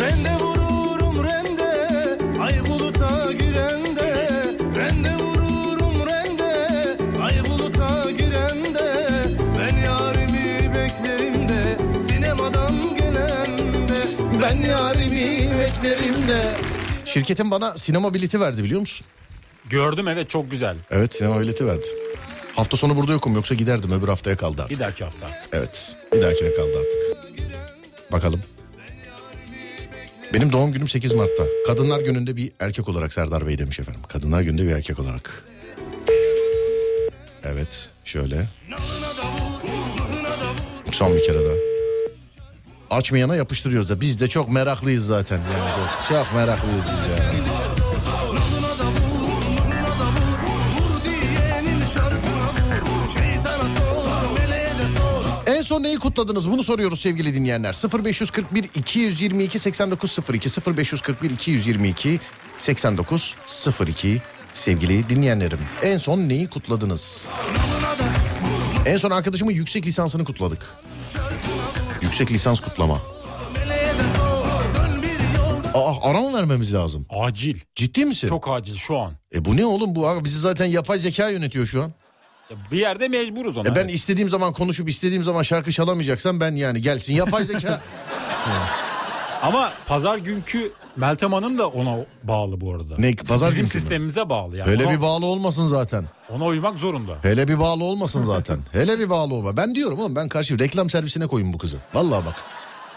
Rende 0.00 0.41
yarimi 14.70 15.50
beklerim 15.58 16.28
de 16.28 16.42
Şirketin 17.04 17.50
bana 17.50 17.76
sinema 17.76 18.14
bileti 18.14 18.40
verdi 18.40 18.64
biliyor 18.64 18.80
musun? 18.80 19.06
Gördüm 19.70 20.08
evet 20.08 20.30
çok 20.30 20.50
güzel. 20.50 20.76
Evet 20.90 21.14
sinema 21.14 21.40
bileti 21.40 21.66
verdi. 21.66 21.86
Hafta 22.56 22.76
sonu 22.76 22.96
burada 22.96 23.12
yokum 23.12 23.34
yoksa 23.34 23.54
giderdim 23.54 23.92
öbür 23.92 24.08
haftaya 24.08 24.36
kaldı 24.36 24.62
artık. 24.62 24.78
Bir 24.78 24.84
dahaki 24.84 25.04
hafta. 25.04 25.26
Evet 25.52 25.96
bir 26.12 26.22
dahakine 26.22 26.54
kaldı 26.54 26.78
artık. 26.80 27.02
Bakalım. 28.12 28.40
Benim 30.34 30.52
doğum 30.52 30.72
günüm 30.72 30.88
8 30.88 31.12
Mart'ta. 31.12 31.44
Kadınlar 31.66 32.00
gününde 32.00 32.36
bir 32.36 32.52
erkek 32.60 32.88
olarak 32.88 33.12
Serdar 33.12 33.46
Bey 33.46 33.58
demiş 33.58 33.80
efendim. 33.80 34.00
Kadınlar 34.08 34.42
gününde 34.42 34.62
bir 34.66 34.70
erkek 34.72 34.98
olarak. 34.98 35.44
Evet 37.44 37.88
şöyle. 38.04 38.48
Son 40.92 41.16
bir 41.16 41.24
kere 41.24 41.44
daha. 41.46 41.71
Açmayana 42.92 43.36
yapıştırıyoruz 43.36 43.88
da 43.88 44.00
biz 44.00 44.20
de 44.20 44.28
çok 44.28 44.48
meraklıyız 44.48 45.06
zaten. 45.06 45.36
Yani 45.38 45.70
çok, 46.08 46.08
çok 46.08 46.34
meraklıyız 46.34 46.84
biz 46.84 47.10
ya. 47.10 47.16
En 55.46 55.62
son 55.62 55.82
neyi 55.82 55.98
kutladınız? 55.98 56.50
Bunu 56.50 56.62
soruyoruz 56.62 57.00
sevgili 57.00 57.34
dinleyenler. 57.34 57.76
0541 58.04 58.64
222 58.74 59.58
8902 59.58 60.76
0541 60.76 61.30
222 61.30 62.20
8902 62.58 64.22
sevgili 64.52 65.08
dinleyenlerim. 65.08 65.58
En 65.82 65.98
son 65.98 66.18
neyi 66.18 66.48
kutladınız? 66.48 67.28
En 68.86 68.96
son 68.96 69.10
arkadaşımın 69.10 69.52
yüksek 69.52 69.86
lisansını 69.86 70.24
kutladık. 70.24 70.68
Yüksek 72.02 72.32
lisans 72.32 72.60
kutlama. 72.60 72.98
Aa 75.74 76.10
ara 76.10 76.20
mı 76.20 76.36
vermemiz 76.38 76.74
lazım? 76.74 77.06
Acil. 77.10 77.58
Ciddi 77.74 78.04
misin? 78.04 78.28
Çok 78.28 78.48
acil 78.50 78.76
şu 78.76 78.98
an. 78.98 79.12
E 79.34 79.44
bu 79.44 79.56
ne 79.56 79.66
oğlum 79.66 79.94
bu? 79.94 80.08
Abi 80.08 80.24
bizi 80.24 80.38
zaten 80.38 80.66
yapay 80.66 80.98
zeka 80.98 81.28
yönetiyor 81.28 81.66
şu 81.66 81.82
an. 81.82 81.92
Ya 82.50 82.56
Bir 82.72 82.78
yerde 82.78 83.08
mecburuz 83.08 83.56
ona. 83.56 83.68
E 83.68 83.74
ben 83.76 83.88
istediğim 83.88 84.28
zaman 84.28 84.52
konuşup 84.52 84.88
istediğim 84.88 85.22
zaman 85.22 85.42
şarkı 85.42 85.72
çalamayacaksam 85.72 86.40
ben 86.40 86.54
yani 86.54 86.82
gelsin 86.82 87.14
yapay 87.14 87.44
zeka. 87.44 87.80
Ama 89.42 89.72
pazar 89.86 90.18
günkü 90.18 90.72
Meltem 90.96 91.32
Hanım 91.32 91.58
da 91.58 91.68
ona 91.68 91.96
bağlı 92.22 92.60
bu 92.60 92.74
arada. 92.74 92.94
Ne, 92.98 93.14
pazar 93.14 93.50
Bizim 93.50 93.62
günkü 93.62 93.76
mü? 93.76 93.80
sistemimize 93.80 94.28
bağlı. 94.28 94.56
Yani 94.56 94.70
Öyle 94.70 94.84
ona, 94.86 94.92
bir 94.92 95.00
bağlı 95.00 95.26
olmasın 95.26 95.66
zaten. 95.66 96.04
ona 96.30 96.44
uymak 96.44 96.78
zorunda. 96.78 97.12
Hele 97.22 97.48
bir 97.48 97.60
bağlı 97.60 97.84
olmasın 97.84 98.24
zaten. 98.24 98.58
Hele 98.72 98.98
bir 98.98 99.10
bağlı 99.10 99.34
olma. 99.34 99.56
Ben 99.56 99.74
diyorum 99.74 99.98
oğlum 100.00 100.16
ben 100.16 100.28
karşı 100.28 100.58
reklam 100.58 100.90
servisine 100.90 101.26
koyayım 101.26 101.52
bu 101.52 101.58
kızı. 101.58 101.76
Vallahi 101.94 102.26
bak. 102.26 102.34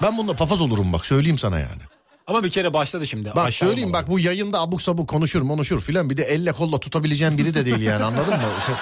Ben 0.01 0.17
bununla 0.17 0.33
papaz 0.33 0.61
olurum 0.61 0.93
bak 0.93 1.05
söyleyeyim 1.05 1.37
sana 1.37 1.59
yani. 1.59 1.81
Ama 2.27 2.43
bir 2.43 2.49
kere 2.49 2.73
başladı 2.73 3.07
şimdi. 3.07 3.29
Bak 3.35 3.47
Aşağı 3.47 3.69
söyleyeyim 3.69 3.93
bak 3.93 4.07
bu 4.07 4.19
yayında 4.19 4.59
abuk 4.59 4.81
sabuk 4.81 5.09
konuşur 5.09 5.47
konuşur 5.47 5.81
filan 5.81 6.09
bir 6.09 6.17
de 6.17 6.23
elle 6.23 6.51
kolla 6.51 6.79
tutabileceğim 6.79 7.37
biri 7.37 7.53
de 7.53 7.65
değil 7.65 7.81
yani 7.81 8.03
anladın 8.03 8.33
mı? 8.33 8.41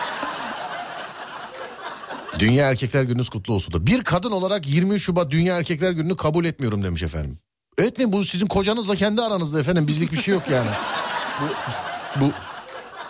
Dünya 2.40 2.70
Erkekler 2.70 3.04
Gününüz 3.04 3.30
kutlu 3.30 3.54
olsun 3.54 3.74
da. 3.74 3.88
Bir 3.88 4.04
kadın 4.04 4.32
olarak 4.32 4.68
23 4.68 5.04
Şubat 5.04 5.32
Dünya 5.32 5.58
Erkekler 5.58 5.92
Günü'nü 5.92 6.18
kabul 6.18 6.46
etmiyorum 6.46 6.84
demiş 6.84 7.04
efendim. 7.04 7.38
Etmeyin 7.78 8.14
bu 8.14 8.24
sizin 8.24 8.48
kocanızla 8.48 8.96
kendi 8.96 9.22
aranızda 9.22 9.60
efendim 9.60 9.88
bizlik 9.88 10.12
bir 10.12 10.22
şey 10.22 10.34
yok 10.34 10.44
yani. 10.52 10.70
Bu, 11.42 11.46
bu 12.22 12.32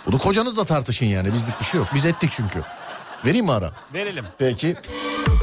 bunu 0.06 0.18
kocanızla 0.18 0.66
tartışın 0.66 1.06
yani 1.06 1.34
bizlik 1.34 1.60
bir 1.60 1.66
şey 1.66 1.80
yok. 1.80 1.88
Biz 1.96 2.06
ettik 2.06 2.32
çünkü. 2.36 2.62
Vereyim 3.26 3.46
mi 3.46 3.52
ara? 3.52 3.72
Verelim. 3.94 4.26
Peki. 4.38 4.76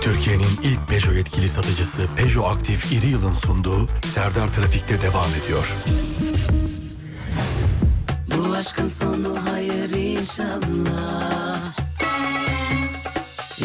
Türkiye'nin 0.03 0.61
ilk 0.63 0.89
Peugeot 0.89 1.17
yetkili 1.17 1.49
satıcısı 1.49 2.07
Peugeot 2.17 2.57
Aktif 2.57 2.93
İri 2.93 3.07
Yıl'ın 3.07 3.33
sunduğu 3.33 3.89
Serdar 4.05 4.49
Trafik'te 4.49 5.03
devam 5.03 5.31
ediyor. 5.45 5.75
Bu 8.37 8.55
aşkın 8.55 8.89
sonu 8.89 9.39
hayır 9.51 9.91
inşallah 9.91 11.61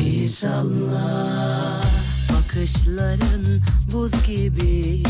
İnşallah 0.02 1.65
Bakışların 2.56 3.62
buz 3.94 4.12
gibi. 4.28 5.04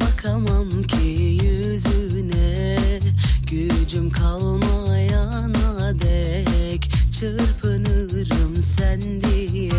Bakamam 0.00 0.82
ki 0.82 1.38
yüzüne. 1.44 2.78
Gücüm 3.50 4.10
kalmayana 4.10 6.00
dek 6.00 6.90
Çırpınırım 7.18 8.62
sen 8.76 9.00
diye 9.00 9.72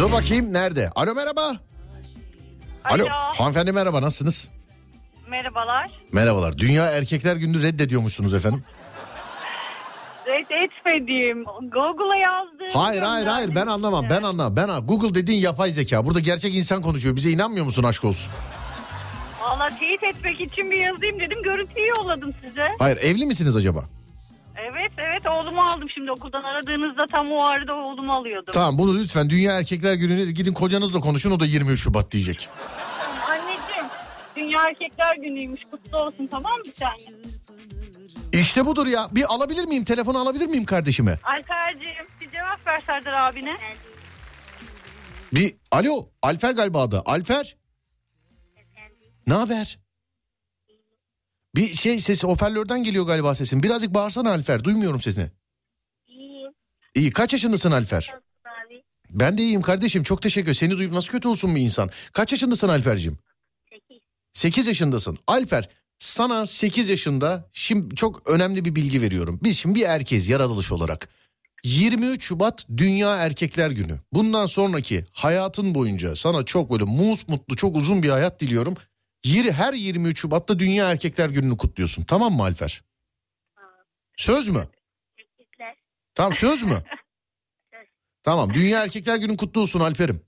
Dur 0.00 0.12
bakayım 0.12 0.52
nerede? 0.52 0.90
Alo 0.94 1.14
merhaba. 1.14 1.40
Alo. 2.84 3.02
Alo. 3.02 3.08
Hanımefendi 3.10 3.72
merhaba 3.72 4.02
nasılsınız? 4.02 4.48
Merhabalar. 5.28 5.90
Merhabalar. 6.12 6.58
Dünya 6.58 6.86
Erkekler 6.86 7.36
Günü 7.36 7.62
reddediyormuşsunuz 7.62 8.34
efendim. 8.34 8.64
Red 10.26 10.50
etmediğim. 10.50 11.44
Google'a 11.44 12.18
yazdım. 12.18 12.80
Hayır 12.80 13.02
hayır 13.02 13.26
hayır 13.26 13.54
ben 13.54 13.66
anlamam 13.66 14.06
ben 14.10 14.22
anlamam. 14.22 14.56
Ben 14.56 14.86
Google 14.86 15.14
dediğin 15.14 15.40
yapay 15.40 15.72
zeka. 15.72 16.06
Burada 16.06 16.20
gerçek 16.20 16.54
insan 16.54 16.82
konuşuyor. 16.82 17.16
Bize 17.16 17.30
inanmıyor 17.30 17.64
musun 17.64 17.82
aşk 17.82 18.04
olsun? 18.04 18.32
Valla 19.40 19.70
teyit 19.78 20.02
etmek 20.02 20.40
için 20.40 20.70
bir 20.70 20.78
yazayım 20.78 21.20
dedim. 21.20 21.42
Görüntüyü 21.42 21.86
yolladım 21.88 22.34
size. 22.44 22.68
Hayır 22.78 22.96
evli 22.96 23.26
misiniz 23.26 23.56
acaba? 23.56 23.84
Evet 24.56 24.92
evet 24.98 25.26
oğlumu 25.26 25.60
aldım 25.62 25.90
şimdi 25.90 26.12
okuldan 26.12 26.42
aradığınızda 26.42 27.06
tam 27.06 27.32
o 27.32 27.44
arada 27.44 27.74
oğlumu 27.74 28.12
alıyordum. 28.12 28.52
Tamam 28.52 28.78
bunu 28.78 28.98
lütfen 28.98 29.30
Dünya 29.30 29.52
Erkekler 29.58 29.94
Günü'ne 29.94 30.32
gidin 30.32 30.52
kocanızla 30.52 31.00
konuşun 31.00 31.30
o 31.30 31.40
da 31.40 31.46
23 31.46 31.80
Şubat 31.80 32.10
diyecek. 32.10 32.48
Anneciğim 33.28 33.84
Dünya 34.36 34.62
Erkekler 34.68 35.16
Günü'ymüş 35.16 35.60
kutlu 35.70 35.98
olsun 35.98 36.26
tamam 36.30 36.58
mı 36.58 36.72
sen? 36.78 37.12
İşte 38.32 38.66
budur 38.66 38.86
ya. 38.86 39.08
Bir 39.12 39.24
alabilir 39.34 39.64
miyim? 39.64 39.84
Telefonu 39.84 40.18
alabilir 40.18 40.46
miyim 40.46 40.64
kardeşime? 40.64 41.18
Alper'ciğim 41.24 42.06
bir 42.20 42.30
cevap 42.30 42.66
ver 42.66 42.80
Serdar 42.86 43.12
abine. 43.12 43.56
Bir 45.32 45.54
alo 45.70 46.08
Alper 46.22 46.50
galiba 46.50 46.82
adı. 46.82 47.02
Alper. 47.04 47.56
Ne 49.26 49.34
haber? 49.34 49.78
Bir 51.54 51.74
şey 51.74 51.98
sesi 51.98 52.26
hoparlörden 52.26 52.84
geliyor 52.84 53.06
galiba 53.06 53.34
sesin. 53.34 53.62
Birazcık 53.62 53.94
bağırsana 53.94 54.30
Alper. 54.30 54.64
Duymuyorum 54.64 55.00
sesini. 55.00 55.30
İyiyim 56.06 56.52
İyi 56.94 57.10
kaç 57.10 57.32
yaşındasın 57.32 57.70
Alper? 57.70 58.10
abi. 58.44 58.82
Ben 59.10 59.38
de 59.38 59.42
iyiyim 59.42 59.62
kardeşim. 59.62 60.02
Çok 60.02 60.22
teşekkür. 60.22 60.54
Seni 60.54 60.78
duyup 60.78 60.92
nasıl 60.92 61.08
kötü 61.12 61.28
olsun 61.28 61.56
bir 61.56 61.60
insan? 61.60 61.90
Kaç 62.12 62.32
yaşındasın 62.32 62.68
Alper'cim? 62.68 63.18
8. 63.70 63.98
8 64.32 64.66
yaşındasın. 64.66 65.18
Alper 65.26 65.68
sana 65.98 66.46
8 66.46 66.88
yaşında 66.88 67.48
şimdi 67.52 67.94
çok 67.96 68.30
önemli 68.30 68.64
bir 68.64 68.74
bilgi 68.74 69.02
veriyorum. 69.02 69.40
Biz 69.42 69.58
şimdi 69.58 69.74
bir 69.74 69.84
erkeğiz 69.84 70.28
yaratılış 70.28 70.72
olarak. 70.72 71.08
23 71.64 72.24
Şubat 72.24 72.66
Dünya 72.76 73.16
Erkekler 73.16 73.70
Günü. 73.70 73.98
Bundan 74.12 74.46
sonraki 74.46 75.04
hayatın 75.12 75.74
boyunca 75.74 76.16
sana 76.16 76.44
çok 76.44 76.72
böyle 76.72 76.84
mus 76.84 77.28
mutlu 77.28 77.56
çok 77.56 77.76
uzun 77.76 78.02
bir 78.02 78.08
hayat 78.08 78.40
diliyorum. 78.40 78.74
Yeri 79.24 79.52
her 79.52 79.72
23 79.72 80.20
Şubat'ta 80.20 80.58
Dünya 80.58 80.90
Erkekler 80.90 81.30
Günü'nü 81.30 81.56
kutluyorsun. 81.56 82.02
Tamam 82.02 82.32
mı 82.32 82.42
Alper? 82.42 82.82
Söz 84.16 84.48
mü? 84.48 84.68
Teşekkürler. 85.16 85.76
Tamam 86.14 86.34
söz 86.34 86.62
mü? 86.62 86.82
Tamam 88.22 88.54
Dünya 88.54 88.82
Erkekler 88.82 89.16
Günü 89.16 89.36
kutlu 89.36 89.60
olsun 89.60 89.80
Alper'im. 89.80 90.22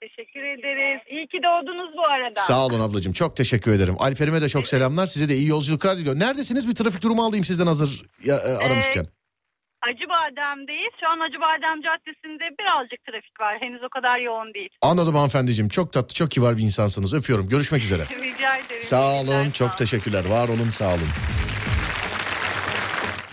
Teşekkür 0.00 0.40
ederiz. 0.40 1.02
İyi 1.10 1.26
ki 1.28 1.38
doğdunuz 1.42 1.96
bu 1.96 2.10
arada. 2.10 2.40
Sağ 2.40 2.66
olun 2.66 2.80
ablacığım 2.80 3.12
çok 3.12 3.36
teşekkür 3.36 3.72
ederim. 3.72 3.94
Alper'ime 3.98 4.42
de 4.42 4.48
çok 4.48 4.66
selamlar. 4.66 5.06
Size 5.06 5.28
de 5.28 5.36
iyi 5.36 5.48
yolculuklar 5.48 5.96
diliyorum. 5.98 6.20
Neredesiniz? 6.20 6.68
Bir 6.68 6.74
trafik 6.74 7.02
durumu 7.02 7.24
alayım 7.24 7.44
sizden 7.44 7.66
hazır 7.66 8.02
ya, 8.24 8.36
e, 8.36 8.38
aramışken. 8.38 9.06
Acıbadem'deyiz. 9.88 10.92
Şu 11.00 11.06
an 11.12 11.20
Acıbadem 11.26 11.82
Caddesi'nde 11.86 12.46
birazcık 12.58 13.04
trafik 13.06 13.40
var. 13.40 13.56
Henüz 13.60 13.82
o 13.82 13.88
kadar 13.88 14.18
yoğun 14.20 14.54
değil. 14.54 14.68
Anladım 14.82 15.14
hanımefendiciğim. 15.14 15.68
Çok 15.68 15.92
tatlı, 15.92 16.14
çok 16.14 16.30
kibar 16.30 16.56
bir 16.56 16.62
insansınız. 16.62 17.14
Öpüyorum. 17.14 17.48
Görüşmek 17.48 17.82
üzere. 17.82 18.02
Rica 18.22 18.56
ederim. 18.56 18.82
Sağ 18.82 19.12
olun. 19.12 19.44
sağ 19.44 19.52
Çok 19.52 19.78
teşekkürler. 19.78 20.24
Var 20.30 20.48
olun. 20.48 20.70
Sağ 20.70 20.88
olun. 20.88 21.08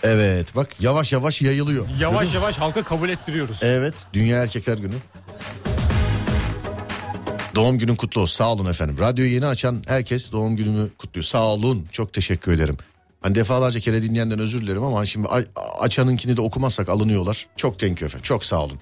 Evet 0.02 0.56
bak 0.56 0.80
yavaş 0.80 1.12
yavaş 1.12 1.42
yayılıyor. 1.42 1.86
Yavaş 2.00 2.34
yavaş 2.34 2.58
halka 2.58 2.82
kabul 2.82 3.08
ettiriyoruz. 3.08 3.58
Evet. 3.62 3.94
Dünya 4.12 4.42
Erkekler 4.42 4.78
Günü. 4.78 4.94
Doğum 7.54 7.78
günün 7.78 7.96
kutlu 7.96 8.20
olsun. 8.20 8.36
Sağ 8.36 8.52
olun 8.52 8.70
efendim. 8.70 8.96
Radyoyu 9.00 9.32
yeni 9.32 9.46
açan 9.46 9.82
herkes 9.88 10.32
doğum 10.32 10.56
günümü 10.56 10.88
kutluyor. 10.98 11.24
Sağ 11.24 11.42
olun. 11.42 11.86
Çok 11.92 12.12
teşekkür 12.12 12.52
ederim. 12.52 12.76
Hani 13.22 13.34
defalarca 13.34 13.80
kere 13.80 14.02
dinleyenden 14.02 14.38
özür 14.38 14.62
dilerim 14.62 14.82
ama 14.82 15.04
şimdi 15.04 15.28
açanınkini 15.80 16.36
de 16.36 16.40
okumazsak 16.40 16.88
alınıyorlar. 16.88 17.46
Çok 17.56 17.78
thank 17.78 18.00
you 18.00 18.06
efendim. 18.06 18.22
Çok 18.22 18.44
sağ 18.44 18.64
olun. 18.64 18.78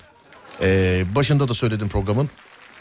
Ee, 0.62 1.04
başında 1.14 1.48
da 1.48 1.54
söyledim 1.54 1.88
programın. 1.88 2.30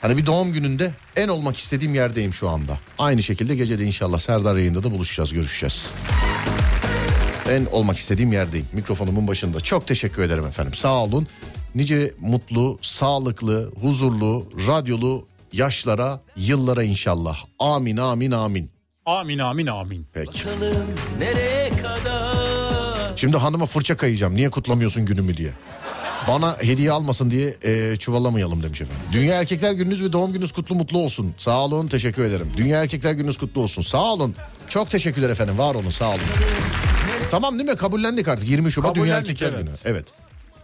Hani 0.01 0.17
bir 0.17 0.25
doğum 0.25 0.53
gününde 0.53 0.91
en 1.15 1.27
olmak 1.27 1.57
istediğim 1.57 1.95
yerdeyim 1.95 2.33
şu 2.33 2.49
anda. 2.49 2.77
Aynı 2.97 3.23
şekilde 3.23 3.55
gece 3.55 3.79
de 3.79 3.83
inşallah 3.83 4.19
Serdar 4.19 4.55
yayında 4.55 4.83
da 4.83 4.91
buluşacağız, 4.91 5.33
görüşeceğiz. 5.33 5.91
En 7.49 7.65
olmak 7.65 7.97
istediğim 7.97 8.31
yerdeyim. 8.31 8.67
Mikrofonumun 8.73 9.27
başında. 9.27 9.61
Çok 9.61 9.87
teşekkür 9.87 10.23
ederim 10.23 10.45
efendim. 10.45 10.73
Sağ 10.73 11.03
olun. 11.03 11.27
Nice 11.75 12.13
mutlu, 12.19 12.79
sağlıklı, 12.81 13.71
huzurlu, 13.81 14.49
radyolu 14.67 15.25
yaşlara, 15.53 16.21
yıllara 16.35 16.83
inşallah. 16.83 17.37
Amin, 17.59 17.97
amin, 17.97 18.31
amin. 18.31 18.78
Amin 19.09 19.39
amin 19.39 19.67
amin. 19.67 20.05
Peki. 20.13 20.45
Bakalım 20.45 20.87
nereye 21.19 21.69
kadar 21.69 23.17
Şimdi 23.17 23.37
hanıma 23.37 23.65
fırça 23.65 23.97
kayacağım. 23.97 24.35
Niye 24.35 24.49
kutlamıyorsun 24.49 25.05
günümü 25.05 25.37
diye. 25.37 25.51
Bana 26.27 26.57
hediye 26.61 26.91
almasın 26.91 27.31
diye 27.31 27.57
e, 27.63 27.95
çuvallamayalım 27.97 28.63
demiş 28.63 28.81
efendim. 28.81 29.03
Dünya 29.13 29.39
Erkekler 29.39 29.71
Gününüz 29.71 30.03
ve 30.03 30.13
doğum 30.13 30.33
gününüz 30.33 30.51
kutlu 30.51 30.75
mutlu 30.75 30.97
olsun. 30.97 31.33
Sağ 31.37 31.59
olun 31.59 31.87
teşekkür 31.87 32.23
ederim. 32.23 32.51
Dünya 32.57 32.81
Erkekler 32.81 33.11
Gününüz 33.11 33.37
kutlu 33.37 33.61
olsun. 33.61 33.81
Sağ 33.81 34.13
olun. 34.13 34.35
Çok 34.69 34.89
teşekkürler 34.91 35.29
efendim. 35.29 35.57
Var 35.57 35.75
olun 35.75 35.89
sağ 35.89 36.09
olun. 36.09 36.19
Tamam 37.31 37.59
değil 37.59 37.69
mi? 37.69 37.75
Kabullendik 37.75 38.27
artık. 38.27 38.49
20 38.49 38.71
Şubat 38.71 38.95
Dünya 38.95 39.17
Erkekler 39.17 39.53
evet. 39.53 39.59
Günü. 39.59 39.69
Evet. 39.85 40.05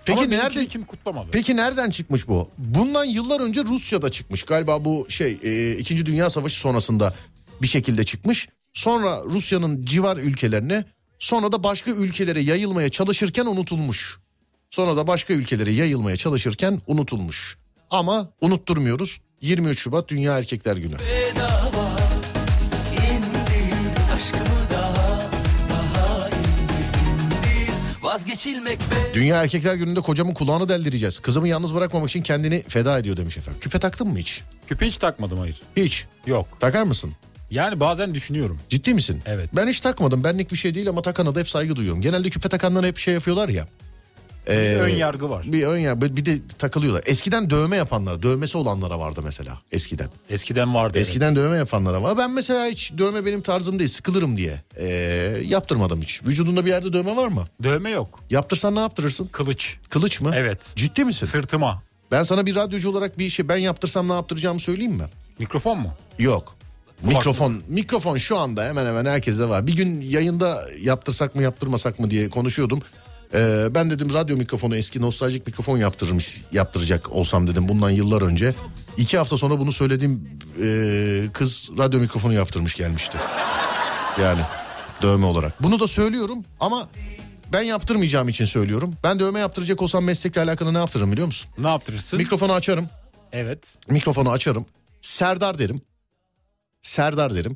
Peki 0.05 0.19
Ama 0.19 0.29
nerede 0.29 0.65
kim 0.65 0.85
kutlamadı? 0.85 1.27
Peki 1.31 1.55
nereden 1.55 1.89
çıkmış 1.89 2.27
bu? 2.27 2.49
Bundan 2.57 3.05
yıllar 3.05 3.41
önce 3.41 3.63
Rusya'da 3.63 4.09
çıkmış. 4.09 4.43
Galiba 4.43 4.85
bu 4.85 5.05
şey 5.09 5.39
e, 5.43 5.77
2. 5.77 6.05
Dünya 6.05 6.29
Savaşı 6.29 6.59
sonrasında 6.59 7.13
bir 7.61 7.67
şekilde 7.67 8.03
çıkmış. 8.03 8.47
Sonra 8.73 9.23
Rusya'nın 9.25 9.85
civar 9.85 10.17
ülkelerine 10.17 10.83
sonra 11.19 11.51
da 11.51 11.63
başka 11.63 11.91
ülkelere 11.91 12.39
yayılmaya 12.41 12.89
çalışırken 12.89 13.45
unutulmuş. 13.45 14.17
Sonra 14.69 14.97
da 14.97 15.07
başka 15.07 15.33
ülkelere 15.33 15.71
yayılmaya 15.71 16.17
çalışırken 16.17 16.79
unutulmuş. 16.87 17.57
Ama 17.91 18.29
unutturmuyoruz. 18.41 19.17
23 19.41 19.79
Şubat 19.79 20.09
Dünya 20.09 20.37
Erkekler 20.37 20.77
Günü. 20.77 20.93
bedava 20.95 21.97
indir 22.93 24.13
aşkımı 24.15 24.69
daha 24.71 25.19
daha 25.69 26.27
indir 26.29 26.99
indir 27.11 28.03
vazgeçilmek 28.03 28.79
be 28.79 29.13
Dünya 29.13 29.41
Erkekler 29.43 29.75
Günü'nde 29.75 30.01
kocamın 30.01 30.33
kulağını 30.33 30.69
deldireceğiz. 30.69 31.19
Kızımı 31.19 31.47
yalnız 31.47 31.75
bırakmamak 31.75 32.09
için 32.09 32.21
kendini 32.21 32.61
feda 32.67 32.99
ediyor 32.99 33.17
demiş 33.17 33.37
efendim. 33.37 33.59
Küpe 33.61 33.79
taktın 33.79 34.07
mı 34.07 34.17
hiç? 34.17 34.41
Küpe 34.67 34.87
hiç 34.87 34.97
takmadım 34.97 35.37
hayır. 35.39 35.61
Hiç. 35.77 36.05
Yok. 36.27 36.47
Takar 36.59 36.83
mısın? 36.83 37.13
Yani 37.51 37.79
bazen 37.79 38.13
düşünüyorum. 38.15 38.59
Ciddi 38.69 38.93
misin? 38.93 39.21
Evet. 39.25 39.49
Ben 39.55 39.67
hiç 39.67 39.79
takmadım. 39.81 40.23
Benlik 40.23 40.51
bir 40.51 40.57
şey 40.57 40.75
değil 40.75 40.89
ama 40.89 41.01
takana 41.01 41.35
da 41.35 41.39
hep 41.39 41.49
saygı 41.49 41.75
duyuyorum. 41.75 42.01
Genelde 42.01 42.29
küpe 42.29 42.49
takanlara 42.49 42.87
hep 42.87 42.97
şey 42.97 43.13
yapıyorlar 43.13 43.49
ya. 43.49 43.67
Bir 44.47 44.51
Ee, 44.53 44.75
ön 44.75 44.89
yargı 44.89 45.29
var. 45.29 45.45
Bir 45.51 45.63
ön 45.63 45.77
yargı. 45.77 46.15
Bir 46.17 46.25
de 46.25 46.39
takılıyorlar. 46.57 47.03
Eskiden 47.05 47.49
dövme 47.49 47.77
yapanlar, 47.77 48.23
dövmesi 48.23 48.57
olanlara 48.57 48.99
vardı 48.99 49.21
mesela. 49.23 49.59
Eskiden. 49.71 50.07
Eskiden 50.29 50.75
vardı. 50.75 50.93
evet. 50.97 51.07
Eskiden 51.07 51.35
dövme 51.35 51.57
yapanlara 51.57 52.01
var. 52.01 52.17
Ben 52.17 52.31
mesela 52.31 52.65
hiç 52.67 52.93
dövme 52.97 53.25
benim 53.25 53.41
tarzım 53.41 53.79
değil. 53.79 53.89
Sıkılırım 53.89 54.37
diye. 54.37 54.61
Ee, 54.77 54.85
yaptırmadım 55.45 56.01
hiç. 56.01 56.23
Vücudunda 56.23 56.65
bir 56.65 56.69
yerde 56.69 56.93
dövme 56.93 57.15
var 57.15 57.27
mı? 57.27 57.43
Dövme 57.63 57.89
yok. 57.89 58.19
Yaptırsan 58.29 58.75
ne 58.75 58.79
yaptırırsın? 58.79 59.25
Kılıç. 59.31 59.77
Kılıç 59.89 60.21
mı? 60.21 60.31
Evet. 60.35 60.73
Ciddi 60.75 61.05
misin? 61.05 61.25
Sırtıma. 61.25 61.81
Ben 62.11 62.23
sana 62.23 62.45
bir 62.45 62.55
radyocu 62.55 62.91
olarak 62.91 63.19
bir 63.19 63.29
şey 63.29 63.47
ben 63.49 63.57
yaptırsam 63.57 64.07
ne 64.09 64.13
yaptıracağımı 64.13 64.59
söyleyeyim 64.59 64.93
mi? 64.93 65.05
Mikrofon 65.39 65.79
mu? 65.79 65.93
Yok. 66.19 66.55
Mikrofon 67.03 67.61
mikrofon 67.67 68.17
şu 68.17 68.37
anda 68.37 68.65
hemen 68.65 68.85
hemen 68.85 69.05
herkeste 69.05 69.49
var. 69.49 69.67
Bir 69.67 69.75
gün 69.75 70.01
yayında 70.01 70.61
yaptırsak 70.81 71.35
mı 71.35 71.43
yaptırmasak 71.43 71.99
mı 71.99 72.09
diye 72.11 72.29
konuşuyordum. 72.29 72.79
Ee, 73.33 73.67
ben 73.71 73.89
dedim 73.89 74.13
radyo 74.13 74.37
mikrofonu 74.37 74.75
eski 74.77 75.01
nostaljik 75.01 75.47
mikrofon 75.47 75.77
yaptırmış 75.77 76.41
yaptıracak 76.51 77.11
olsam 77.11 77.47
dedim 77.47 77.67
bundan 77.69 77.89
yıllar 77.89 78.21
önce. 78.21 78.53
İki 78.97 79.17
hafta 79.17 79.37
sonra 79.37 79.59
bunu 79.59 79.71
söylediğim 79.71 80.29
e, 80.63 80.67
kız 81.33 81.69
radyo 81.77 81.99
mikrofonu 81.99 82.33
yaptırmış 82.33 82.75
gelmişti. 82.75 83.17
Yani 84.21 84.41
dövme 85.01 85.25
olarak. 85.25 85.63
Bunu 85.63 85.79
da 85.79 85.87
söylüyorum 85.87 86.43
ama 86.59 86.89
ben 87.53 87.61
yaptırmayacağım 87.61 88.29
için 88.29 88.45
söylüyorum. 88.45 88.93
Ben 89.03 89.19
dövme 89.19 89.39
yaptıracak 89.39 89.81
olsam 89.81 90.03
meslekle 90.03 90.41
alakalı 90.41 90.73
ne 90.73 90.77
yaptırırım 90.77 91.11
biliyor 91.11 91.27
musun? 91.27 91.49
Ne 91.57 91.67
yaptırırsın? 91.67 92.17
Mikrofonu 92.19 92.53
açarım. 92.53 92.89
evet. 93.31 93.75
Mikrofonu 93.89 94.31
açarım. 94.31 94.65
Serdar 95.01 95.59
derim. 95.59 95.81
Serdar 96.85 97.35
derim. 97.35 97.55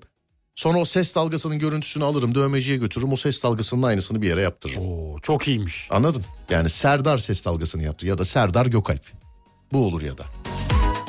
Sonra 0.55 0.79
o 0.79 0.85
ses 0.85 1.15
dalgasının 1.15 1.59
görüntüsünü 1.59 2.03
alırım 2.03 2.35
dövmeciye 2.35 2.77
götürürüm. 2.77 3.13
O 3.13 3.15
ses 3.15 3.43
dalgasının 3.43 3.83
aynısını 3.83 4.21
bir 4.21 4.27
yere 4.27 4.41
yaptırırım. 4.41 4.85
Oo, 4.85 5.19
çok 5.19 5.47
iyiymiş. 5.47 5.87
Anladın? 5.91 6.23
Yani 6.49 6.69
Serdar 6.69 7.17
ses 7.17 7.45
dalgasını 7.45 7.83
yaptı 7.83 8.05
ya 8.05 8.17
da 8.17 8.25
Serdar 8.25 8.65
Gökalp. 8.65 9.01
Bu 9.73 9.85
olur 9.85 10.01
ya 10.01 10.17
da. 10.17 10.25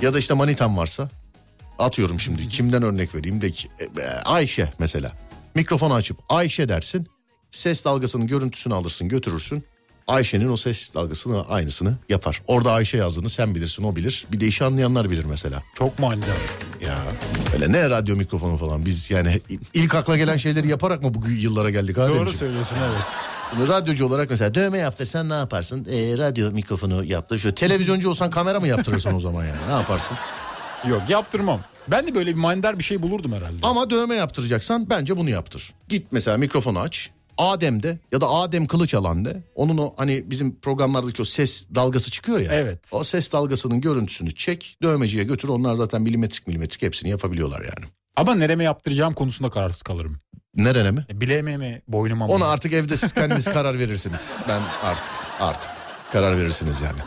Ya 0.02 0.14
da 0.14 0.18
işte 0.18 0.34
manitam 0.34 0.76
varsa 0.76 1.10
atıyorum 1.78 2.20
şimdi 2.20 2.48
kimden 2.48 2.82
örnek 2.82 3.14
vereyim 3.14 3.40
de 3.40 3.50
ki 3.50 3.68
e, 3.98 4.02
Ayşe 4.24 4.72
mesela. 4.78 5.12
Mikrofonu 5.54 5.94
açıp 5.94 6.18
Ayşe 6.28 6.68
dersin. 6.68 7.06
Ses 7.50 7.84
dalgasının 7.84 8.26
görüntüsünü 8.26 8.74
alırsın 8.74 9.08
götürürsün. 9.08 9.64
Ayşe'nin 10.10 10.52
o 10.52 10.56
ses 10.56 10.94
dalgasını 10.94 11.48
aynısını 11.48 11.94
yapar. 12.08 12.42
Orada 12.46 12.72
Ayşe 12.72 12.96
yazdığını 12.96 13.28
sen 13.28 13.54
bilirsin 13.54 13.82
o 13.82 13.96
bilir. 13.96 14.24
Bir 14.32 14.40
de 14.40 14.46
işi 14.46 14.64
anlayanlar 14.64 15.10
bilir 15.10 15.24
mesela. 15.24 15.62
Çok 15.74 15.98
manidar. 15.98 16.36
Ya 16.80 16.98
öyle 17.54 17.72
ne 17.72 17.90
radyo 17.90 18.16
mikrofonu 18.16 18.56
falan 18.56 18.84
biz 18.84 19.10
yani 19.10 19.40
ilk 19.74 19.94
akla 19.94 20.16
gelen 20.16 20.36
şeyleri 20.36 20.68
yaparak 20.68 21.02
mı 21.02 21.14
bu 21.14 21.28
yıllara 21.28 21.70
geldik 21.70 21.96
Doğru 21.96 22.04
Ademciğim? 22.04 22.38
söylüyorsun 22.38 22.76
evet. 22.90 23.00
Şimdi 23.50 23.68
radyocu 23.68 24.06
olarak 24.06 24.30
mesela 24.30 24.54
dövme 24.54 24.78
yaptırsan 24.78 25.28
ne 25.28 25.34
yaparsın? 25.34 25.86
Ee, 25.90 26.18
radyo 26.18 26.50
mikrofonu 26.50 27.04
yaptır. 27.04 27.38
Şöyle 27.38 27.54
televizyoncu 27.54 28.10
olsan 28.10 28.30
kamera 28.30 28.60
mı 28.60 28.66
yaptırırsın 28.68 29.14
o 29.14 29.20
zaman 29.20 29.44
yani? 29.44 29.58
Ne 29.68 29.72
yaparsın? 29.72 30.16
Yok 30.88 31.02
yaptırmam. 31.08 31.60
Ben 31.88 32.06
de 32.06 32.14
böyle 32.14 32.30
bir 32.30 32.40
manidar 32.40 32.78
bir 32.78 32.84
şey 32.84 33.02
bulurdum 33.02 33.32
herhalde. 33.32 33.56
Ama 33.62 33.90
dövme 33.90 34.14
yaptıracaksan 34.14 34.90
bence 34.90 35.16
bunu 35.16 35.30
yaptır. 35.30 35.72
Git 35.88 36.06
mesela 36.12 36.36
mikrofonu 36.36 36.78
aç. 36.80 37.10
Adem'de 37.40 37.98
ya 38.12 38.20
da 38.20 38.28
Adem 38.28 38.66
Kılıçalan 38.66 39.24
de. 39.24 39.42
Onun 39.54 39.78
o 39.78 39.94
hani 39.96 40.30
bizim 40.30 40.60
programlardaki 40.60 41.22
o 41.22 41.24
ses 41.24 41.66
dalgası 41.74 42.10
çıkıyor 42.10 42.40
ya. 42.40 42.52
Evet. 42.52 42.78
O 42.92 43.04
ses 43.04 43.32
dalgasının 43.32 43.80
görüntüsünü 43.80 44.34
çek. 44.34 44.76
Dövmeciye 44.82 45.24
götür. 45.24 45.48
Onlar 45.48 45.74
zaten 45.74 46.02
milimetrik 46.02 46.46
milimetrik 46.46 46.82
hepsini 46.82 47.10
yapabiliyorlar 47.10 47.60
yani. 47.60 47.90
Ama 48.16 48.34
nereme 48.34 48.64
yaptıracağım 48.64 49.14
konusunda 49.14 49.50
kararsız 49.50 49.82
kalırım. 49.82 50.20
Nerene 50.54 50.90
mi? 50.90 51.04
E, 51.10 51.20
Bileğime 51.20 51.56
mi 51.56 51.82
boynuma 51.88 52.26
mı? 52.26 52.32
Ona 52.32 52.46
artık 52.46 52.72
evde 52.72 52.96
siz 52.96 53.12
kendiniz 53.12 53.44
karar 53.52 53.78
verirsiniz. 53.78 54.36
Ben 54.48 54.60
artık 54.84 55.10
artık 55.40 55.70
karar 56.12 56.38
verirsiniz 56.38 56.80
yani. 56.80 56.98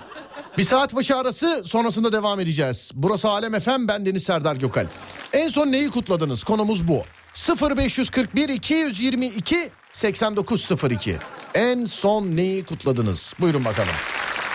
Bir 0.58 0.64
saat 0.64 0.96
başı 0.96 1.16
arası 1.18 1.62
sonrasında 1.66 2.12
devam 2.12 2.40
edeceğiz. 2.40 2.92
Burası 2.94 3.30
Alem 3.30 3.60
FM 3.60 3.88
ben 3.88 4.06
Deniz 4.06 4.24
Serdar 4.24 4.56
Gökal. 4.56 4.86
En 5.34 5.48
son 5.50 5.72
neyi 5.72 5.90
kutladınız? 5.90 6.44
Konumuz 6.44 6.88
bu. 6.88 7.04
0541 7.34 8.50
222 8.50 9.70
8902. 9.92 11.18
En 11.54 11.86
son 11.86 12.36
neyi 12.36 12.64
kutladınız? 12.64 13.34
Buyurun 13.40 13.66
bakalım. 13.66 13.90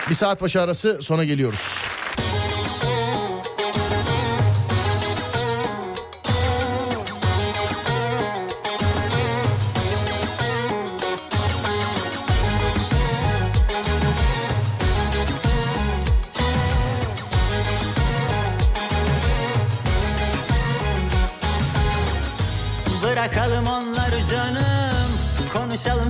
Bir 0.09 0.15
saat 0.15 0.41
başı 0.41 0.61
arası 0.61 0.99
sonra 1.01 1.23
geliyoruz. 1.23 1.79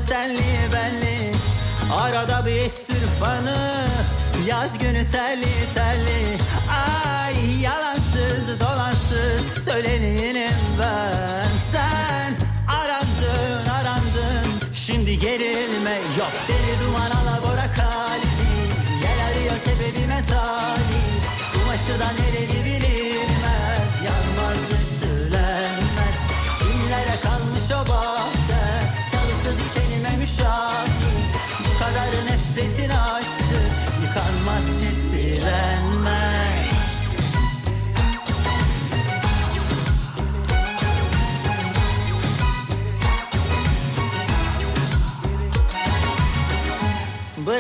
Senli 0.10 0.74
benli. 0.74 1.32
Arada 2.02 2.46
bir 2.46 2.52
estir 2.52 3.08
fanı 3.20 3.88
Yaz 4.48 4.78
günü 4.78 5.06
telli 5.06 5.74
telli 5.74 6.38
Ay 6.70 7.62
yalansız 7.62 8.60
dolansız 8.60 9.64
Söyleneyim 9.64 10.58
ben. 10.80 11.50
Sen 11.72 12.36
arandın 12.68 13.70
arandın 13.70 14.74
Şimdi 14.74 15.20
gerilme 15.20 15.96
yok. 16.18 16.34
Deli 16.48 16.88
duman 16.88 17.12
alabora 17.12 17.68
kalbi 17.76 18.50
Yel 19.04 19.28
arıyor 19.28 19.58
sebebime 19.58 20.24
talip 20.30 21.24
Kumaşı 21.54 22.00
da 22.00 22.08
nereli 22.12 22.66
bilinmez 22.66 23.29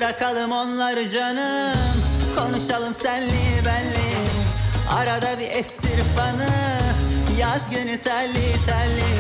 Bırakalım 0.09 0.51
onları 0.51 1.09
canım. 1.09 2.03
Konuşalım 2.37 2.93
senli 2.93 3.65
benli. 3.65 4.17
Arada 4.89 5.39
bir 5.39 5.49
estir 5.49 6.03
fanı. 6.15 6.49
Yaz 7.39 7.69
günü 7.69 7.97
telli 7.99 8.65
telli. 8.65 9.11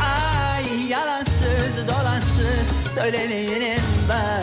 Ay 0.00 0.88
yalansız 0.88 1.88
dolansız 1.88 2.92
Söyleneyim 2.94 3.82
ben. 4.08 4.42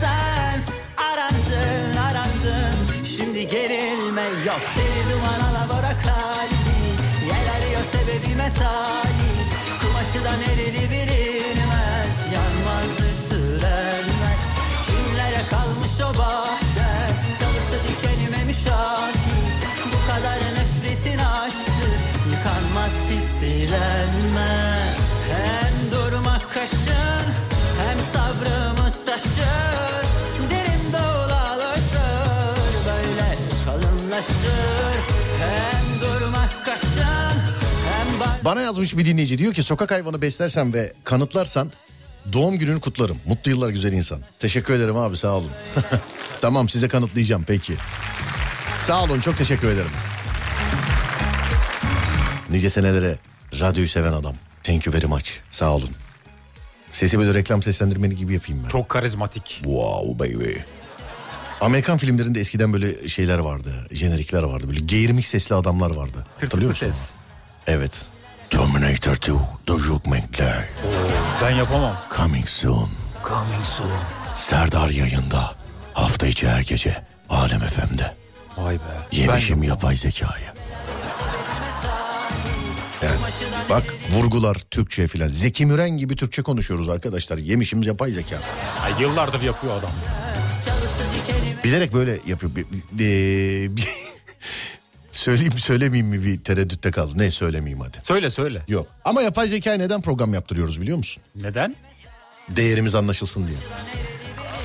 Sen 0.00 0.60
arandın 0.96 1.96
arandın. 1.96 3.04
Şimdi 3.16 3.46
gerilme 3.46 4.22
yok. 4.46 4.60
Deli 4.76 5.12
duman 5.12 5.40
alabora 5.40 5.92
kalbi. 6.02 6.74
Yel 7.26 7.46
arıyor 7.56 7.84
sebebime 7.84 8.52
talip. 8.58 9.50
Kumaşı 9.80 10.24
da 10.24 10.32
nereli 10.32 10.90
bilinmez. 10.90 12.16
Yanmaz 12.34 12.92
ütülenmez 12.98 14.23
Kimlere 15.34 15.48
kalmış 15.48 16.00
o 16.00 16.18
bahçe. 16.18 16.88
Çalısı 17.40 17.76
dikenime 17.88 18.44
müşahit. 18.44 19.16
Bu 19.86 20.08
kadar 20.12 20.36
nefretin 20.36 21.18
aşktır 21.18 21.90
Yıkanmaz 22.30 22.92
ciddilenmez 23.08 24.96
Hem 25.32 25.90
durmak 25.90 26.54
kaşın 26.54 27.26
Hem 27.86 28.00
sabrımı 28.02 28.92
taşır. 29.06 30.04
Derin 30.50 30.92
dolalaşır 30.92 32.84
Böyle 32.86 33.36
kalınlaşır. 33.64 34.98
Hem 35.40 36.00
durmak 36.00 36.64
kaşın 36.64 37.38
Hem 37.90 38.20
Bana 38.44 38.60
yazmış 38.60 38.96
bir 38.96 39.04
dinleyici 39.04 39.38
diyor 39.38 39.54
ki 39.54 39.62
sokak 39.62 39.90
hayvanı 39.90 40.22
beslersen 40.22 40.74
ve 40.74 40.92
kanıtlarsan 41.04 41.70
doğum 42.32 42.58
gününü 42.58 42.80
kutlarım. 42.80 43.18
Mutlu 43.26 43.50
yıllar 43.50 43.70
güzel 43.70 43.92
insan. 43.92 44.20
Teşekkür 44.38 44.74
ederim 44.74 44.96
abi 44.96 45.16
sağ 45.16 45.32
olun. 45.32 45.50
tamam 46.40 46.68
size 46.68 46.88
kanıtlayacağım 46.88 47.44
peki. 47.46 47.74
Sağ 48.86 49.02
olun 49.02 49.20
çok 49.20 49.38
teşekkür 49.38 49.68
ederim. 49.68 49.90
Nice 52.50 52.70
senelere 52.70 53.18
radyoyu 53.60 53.88
seven 53.88 54.12
adam. 54.12 54.34
Thank 54.62 54.86
you 54.86 54.94
very 54.94 55.06
much. 55.06 55.30
Sağ 55.50 55.74
olun. 55.74 55.90
Sesi 56.90 57.18
böyle 57.18 57.34
reklam 57.34 57.62
seslendirmeni 57.62 58.16
gibi 58.16 58.34
yapayım 58.34 58.60
ben. 58.64 58.68
Çok 58.68 58.88
karizmatik. 58.88 59.44
Wow 59.46 60.18
baby. 60.18 60.54
Amerikan 61.60 61.98
filmlerinde 61.98 62.40
eskiden 62.40 62.72
böyle 62.72 63.08
şeyler 63.08 63.38
vardı. 63.38 63.86
Jenerikler 63.92 64.42
vardı. 64.42 64.68
Böyle 64.68 64.80
geğirmiş 64.80 65.28
sesli 65.28 65.54
adamlar 65.54 65.90
vardı. 65.90 66.18
Hatırlıyor 66.18 66.40
Tırtıklı 66.40 66.66
musun? 66.66 66.86
ses. 66.90 67.12
Evet. 67.66 68.06
Terminator 68.54 69.14
2, 69.16 69.32
The 69.66 69.76
Jukmankler, 69.76 70.68
Ben 71.42 71.50
yapamam. 71.50 71.96
Coming 72.16 72.46
Soon. 72.48 72.88
Coming 73.28 73.64
soon. 73.76 73.90
Serdar 74.34 74.88
yayında. 74.88 75.52
Hafta 75.94 76.26
içi 76.26 76.48
her 76.48 76.60
gece. 76.60 77.04
Alem 77.30 77.60
FM'de. 77.60 78.14
Vay 78.56 78.74
be. 78.74 78.78
Yemişim 79.12 79.62
yapay 79.62 79.96
zekayı. 79.96 80.44
Yani 83.02 83.16
bak 83.70 83.82
vurgular 84.12 84.54
Türkçe 84.54 85.06
filan. 85.06 85.28
Zeki 85.28 85.66
Müren 85.66 85.90
gibi 85.90 86.16
Türkçe 86.16 86.42
konuşuyoruz 86.42 86.88
arkadaşlar. 86.88 87.38
Yemişim 87.38 87.82
yapay 87.82 88.10
zekası. 88.10 88.52
Ay, 88.84 88.92
yıllardır 89.02 89.40
yapıyor 89.42 89.78
adam. 89.78 89.90
Bilerek 91.64 91.94
böyle 91.94 92.18
yapıyor. 92.26 92.56
Bir, 92.56 92.66
bir- 92.92 93.76
bir- 93.76 93.88
söyleyeyim 95.24 95.52
söylemeyeyim 95.52 96.06
mi 96.06 96.24
bir 96.24 96.44
tereddütte 96.44 96.90
kaldım. 96.90 97.18
Ne 97.18 97.30
söylemeyeyim 97.30 97.80
hadi. 97.80 97.98
Söyle 98.02 98.30
söyle. 98.30 98.62
Yok. 98.68 98.86
Ama 99.04 99.22
yapay 99.22 99.48
zekaya 99.48 99.76
neden 99.76 100.02
program 100.02 100.34
yaptırıyoruz 100.34 100.80
biliyor 100.80 100.96
musun? 100.96 101.22
Neden? 101.34 101.76
Değerimiz 102.48 102.94
anlaşılsın 102.94 103.48
diye. 103.48 103.56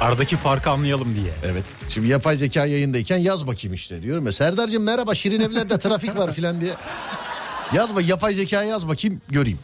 Aradaki 0.01 0.38
farkı 0.38 0.70
anlayalım 0.70 1.16
diye. 1.16 1.34
Evet. 1.45 1.64
Şimdi 1.89 2.07
yapay 2.07 2.38
zeka 2.38 2.66
yayındayken 2.66 3.18
yaz 3.18 3.47
bakayım 3.47 3.74
işte 3.74 4.01
diyorum 4.01 4.26
ya. 4.26 4.32
Serdar'cığım 4.32 4.84
merhaba 4.84 5.16
Şirin 5.16 5.41
evlerde 5.41 5.80
trafik 5.80 6.18
var 6.18 6.34
filan 6.34 6.62
diye. 6.62 6.74
Yaz 7.74 7.95
bak 7.95 8.07
yapay 8.07 8.34
zekaya 8.34 8.64
yaz 8.64 8.88
bakayım 8.88 9.22
göreyim. 9.30 9.60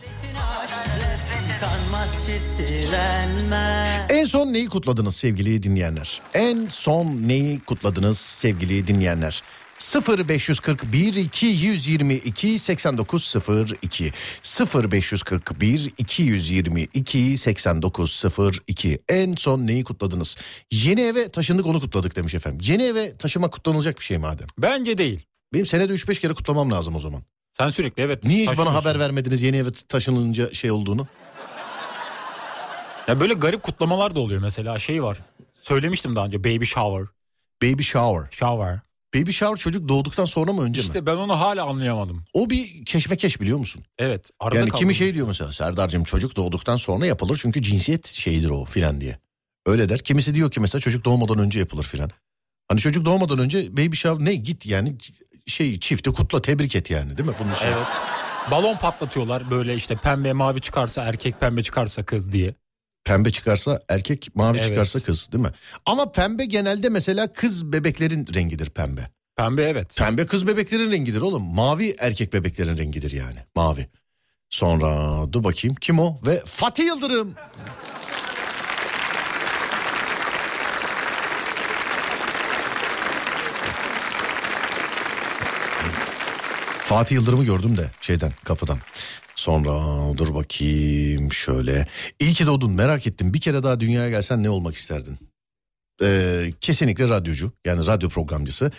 En 4.10 4.26
son 4.26 4.54
neyi 4.54 4.70
kutladınız 4.70 5.16
sevgili 5.16 5.64
dinleyenler? 5.64 6.22
En 6.34 6.68
son 6.70 7.06
neyi 7.06 7.60
kutladınız 7.60 8.18
sevgili 8.18 8.88
dinleyenler? 8.88 9.44
0541 9.80 11.16
222 11.16 12.60
8902 12.60 14.12
0541 14.92 15.94
222 15.98 17.38
8902 17.38 19.00
En 19.10 19.34
son 19.34 19.68
neyi 19.68 19.84
kutladınız? 19.84 20.38
Yeni 20.72 21.02
eve 21.02 21.30
taşındık 21.30 21.66
onu 21.66 21.80
kutladık 21.80 22.16
demiş 22.16 22.34
efendim. 22.34 22.60
Yeni 22.64 22.84
eve 22.84 23.18
taşımak 23.18 23.52
kutlanılacak 23.52 24.00
bir 24.00 24.04
şey 24.04 24.18
madem. 24.18 24.48
Bence 24.58 24.98
değil. 24.98 25.26
Benim 25.54 25.66
senede 25.66 25.94
3-5 25.94 26.20
kere 26.20 26.34
kutlamam 26.34 26.72
lazım 26.72 26.96
o 26.96 27.00
zaman. 27.00 27.22
Sen 27.58 27.70
sürekli 27.70 28.04
evet. 28.04 28.24
Niye 28.24 28.48
hiç 28.48 28.58
bana 28.58 28.74
haber 28.74 29.00
vermediniz 29.00 29.42
yeni 29.42 29.58
eve 29.58 29.70
taşınınca 29.72 30.54
şey 30.54 30.72
olduğunu? 30.72 31.08
Ya 33.08 33.20
böyle 33.20 33.34
garip 33.34 33.64
kutlamalar 33.64 34.16
da 34.16 34.20
oluyor 34.20 34.42
mesela 34.42 34.80
şey 34.80 35.04
var. 35.04 35.18
Söylemiştim 35.62 36.16
daha 36.16 36.26
önce 36.26 36.44
baby 36.44 36.66
shower. 36.66 37.08
Baby 37.64 37.84
shower. 37.84 38.32
Shower. 38.32 38.80
Baby 39.16 39.32
shower 39.32 39.56
çocuk 39.56 39.88
doğduktan 39.88 40.26
sonra 40.26 40.54
mı 40.54 40.64
önce 40.64 40.82
mi? 40.82 40.86
İşte 40.86 41.06
ben 41.06 41.16
onu 41.16 41.40
hala 41.40 41.66
anlayamadım. 41.66 42.24
O 42.34 42.50
bir 42.50 42.86
keşmekeş 42.86 43.42
biliyor 43.42 43.58
musun? 43.58 43.84
Evet. 43.98 44.30
Arada 44.40 44.60
yani 44.60 44.70
kaldım. 44.70 44.80
kimi 44.80 44.96
şey 44.96 45.14
diyor 45.14 45.28
mesela 45.28 45.52
Serdar'cığım 45.52 46.04
çocuk 46.04 46.36
doğduktan 46.36 46.76
sonra 46.76 47.06
yapılır 47.06 47.40
çünkü 47.42 47.62
cinsiyet 47.62 48.08
şeyidir 48.08 48.50
o 48.50 48.66
filan 48.66 49.02
diye. 49.02 49.20
Öyle 49.66 49.90
der. 49.90 50.00
Kimisi 50.00 50.36
diyor 50.36 50.52
ki 50.52 50.60
mesela 50.60 50.80
çocuk 50.80 51.06
doğmadan 51.06 51.40
önce 51.40 51.60
yapılır 51.60 51.84
filan. 51.84 52.10
Hani 52.68 52.80
çocuk 52.80 53.06
doğmadan 53.06 53.40
önce 53.40 53.78
baby 53.78 53.96
shower 53.96 54.26
ne 54.26 54.36
git 54.36 54.66
yani 54.66 54.96
şey 55.46 55.80
çifti 55.80 56.12
kutla 56.12 56.42
tebrik 56.42 56.76
et 56.76 56.92
yani 56.92 57.18
değil 57.18 57.30
mi? 57.30 57.36
Bunun 57.40 57.54
için. 57.56 57.66
Evet. 57.66 57.88
Balon 58.52 58.76
patlatıyorlar 58.76 59.52
böyle 59.52 59.76
işte 59.76 59.96
pembe 59.96 60.34
mavi 60.34 60.62
çıkarsa 60.62 61.04
erkek 61.04 61.40
pembe 61.40 61.64
çıkarsa 61.64 62.06
kız 62.06 62.32
diye. 62.34 62.56
Pembe 63.06 63.32
çıkarsa 63.32 63.82
erkek 63.90 64.36
mavi 64.36 64.58
Evet. 64.58 64.68
çıkarsa 64.68 65.00
kız 65.00 65.32
değil 65.32 65.44
mi? 65.44 65.52
Ama 65.86 66.12
pembe 66.12 66.46
genelde 66.46 66.90
mesela 66.90 67.34
kız 67.34 67.72
bebeklerin 67.72 68.26
rengidir 68.34 68.70
pembe. 68.70 69.10
Pembe 69.36 69.64
evet. 69.64 69.96
Pembe 69.98 70.26
kız 70.26 70.48
bebeklerin 70.48 70.92
rengidir 70.92 71.22
oğlum. 71.22 71.44
Mavi 71.44 71.96
erkek 72.00 72.34
bebeklerin 72.34 72.78
rengidir 72.78 73.12
yani. 73.12 73.38
Mavi. 73.56 73.88
Sonra 74.50 75.22
dur 75.34 75.44
bakayım 75.44 75.76
kim 75.76 76.00
o? 76.00 76.16
Ve 76.26 76.42
Fatih 76.46 76.86
Yıldırım. 76.86 77.34
Fatih 86.84 87.16
Yıldırım'ı 87.16 87.46
gördüm 87.46 87.78
de 87.78 87.92
şeyden 88.02 88.32
kapıdan. 88.44 88.78
Sonra 89.36 89.72
dur 90.18 90.34
bakayım 90.34 91.32
şöyle. 91.32 91.88
İyi 92.20 92.34
ki 92.34 92.46
doğdun 92.46 92.72
merak 92.72 93.08
ettim. 93.08 93.34
Bir 93.34 93.40
kere 93.40 93.64
daha 93.64 93.80
dünyaya 93.80 94.10
gelsen 94.10 94.44
ne 94.44 94.50
olmak 94.50 94.76
isterdin? 94.76 95.18
Ee, 96.04 96.52
kesinlikle 96.62 97.10
radyocu 97.10 97.52
yani 97.66 97.88
radyo 97.88 98.10
programcısı. 98.10 98.72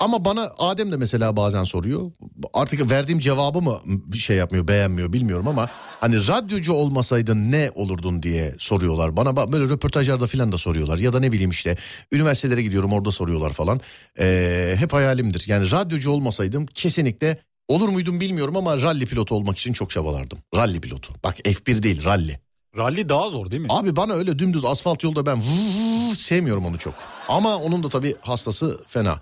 Ama 0.00 0.24
bana 0.24 0.52
Adem 0.58 0.92
de 0.92 0.96
mesela 0.96 1.36
bazen 1.36 1.64
soruyor. 1.64 2.10
Artık 2.54 2.90
verdiğim 2.90 3.18
cevabı 3.18 3.60
mı 3.60 3.80
bir 3.86 4.18
şey 4.18 4.36
yapmıyor 4.36 4.68
beğenmiyor 4.68 5.12
bilmiyorum 5.12 5.48
ama 5.48 5.70
hani 6.00 6.28
radyocu 6.28 6.72
olmasaydın 6.72 7.52
ne 7.52 7.70
olurdun 7.74 8.22
diye 8.22 8.54
soruyorlar. 8.58 9.16
Bana 9.16 9.52
böyle 9.52 9.64
röportajlarda 9.64 10.26
filan 10.26 10.52
da 10.52 10.58
soruyorlar 10.58 10.98
ya 10.98 11.12
da 11.12 11.20
ne 11.20 11.32
bileyim 11.32 11.50
işte 11.50 11.76
üniversitelere 12.12 12.62
gidiyorum 12.62 12.92
orada 12.92 13.10
soruyorlar 13.10 13.52
falan. 13.52 13.80
Ee, 14.20 14.74
hep 14.78 14.92
hayalimdir 14.92 15.44
yani 15.46 15.70
radyocu 15.70 16.10
olmasaydım 16.10 16.66
kesinlikle 16.66 17.38
olur 17.70 17.88
muydum 17.88 18.20
bilmiyorum 18.20 18.56
ama 18.56 18.80
ralli 18.80 19.06
pilotu 19.06 19.34
olmak 19.34 19.58
için 19.58 19.72
çok 19.72 19.90
çabalardım. 19.90 20.38
Ralli 20.56 20.80
pilotu 20.80 21.12
bak 21.24 21.38
F1 21.38 21.82
değil 21.82 22.04
ralli. 22.04 22.40
Rally 22.76 23.08
daha 23.08 23.30
zor 23.30 23.50
değil 23.50 23.62
mi? 23.62 23.68
Abi 23.70 23.96
bana 23.96 24.12
öyle 24.12 24.38
dümdüz 24.38 24.64
asfalt 24.64 25.04
yolda 25.04 25.26
ben 25.26 25.38
vuu 25.38 26.14
sevmiyorum 26.14 26.66
onu 26.66 26.78
çok. 26.78 26.94
Ama 27.28 27.56
onun 27.56 27.82
da 27.82 27.88
tabii 27.88 28.16
hastası 28.20 28.80
fena. 28.86 29.20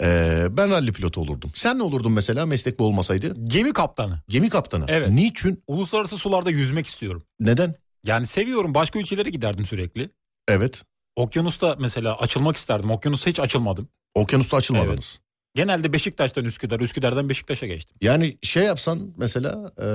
Ee, 0.00 0.46
ben 0.50 0.70
ralli 0.70 0.92
pilotu 0.92 1.20
olurdum. 1.20 1.50
Sen 1.54 1.78
ne 1.78 1.82
olurdun 1.82 2.12
mesela 2.12 2.46
meslek 2.46 2.78
bu 2.78 2.84
olmasaydı? 2.86 3.36
Gemi 3.44 3.72
kaptanı. 3.72 4.22
Gemi 4.28 4.48
kaptanı. 4.48 4.84
Evet. 4.88 5.08
Niçin? 5.08 5.62
Uluslararası 5.66 6.18
sularda 6.18 6.50
yüzmek 6.50 6.86
istiyorum. 6.86 7.22
Neden? 7.40 7.74
Yani 8.04 8.26
seviyorum 8.26 8.74
başka 8.74 8.98
ülkelere 8.98 9.30
giderdim 9.30 9.64
sürekli. 9.66 10.10
Evet. 10.48 10.82
Okyanusta 11.16 11.76
mesela 11.78 12.18
açılmak 12.18 12.56
isterdim. 12.56 12.90
Okyanusta 12.90 13.30
hiç 13.30 13.40
açılmadım. 13.40 13.88
Okyanusta 14.14 14.56
açılmadınız. 14.56 15.20
Genelde 15.54 15.92
Beşiktaş'tan 15.92 16.44
Üsküdar, 16.44 16.80
Üsküdar'dan 16.80 17.28
Beşiktaş'a 17.28 17.66
geçtim. 17.66 17.96
Yani 18.00 18.38
şey 18.42 18.62
yapsan 18.62 19.14
mesela 19.16 19.72
e, 19.78 19.86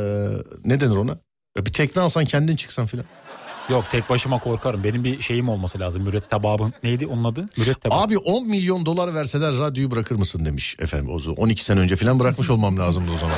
ne 0.66 0.80
denir 0.80 0.96
ona? 0.96 1.18
Bir 1.58 1.74
tekne 1.74 2.02
alsan 2.02 2.26
kendin 2.26 2.56
çıksan 2.56 2.86
filan. 2.86 3.06
Yok 3.70 3.86
tek 3.92 4.10
başıma 4.10 4.40
korkarım. 4.40 4.84
Benim 4.84 5.04
bir 5.04 5.22
şeyim 5.22 5.50
olması 5.50 5.80
lazım. 5.80 6.04
Mürettebabım. 6.04 6.74
Neydi 6.84 7.08
onun 7.08 7.24
adı? 7.24 7.46
Mürettebab. 7.58 8.04
Abi 8.04 8.18
10 8.18 8.48
milyon 8.48 8.86
dolar 8.86 9.14
verseler 9.14 9.58
radyoyu 9.58 9.92
bırakır 9.92 10.16
mısın 10.16 10.46
demiş 10.46 10.76
efendim. 10.80 11.10
O 11.12 11.20
zaman 11.20 11.38
12 11.38 11.64
sene 11.64 11.80
önce 11.80 11.96
filan 11.96 12.20
bırakmış 12.20 12.50
olmam 12.50 12.80
lazımdı 12.80 13.12
o 13.12 13.18
zaman. 13.18 13.38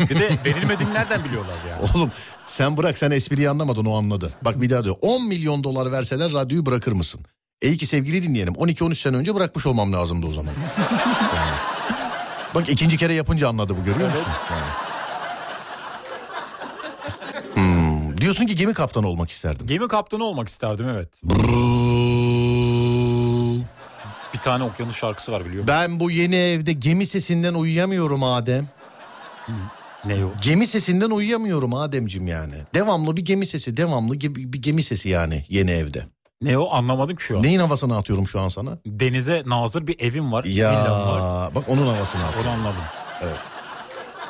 Bir 0.00 0.20
de 0.20 0.38
verilmediğini 0.44 0.94
nereden 0.94 1.24
biliyorlar 1.24 1.56
ya? 1.68 1.80
Oğlum 1.94 2.10
sen 2.46 2.76
bırak 2.76 2.98
sen 2.98 3.10
espriyi 3.10 3.50
anlamadın 3.50 3.84
o 3.84 3.96
anladı. 3.96 4.32
Bak 4.42 4.62
bir 4.62 4.70
daha 4.70 4.84
diyor 4.84 4.96
10 5.00 5.28
milyon 5.28 5.64
dolar 5.64 5.92
verseler 5.92 6.32
radyoyu 6.32 6.66
bırakır 6.66 6.92
mısın? 6.92 7.20
İyi 7.62 7.76
ki 7.76 7.86
sevgili 7.86 8.22
dinleyelim 8.22 8.54
12-13 8.54 8.94
sene 8.94 9.16
önce 9.16 9.34
bırakmış 9.34 9.66
olmam 9.66 9.92
lazımdı 9.92 10.26
o 10.26 10.32
zaman. 10.32 10.52
Yani. 11.36 11.56
Bak 12.54 12.68
ikinci 12.68 12.96
kere 12.96 13.14
yapınca 13.14 13.48
anladı 13.48 13.76
bu 13.80 13.84
görüyor 13.84 14.08
musun? 14.08 14.24
Yani. 14.50 14.66
Hmm, 17.54 18.18
diyorsun 18.18 18.46
ki 18.46 18.54
gemi 18.54 18.74
kaptanı 18.74 19.08
olmak 19.08 19.30
isterdim. 19.30 19.66
Gemi 19.66 19.88
kaptanı 19.88 20.24
olmak 20.24 20.48
isterdim 20.48 20.88
evet. 20.88 21.08
Bir 24.34 24.38
tane 24.38 24.64
okyanus 24.64 24.96
şarkısı 24.96 25.32
var 25.32 25.40
biliyor 25.44 25.62
musun? 25.62 25.68
Ben 25.68 26.00
bu 26.00 26.10
yeni 26.10 26.36
evde 26.36 26.72
gemi 26.72 27.06
sesinden 27.06 27.54
uyuyamıyorum 27.54 28.22
Adem. 28.22 28.66
Ne 30.04 30.24
o? 30.24 30.28
Gemi 30.42 30.66
sesinden 30.66 31.10
uyuyamıyorum 31.10 31.74
Ademcim 31.74 32.26
yani. 32.26 32.54
Devamlı 32.74 33.16
bir 33.16 33.24
gemi 33.24 33.46
sesi, 33.46 33.76
devamlı 33.76 34.20
bir 34.20 34.62
gemi 34.62 34.82
sesi 34.82 35.08
yani 35.08 35.44
yeni 35.48 35.70
evde. 35.70 36.06
Ne 36.42 36.58
o 36.58 36.70
anlamadım 36.70 37.16
ki 37.16 37.22
şu 37.22 37.36
an. 37.38 37.42
Neyin 37.42 37.58
havasını 37.58 37.96
atıyorum 37.96 38.26
şu 38.26 38.40
an 38.40 38.48
sana? 38.48 38.78
Denize 38.86 39.42
nazır 39.46 39.86
bir 39.86 40.00
evim 40.00 40.32
var. 40.32 40.44
Ya 40.44 40.70
villam 40.70 41.08
var. 41.08 41.54
bak 41.54 41.64
onun 41.68 41.86
havasını 41.86 42.24
atıyorum. 42.24 42.50
Onu 42.50 42.58
anladım. 42.58 42.80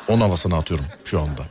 Onun 0.08 0.20
havasını 0.20 0.56
atıyorum 0.56 0.86
şu 1.04 1.20
anda. 1.20 1.42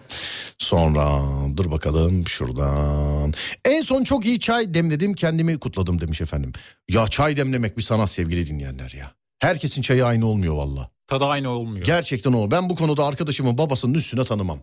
Sonra 0.58 1.22
dur 1.58 1.72
bakalım 1.72 2.28
şuradan. 2.28 3.34
En 3.66 3.82
son 3.82 4.04
çok 4.04 4.26
iyi 4.26 4.40
çay 4.40 4.74
demledim 4.74 5.14
kendimi 5.14 5.60
kutladım 5.60 6.02
demiş 6.02 6.22
efendim. 6.22 6.52
Ya 6.90 7.08
çay 7.08 7.38
demlemek 7.38 7.78
bir 7.78 7.82
sanat 7.82 8.10
sevgili 8.10 8.48
dinleyenler 8.48 8.92
ya. 8.98 9.12
Herkesin 9.40 9.82
çayı 9.82 10.06
aynı 10.06 10.26
olmuyor 10.28 10.56
valla. 10.56 10.90
Tadı 11.08 11.26
aynı 11.26 11.50
olmuyor. 11.50 11.86
Gerçekten 11.86 12.34
o. 12.34 12.52
Ben 12.52 12.70
bu 12.70 12.76
konuda 12.76 13.06
arkadaşımın 13.06 13.58
babasının 13.58 13.94
üstüne 13.94 14.24
tanımam. 14.24 14.60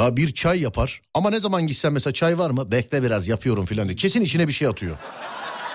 Ya 0.00 0.16
bir 0.16 0.34
çay 0.34 0.60
yapar 0.60 1.00
ama 1.14 1.30
ne 1.30 1.40
zaman 1.40 1.66
gitsem 1.66 1.92
mesela 1.92 2.12
çay 2.14 2.38
var 2.38 2.50
mı? 2.50 2.70
Bekle 2.72 3.02
biraz 3.02 3.28
yapıyorum 3.28 3.64
filan 3.64 3.88
diye. 3.88 3.96
Kesin 3.96 4.20
içine 4.20 4.48
bir 4.48 4.52
şey 4.52 4.68
atıyor. 4.68 4.96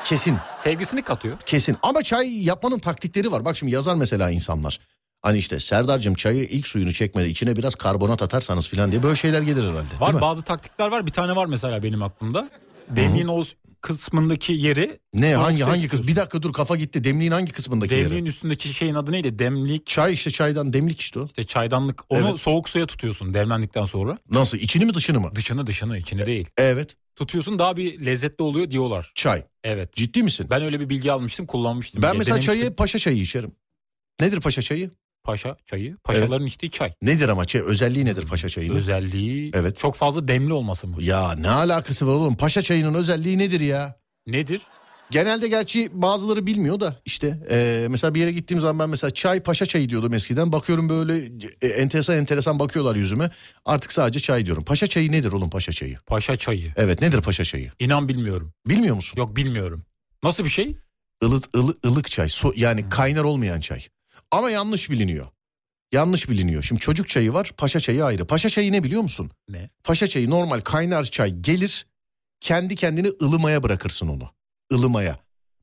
Kesin. 0.06 0.38
Sevgisini 0.58 1.02
katıyor. 1.02 1.38
Kesin. 1.46 1.78
Ama 1.84 2.04
çay 2.04 2.44
yapmanın 2.44 2.80
taktikleri 2.80 3.32
var. 3.32 3.46
Bak 3.46 3.58
şimdi 3.58 3.74
yazar 3.74 3.96
mesela 3.96 4.30
insanlar. 4.30 4.80
Hani 5.22 5.38
işte 5.38 5.60
Serdar'cığım 5.60 6.14
çayı 6.14 6.44
ilk 6.44 6.68
suyunu 6.68 6.94
çekmedi 6.94 7.30
içine 7.30 7.56
biraz 7.56 7.76
karbonat 7.76 8.22
atarsanız 8.22 8.68
filan 8.70 8.92
diye 8.92 9.04
böyle 9.04 9.16
şeyler 9.16 9.42
gelir 9.42 9.62
herhalde. 9.64 9.90
değil 9.90 10.02
Var 10.02 10.22
bazı 10.22 10.42
taktikler 10.42 10.92
var. 10.92 11.06
Bir 11.06 11.12
tane 11.12 11.36
var 11.36 11.46
mesela 11.46 11.84
benim 11.84 12.04
aklımda. 12.04 12.50
Demliğin 12.90 13.28
o 13.28 13.44
kısmındaki 13.86 14.54
yeri 14.54 15.00
Ne 15.14 15.36
hangi 15.36 15.64
hangi 15.64 15.82
kız? 15.82 15.90
tutuyorsun. 15.92 16.08
Bir 16.08 16.16
dakika 16.16 16.42
dur 16.42 16.54
kafa 16.54 16.76
gitti. 16.76 17.04
Demliğin 17.04 17.32
hangi 17.32 17.52
kısmındaki 17.52 17.96
Demliğin 17.96 18.16
yeri? 18.16 18.28
üstündeki 18.28 18.74
şeyin 18.74 18.96
adı 18.96 19.12
neydi? 19.12 19.40
Demlik, 19.40 19.86
Çay 19.86 20.14
işte 20.14 20.32
çaydan 20.32 20.74
demlik 20.74 21.00
işte 21.02 21.20
o. 21.20 21.26
işte 21.26 21.44
çaydanlık. 21.44 22.02
Onu 22.10 22.28
Evet. 22.30 22.40
soğuk 22.40 22.70
suya 22.70 22.86
tutuyorsun 22.86 23.34
demlendikten 23.34 23.86
sonra. 23.86 24.18
Nasıl 24.32 24.58
içini 24.58 24.86
mi 24.86 24.94
dışını 24.94 25.20
mı? 25.20 25.32
Dışını 25.36 25.68
dışını 25.68 25.98
içini 25.98 26.26
değil. 26.26 26.48
Evet. 26.58 26.96
Tutuyorsun 27.16 27.60
daha 27.60 27.78
bir 27.78 28.06
lezzetli 28.06 28.44
oluyor 28.44 28.72
diyorlar. 28.72 29.12
Çay. 29.16 29.44
Evet. 29.64 29.94
Ciddi 29.94 30.24
misin? 30.24 30.48
Ben 30.50 30.62
öyle 30.64 30.80
bir 30.80 30.90
bilgi 30.90 31.12
almıştım 31.12 31.46
kullanmıştım. 31.46 32.02
Ben 32.02 32.12
bile. 32.12 32.18
mesela 32.18 32.42
çayı 32.42 32.76
paşa 32.76 33.00
çayı 33.00 33.18
içerim. 33.18 33.52
Nedir 34.22 34.42
paşa 34.42 34.62
çayı? 34.62 34.92
Paşa 35.26 35.58
çayı. 35.66 35.98
Paşaların 36.04 36.48
içtiği 36.48 36.72
çay. 36.72 36.94
Nedir 37.02 37.30
ama 37.30 37.46
çay? 37.46 37.62
Özelliği 37.62 38.06
nedir 38.06 38.26
paşa 38.26 38.50
çayının? 38.50 38.76
Özelliği 38.76 39.52
Evet. 39.54 39.78
çok 39.78 39.96
fazla 39.96 40.28
demli 40.28 40.54
olması 40.54 40.88
mı? 40.88 40.96
Ya 41.00 41.36
ne 41.40 41.50
alakası 41.50 42.08
var 42.08 42.14
oğlum? 42.14 42.36
Paşa 42.36 42.62
çayının 42.62 42.94
özelliği 42.94 43.38
nedir 43.38 43.60
ya? 43.60 43.96
Nedir? 44.28 44.62
Genelde 45.12 45.48
gerçi 45.48 45.90
bazıları 45.94 46.48
bilmiyor 46.48 46.80
da 46.80 46.96
işte 47.06 47.40
e, 47.50 47.88
mesela 47.90 48.16
bir 48.16 48.20
yere 48.20 48.32
gittiğim 48.32 48.62
zaman 48.62 48.80
ben 48.80 48.90
mesela 48.90 49.12
çay 49.12 49.40
paşa 49.40 49.66
çayı 49.66 49.90
diyordum 49.90 50.14
eskiden. 50.14 50.52
Bakıyorum 50.52 50.90
böyle 50.90 51.32
e, 51.62 51.68
enteresan 51.68 52.18
enteresan 52.18 52.60
bakıyorlar 52.60 52.96
yüzüme. 52.96 53.30
Artık 53.66 53.92
sadece 53.92 54.20
çay 54.20 54.46
diyorum. 54.46 54.64
Paşa 54.64 54.88
çayı 54.88 55.12
nedir 55.12 55.32
oğlum 55.32 55.50
paşa 55.50 55.72
çayı? 55.72 55.98
Paşa 56.08 56.36
çayı. 56.36 56.74
Evet 56.76 57.02
nedir 57.02 57.22
paşa 57.22 57.44
çayı? 57.44 57.72
İnan 57.80 58.10
bilmiyorum. 58.10 58.54
Bilmiyor 58.68 58.96
musun? 58.96 59.18
Yok 59.18 59.36
bilmiyorum. 59.36 59.86
Nasıl 60.24 60.44
bir 60.44 60.50
şey? 60.50 60.78
Ilık, 61.24 61.56
ılık, 61.58 61.86
ılık 61.86 62.12
çay 62.12 62.30
so, 62.30 62.52
yani 62.56 62.90
kaynar 62.90 63.24
olmayan 63.24 63.60
çay. 63.60 63.82
Ama 64.32 64.52
yanlış 64.52 64.90
biliniyor. 64.90 65.28
Yanlış 65.92 66.30
biliniyor. 66.30 66.64
Şimdi 66.64 66.82
çocuk 66.82 67.10
çayı 67.10 67.34
var 67.34 67.52
paşa 67.58 67.80
çayı 67.80 68.06
ayrı. 68.06 68.28
Paşa 68.28 68.50
çayı 68.50 68.72
ne 68.72 68.84
biliyor 68.84 69.02
musun? 69.02 69.32
Ne? 69.50 69.70
Paşa 69.84 70.08
çayı 70.08 70.30
normal 70.30 70.62
kaynar 70.62 71.04
çay 71.04 71.32
gelir 71.32 71.86
kendi 72.40 72.76
kendini 72.76 73.08
ılımaya 73.22 73.64
bırakırsın 73.64 74.08
onu. 74.08 74.30
Ilımaya. 74.72 75.20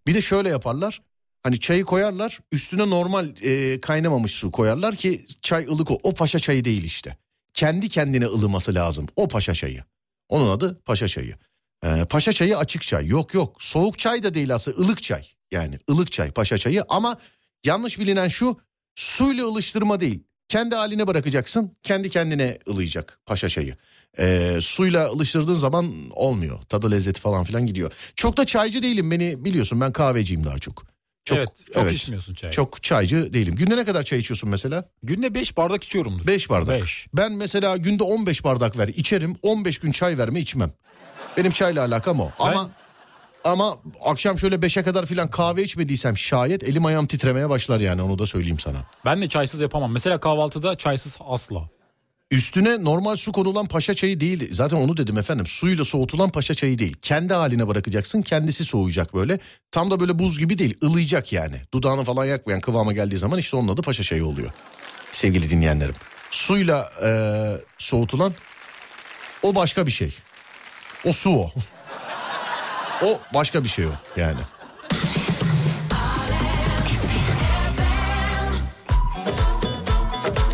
Bir 0.06 0.14
de 0.14 0.20
şöyle 0.20 0.48
yaparlar. 0.48 1.02
Hani 1.42 1.60
çayı 1.60 1.84
koyarlar 1.84 2.40
üstüne 2.52 2.90
normal 2.90 3.28
e, 3.42 3.80
kaynamamış 3.80 4.32
su 4.32 4.50
koyarlar 4.50 4.96
ki 4.96 5.26
çay 5.40 5.66
ılık 5.66 5.90
o. 5.90 5.98
O 6.02 6.14
paşa 6.14 6.38
çayı 6.38 6.64
değil 6.64 6.84
işte. 6.84 7.16
Kendi 7.54 7.88
kendine 7.88 8.26
ılıması 8.26 8.74
lazım. 8.74 9.06
O 9.16 9.28
paşa 9.28 9.54
çayı. 9.54 9.84
Onun 10.28 10.50
adı 10.50 10.82
paşa 10.84 11.08
çayı. 11.08 11.36
Ee, 11.84 12.04
paşa 12.10 12.32
çayı 12.32 12.58
açık 12.58 12.82
çay. 12.82 13.06
Yok 13.06 13.34
yok 13.34 13.62
soğuk 13.62 13.98
çay 13.98 14.22
da 14.22 14.34
değil 14.34 14.54
aslında 14.54 14.76
ılık 14.76 15.02
çay. 15.02 15.26
Yani 15.50 15.78
ılık 15.90 16.12
çay 16.12 16.30
paşa 16.30 16.58
çayı 16.58 16.82
ama 16.88 17.18
yanlış 17.64 17.98
bilinen 17.98 18.28
şu 18.28 18.56
suyla 18.94 19.46
ılıştırma 19.46 20.00
değil. 20.00 20.24
Kendi 20.48 20.74
haline 20.74 21.06
bırakacaksın. 21.06 21.76
Kendi 21.82 22.10
kendine 22.10 22.58
ılıyacak 22.68 23.20
paşa 23.26 23.48
çayı. 23.48 23.76
Ee, 24.18 24.58
suyla 24.60 25.08
ılıştırdığın 25.10 25.54
zaman 25.54 25.94
olmuyor. 26.10 26.62
Tadı 26.62 26.90
lezzeti 26.90 27.20
falan 27.20 27.44
filan 27.44 27.66
gidiyor. 27.66 27.92
Çok 28.16 28.36
da 28.36 28.44
çaycı 28.44 28.82
değilim 28.82 29.10
beni 29.10 29.44
biliyorsun 29.44 29.80
ben 29.80 29.92
kahveciyim 29.92 30.44
daha 30.44 30.58
çok. 30.58 30.84
Çok, 31.24 31.38
evet 31.38 31.48
çok 31.74 31.92
içmiyorsun 31.92 32.34
çay. 32.34 32.50
Çok 32.50 32.82
çaycı 32.82 33.34
değilim. 33.34 33.54
Günde 33.54 33.76
ne 33.76 33.84
kadar 33.84 34.02
çay 34.02 34.18
içiyorsun 34.18 34.50
mesela? 34.50 34.88
Günde 35.02 35.34
5 35.34 35.56
bardak 35.56 35.84
içiyorumdur. 35.84 36.26
5 36.26 36.50
bardak. 36.50 36.82
Beş. 36.82 37.06
Ben 37.14 37.32
mesela 37.32 37.76
günde 37.76 38.02
15 38.02 38.44
bardak 38.44 38.78
ver 38.78 38.88
içerim. 38.88 39.36
15 39.42 39.78
gün 39.78 39.92
çay 39.92 40.18
verme 40.18 40.40
içmem. 40.40 40.72
Benim 41.36 41.52
çayla 41.52 41.84
alakam 41.84 42.20
o. 42.20 42.30
Ama 42.38 42.70
ama 43.44 43.76
akşam 44.04 44.38
şöyle 44.38 44.56
5'e 44.56 44.82
kadar 44.82 45.06
filan 45.06 45.30
kahve 45.30 45.62
içmediysem 45.62 46.16
şayet 46.16 46.64
elim 46.64 46.84
ayağım 46.86 47.06
titremeye 47.06 47.48
başlar 47.50 47.80
yani 47.80 48.02
onu 48.02 48.18
da 48.18 48.26
söyleyeyim 48.26 48.58
sana. 48.58 48.76
Ben 49.04 49.22
de 49.22 49.28
çaysız 49.28 49.60
yapamam. 49.60 49.92
Mesela 49.92 50.20
kahvaltıda 50.20 50.76
çaysız 50.76 51.16
asla. 51.20 51.68
Üstüne 52.30 52.84
normal 52.84 53.16
su 53.16 53.32
konulan 53.32 53.66
paşa 53.66 53.94
çayı 53.94 54.20
değil. 54.20 54.48
Zaten 54.54 54.76
onu 54.76 54.96
dedim 54.96 55.18
efendim. 55.18 55.46
Suyla 55.46 55.84
soğutulan 55.84 56.30
paşa 56.30 56.54
çayı 56.54 56.78
değil. 56.78 56.96
Kendi 57.02 57.34
haline 57.34 57.68
bırakacaksın. 57.68 58.22
Kendisi 58.22 58.64
soğuyacak 58.64 59.14
böyle. 59.14 59.38
Tam 59.70 59.90
da 59.90 60.00
böyle 60.00 60.18
buz 60.18 60.38
gibi 60.38 60.58
değil. 60.58 60.74
ılıyacak 60.84 61.32
yani. 61.32 61.56
Dudağını 61.74 62.04
falan 62.04 62.24
yakmayan 62.24 62.60
kıvama 62.60 62.92
geldiği 62.92 63.16
zaman 63.18 63.38
işte 63.38 63.56
onun 63.56 63.68
adı 63.68 63.82
paşa 63.82 64.02
çayı 64.02 64.26
oluyor. 64.26 64.50
Sevgili 65.10 65.50
dinleyenlerim. 65.50 65.94
Suyla 66.30 66.88
eee, 67.02 67.60
soğutulan 67.78 68.32
o 69.42 69.54
başka 69.54 69.86
bir 69.86 69.92
şey. 69.92 70.14
O 71.04 71.12
su 71.12 71.30
o. 71.30 71.50
o 73.04 73.18
başka 73.34 73.64
bir 73.64 73.68
şey 73.68 73.86
o 73.86 73.90
yani. 74.16 74.38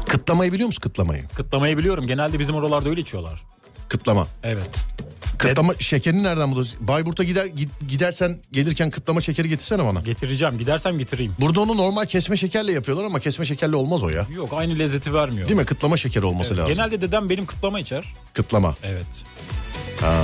Kıtlamayı 0.09 0.53
biliyor 0.53 0.67
musun 0.67 0.81
kıtlamayı? 0.81 1.29
Kıtlamayı 1.35 1.79
biliyorum. 1.79 2.07
Genelde 2.07 2.39
bizim 2.39 2.55
oralarda 2.55 2.89
öyle 2.89 3.01
içiyorlar. 3.01 3.43
Kıtlama. 3.89 4.27
Evet. 4.43 4.71
Kıtlama 5.39 5.75
şekerini 5.79 6.23
nereden 6.23 6.51
buluyorsun? 6.51 6.89
Bayburt'a 6.89 7.25
gider 7.25 7.47
gid- 7.47 7.87
gidersen 7.89 8.39
gelirken 8.53 8.91
kıtlama 8.91 9.21
şekeri 9.21 9.49
getirsene 9.49 9.85
bana. 9.85 10.01
Getireceğim. 10.01 10.59
Gidersem 10.59 10.99
getireyim. 10.99 11.35
Burada 11.41 11.61
onu 11.61 11.77
normal 11.77 12.07
kesme 12.07 12.37
şekerle 12.37 12.73
yapıyorlar 12.73 13.05
ama 13.05 13.21
kesme 13.21 13.45
şekerle 13.45 13.77
olmaz 13.77 14.03
o 14.05 14.09
ya. 14.09 14.27
Yok 14.37 14.51
aynı 14.53 14.79
lezzeti 14.79 15.15
vermiyor. 15.15 15.49
Değil 15.49 15.61
mi? 15.61 15.67
Kıtlama 15.67 15.97
şekeri 15.97 16.27
olması 16.27 16.55
Evet, 16.55 16.59
lazım. 16.63 16.75
Genelde 16.75 17.01
dedem 17.01 17.31
benim 17.31 17.47
kıtlama 17.47 17.81
içer. 17.81 18.15
Kıtlama. 18.35 18.75
Evet. 18.83 19.07
Ha. 20.01 20.15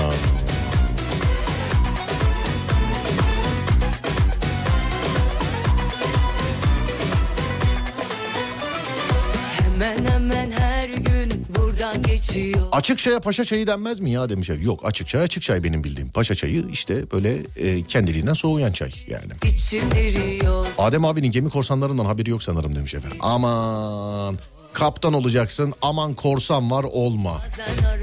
Hemen 9.84 10.04
hemen 10.10 10.50
her 10.50 10.88
gün 10.88 11.46
buradan 11.56 12.02
geçiyor 12.02 12.60
Açık 12.72 12.98
çaya 12.98 13.20
paşa 13.20 13.44
çayı 13.44 13.66
denmez 13.66 14.00
mi 14.00 14.10
ya 14.10 14.28
demiş. 14.28 14.50
Yok 14.60 14.80
açık 14.84 15.08
çay 15.08 15.22
açık 15.22 15.42
çay 15.42 15.64
benim 15.64 15.84
bildiğim. 15.84 16.10
Paşa 16.10 16.34
çayı 16.34 16.64
işte 16.72 17.10
böyle 17.10 17.36
e, 17.56 17.82
kendiliğinden 17.82 18.32
soğuyan 18.32 18.72
çay 18.72 18.90
yani. 19.08 19.54
İçim 19.54 19.92
eriyor 19.92 20.66
Adem 20.78 21.04
abinin 21.04 21.30
gemi 21.30 21.50
korsanlarından 21.50 22.04
haberi 22.04 22.30
yok 22.30 22.42
sanırım 22.42 22.74
demiş 22.74 22.94
efendim. 22.94 23.18
Aman 23.20 24.38
kaptan 24.72 25.12
olacaksın 25.12 25.74
aman 25.82 26.14
korsan 26.14 26.70
var 26.70 26.84
olma. 26.84 27.42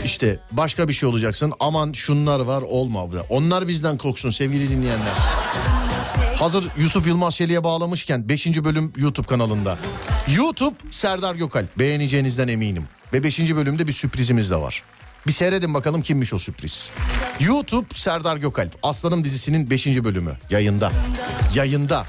İşte 0.06 0.40
başka 0.52 0.88
bir 0.88 0.94
şey 0.94 1.10
olacaksın 1.10 1.54
aman 1.60 1.92
şunlar 1.92 2.40
var 2.40 2.62
olma. 2.62 3.06
Onlar 3.30 3.68
bizden 3.68 3.98
korksun 3.98 4.32
sevgili 4.32 4.70
dinleyenler. 4.70 5.14
Hazır 6.36 6.68
Yusuf 6.78 7.08
Yılmaz 7.08 7.36
Çelik'e 7.36 7.64
bağlamışken 7.64 8.30
5. 8.30 8.48
bölüm 8.48 8.94
YouTube 8.98 9.28
kanalında. 9.28 9.78
YouTube 10.28 10.76
Serdar 10.92 11.36
Gökalp 11.36 11.80
beğeneceğinizden 11.80 12.48
eminim. 12.48 12.84
Ve 13.14 13.24
5. 13.24 13.40
bölümde 13.40 13.88
bir 13.88 13.94
sürprizimiz 13.94 14.52
de 14.52 14.56
var. 14.56 14.84
Bir 15.28 15.32
seyredin 15.32 15.74
bakalım 15.74 16.02
kimmiş 16.02 16.34
o 16.34 16.38
sürpriz. 16.38 16.92
YouTube 17.40 17.86
Serdar 17.94 18.38
Gökalp 18.38 18.72
Aslanım 18.84 19.24
dizisinin 19.24 19.70
5. 19.70 19.88
bölümü 19.88 20.32
yayında. 20.50 20.92
Yayında. 21.56 22.06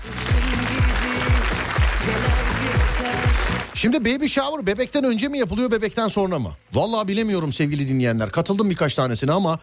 Şimdi 3.74 4.04
baby 4.04 4.26
shower 4.26 4.66
bebekten 4.66 5.04
önce 5.04 5.28
mi 5.28 5.38
yapılıyor 5.38 5.70
bebekten 5.70 6.08
sonra 6.08 6.38
mı? 6.38 6.50
Vallahi 6.72 7.08
bilemiyorum 7.08 7.52
sevgili 7.52 7.88
dinleyenler. 7.88 8.30
Katıldım 8.30 8.70
birkaç 8.70 8.94
tanesine 8.94 9.32
ama 9.32 9.58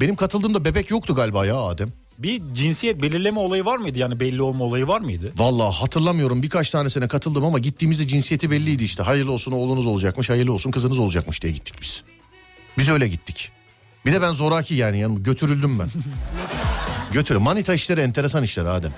benim 0.00 0.16
katıldığımda 0.16 0.64
bebek 0.64 0.90
yoktu 0.90 1.14
galiba 1.14 1.46
ya 1.46 1.56
Adem. 1.56 1.92
Bir 2.22 2.42
cinsiyet 2.54 3.02
belirleme 3.02 3.38
olayı 3.38 3.64
var 3.64 3.76
mıydı? 3.78 3.98
Yani 3.98 4.20
belli 4.20 4.42
olma 4.42 4.64
olayı 4.64 4.88
var 4.88 5.00
mıydı? 5.00 5.32
Vallahi 5.36 5.76
hatırlamıyorum 5.76 6.42
birkaç 6.42 6.70
tanesine 6.70 7.08
katıldım 7.08 7.44
ama 7.44 7.58
gittiğimizde 7.58 8.08
cinsiyeti 8.08 8.50
belliydi 8.50 8.84
işte. 8.84 9.02
Hayırlı 9.02 9.32
olsun 9.32 9.52
oğlunuz 9.52 9.86
olacakmış, 9.86 10.30
hayırlı 10.30 10.52
olsun 10.52 10.70
kızınız 10.70 10.98
olacakmış 10.98 11.42
diye 11.42 11.52
gittik 11.52 11.74
biz. 11.82 12.02
Biz 12.78 12.88
öyle 12.88 13.08
gittik. 13.08 13.52
Bir 14.06 14.12
de 14.12 14.22
ben 14.22 14.32
zoraki 14.32 14.74
yani 14.74 14.98
yanım 14.98 15.22
götürüldüm 15.22 15.78
ben. 15.78 15.88
Götür. 17.12 17.36
Manita 17.36 17.74
işleri 17.74 18.00
enteresan 18.00 18.42
işler 18.44 18.64
Adem. 18.64 18.92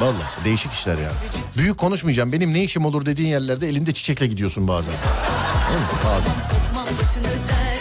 Vallahi 0.00 0.44
değişik 0.44 0.72
işler 0.72 0.98
ya. 0.98 1.12
Büyük 1.56 1.78
konuşmayacağım. 1.78 2.32
Benim 2.32 2.54
ne 2.54 2.64
işim 2.64 2.84
olur 2.84 3.06
dediğin 3.06 3.28
yerlerde 3.28 3.68
elinde 3.68 3.92
çiçekle 3.92 4.26
gidiyorsun 4.26 4.68
bazen. 4.68 4.94
Mi? 4.94 5.00
Bazen. 6.76 7.73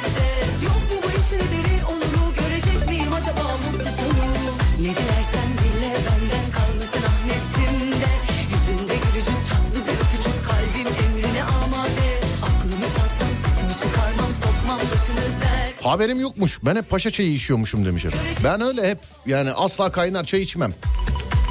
Haberim 15.84 16.20
yokmuş. 16.20 16.60
Ben 16.64 16.76
hep 16.76 16.90
paşa 16.90 17.12
çayı 17.12 17.34
içiyormuşum 17.34 17.86
demiş 17.86 18.06
efendim. 18.06 18.28
Ben 18.44 18.62
öyle 18.62 18.90
hep 18.90 19.00
yani 19.26 19.52
asla 19.52 19.92
kaynar 19.92 20.24
çay 20.24 20.42
içmem. 20.42 20.74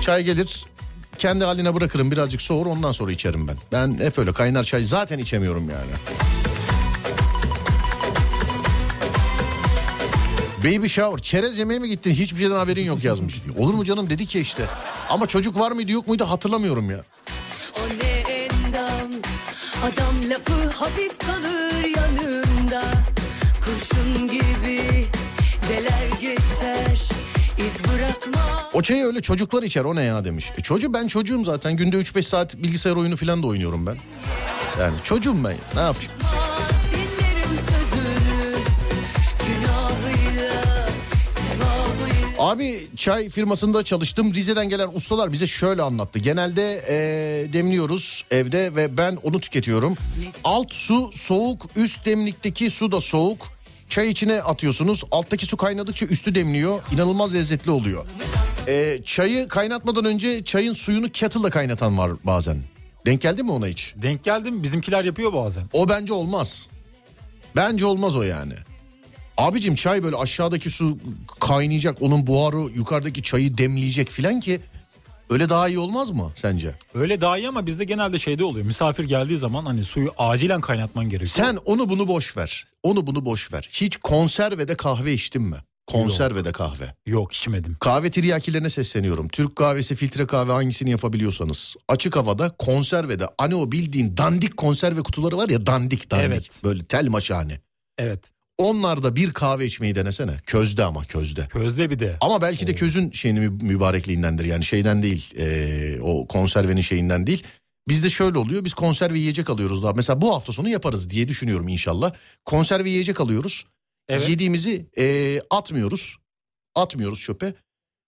Çay 0.03 0.25
gelir 0.25 0.65
kendi 1.19 1.45
haline 1.45 1.75
bırakırım 1.75 2.11
birazcık 2.11 2.41
soğur 2.41 2.67
ondan 2.67 2.93
sonra 2.93 3.13
içerim 3.13 3.49
ben. 3.49 3.57
Ben 3.73 4.05
hep 4.05 4.19
öyle 4.19 4.33
kaynar 4.33 4.65
çay 4.65 4.85
zaten 4.85 5.19
içemiyorum 5.19 5.71
yani. 5.71 5.93
Baby 10.65 10.87
shower 10.87 11.23
çerez 11.23 11.59
yemeye 11.59 11.81
mi 11.81 11.89
gittin 11.89 12.11
hiçbir 12.11 12.39
şeyden 12.39 12.55
haberin 12.55 12.85
yok 12.85 13.05
yazmış. 13.05 13.35
Olur 13.57 13.75
mu 13.75 13.85
canım 13.85 14.11
dedi 14.11 14.27
ki 14.27 14.41
işte. 14.41 14.67
Ama 15.09 15.27
çocuk 15.27 15.59
var 15.59 15.73
mıydı 15.73 15.93
yok 15.93 16.09
muydu 16.09 16.25
hatırlamıyorum 16.25 16.91
ya. 16.91 17.05
Endam 18.29 19.13
Adam 19.83 20.31
lafı 20.31 20.69
hafif 20.69 21.19
kalır 21.19 21.85
yanımda 21.97 22.42
Kurşun 23.65 24.27
gibi 24.27 25.07
Deler 25.69 26.09
geçer 26.21 27.09
iz 27.59 27.85
bırakma 27.85 28.71
O 28.73 28.83
çayı 28.83 29.05
öyle 29.05 29.21
çocuklar 29.21 29.63
içer 29.63 29.85
o 29.85 29.95
ne 29.97 30.03
ya 30.03 30.25
demiş. 30.25 30.51
E 30.59 30.61
çocuğu 30.61 30.95
ben 30.95 31.07
çocuğum 31.09 31.45
zaten 31.45 31.77
günde 31.77 31.97
3-5 31.97 32.23
saat 32.23 32.57
bilgisayar 32.57 32.97
oyunu 32.97 33.17
falan 33.17 33.43
da 33.43 33.47
oynuyorum 33.47 33.87
ben. 33.87 33.97
Yani 34.81 34.95
çocuğum 35.05 35.45
ben 35.45 35.55
ne 35.75 35.81
yapayım. 35.81 36.13
Abi 42.39 42.81
çay 42.97 43.29
firmasında 43.29 43.83
çalıştım. 43.83 44.35
Rize'den 44.35 44.69
gelen 44.69 44.89
ustalar 44.95 45.33
bize 45.33 45.47
şöyle 45.47 45.83
anlattı. 45.83 46.19
Genelde 46.19 46.63
eee, 46.89 47.53
demliyoruz 47.53 48.25
evde 48.31 48.77
ve 48.77 48.97
ben 48.97 49.19
onu 49.23 49.41
tüketiyorum. 49.41 49.95
Alt 50.45 50.73
su 50.73 51.11
soğuk, 51.13 51.67
üst 51.77 52.07
demlikteki 52.07 52.71
su 52.71 52.93
da 52.93 53.01
soğuk. 53.01 53.52
Çay 53.93 54.11
içine 54.11 54.43
atıyorsunuz. 54.43 55.05
Alttaki 55.11 55.47
su 55.47 55.57
kaynadıkça 55.57 56.07
üstü 56.07 56.35
demliyor. 56.35 56.81
İnanılmaz 56.93 57.35
lezzetli 57.35 57.71
oluyor. 57.71 58.07
Eee, 58.69 59.03
çayı 59.05 59.49
kaynatmadan 59.49 60.05
önce 60.05 60.45
çayın 60.45 60.73
suyunu 60.73 61.09
kettle'da 61.11 61.51
kaynatan 61.51 61.99
var 61.99 62.11
bazen. 62.25 62.59
Denk 63.07 63.21
geldi 63.23 63.43
mi 63.43 63.51
ona 63.53 63.67
hiç? 63.67 63.95
Denk 64.03 64.25
geldim 64.25 64.63
bizimkiler 64.63 65.05
yapıyor 65.05 65.33
bazen. 65.33 65.65
O 65.73 65.89
bence 65.89 66.13
olmaz. 66.13 66.69
Bence 67.57 67.87
olmaz 67.87 68.17
o 68.17 68.23
yani. 68.23 68.55
Abicim 69.39 69.75
çay 69.75 70.03
böyle 70.03 70.17
aşağıdaki 70.17 70.71
su 70.71 70.99
kaynayacak. 71.41 72.03
Onun 72.03 72.27
buharı 72.27 72.73
yukarıdaki 72.75 73.23
çayı 73.23 73.59
demleyecek 73.59 74.09
filan 74.09 74.41
ki 74.41 74.61
öyle 75.31 75.49
daha 75.49 75.69
iyi 75.69 75.79
olmaz 75.79 76.11
mı 76.11 76.31
sence? 76.35 76.75
Öyle 76.95 77.21
daha 77.21 77.39
iyi 77.39 77.49
ama 77.49 77.67
bizde 77.67 77.85
genelde 77.85 78.19
şeyde 78.19 78.45
oluyor. 78.45 78.67
Misafir 78.67 79.05
geldiği 79.05 79.39
zaman 79.39 79.65
hani 79.65 79.85
suyu 79.85 80.11
acilen 80.19 80.61
kaynatman 80.61 81.05
gerekiyor. 81.05 81.47
Sen 81.47 81.57
onu 81.65 81.89
bunu 81.89 82.09
boş 82.09 82.37
ver. 82.37 82.67
Onu 82.83 83.07
bunu 83.07 83.25
boş 83.25 83.53
ver. 83.53 83.69
Hiç 83.73 83.97
konservede 83.97 84.75
kahve 84.75 85.13
içtin 85.13 85.43
mi? 85.43 85.57
Konservede 85.87 86.53
kahve. 86.53 86.95
Yok 87.07 87.33
içmedim. 87.35 87.77
Kahve 87.81 88.11
tiryakilerine 88.11 88.69
sesleniyorum. 88.71 89.29
Türk 89.29 89.57
kahvesi, 89.57 89.95
filtre 89.95 90.27
kahve 90.27 90.53
hangisini 90.53 90.91
yapabiliyorsanız. 90.91 91.77
Açık 91.89 92.17
havada 92.17 92.49
konservede 92.59 93.27
hani 93.39 93.55
o 93.55 93.73
bildiğin 93.73 94.17
dandik 94.17 94.57
konserve 94.57 95.01
kutuları 95.03 95.37
var 95.37 95.49
ya 95.49 95.67
dandik 95.67 96.11
dandik. 96.11 96.27
Evet. 96.27 96.61
Böyle 96.65 96.85
tel 96.85 97.09
maşane. 97.09 97.61
Evet. 97.99 98.32
Onlarda 98.59 99.17
bir 99.17 99.31
kahve 99.33 99.67
içmeyi 99.67 99.95
denesene. 99.95 100.37
Közde 100.47 100.85
ama 100.85 101.03
közde. 101.05 101.47
Közde 101.49 101.91
bir 101.91 101.99
de. 101.99 102.17
Ama 102.21 102.43
belki 102.43 102.67
de 102.67 102.75
közün 102.75 103.11
şeyini 103.11 103.41
mü- 103.41 103.65
mübarekliğindendir. 103.65 104.45
Yani 104.45 104.65
şeyden 104.65 105.03
değil. 105.03 105.31
eee, 105.37 105.99
o 106.03 106.27
konservenin 106.29 106.81
şeyinden 106.81 107.27
değil. 107.27 107.43
Bizde 107.89 108.11
şöyle 108.11 108.39
oluyor 108.39 108.65
biz 108.65 108.75
konserve 108.75 109.19
yiyecek 109.19 109.51
alıyoruz 109.51 109.83
daha. 109.83 109.93
Mesela 109.93 110.21
bu 110.21 110.35
hafta 110.35 110.53
sonu 110.53 110.69
yaparız 110.69 111.11
diye 111.11 111.29
düşünüyorum 111.29 111.69
inşallah. 111.69 112.13
Konserve 112.45 112.91
yiyecek 112.91 113.21
alıyoruz. 113.21 113.67
Evet. 114.09 114.29
Yediğimizi 114.29 114.87
e, 114.99 115.39
atmıyoruz. 115.51 116.17
Atmıyoruz 116.75 117.21
çöpe. 117.21 117.55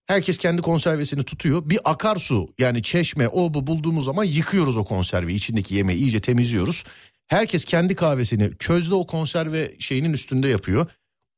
Herkes 0.07 0.39
kendi 0.39 0.63
konservesini 0.63 1.23
tutuyor. 1.23 1.71
Bir 1.71 1.79
akarsu 1.85 2.47
yani 2.59 2.83
çeşme 2.83 3.29
o 3.29 3.55
bu 3.55 3.67
bulduğumuz 3.67 4.05
zaman 4.05 4.25
yıkıyoruz 4.25 4.77
o 4.77 4.85
konserveyi. 4.85 5.37
İçindeki 5.39 5.75
yemeği 5.75 5.99
iyice 5.99 6.21
temizliyoruz. 6.21 6.85
Herkes 7.29 7.65
kendi 7.65 7.95
kahvesini 7.95 8.51
közde 8.51 8.95
o 8.95 9.07
konserve 9.07 9.73
şeyinin 9.79 10.13
üstünde 10.13 10.49
yapıyor. 10.49 10.87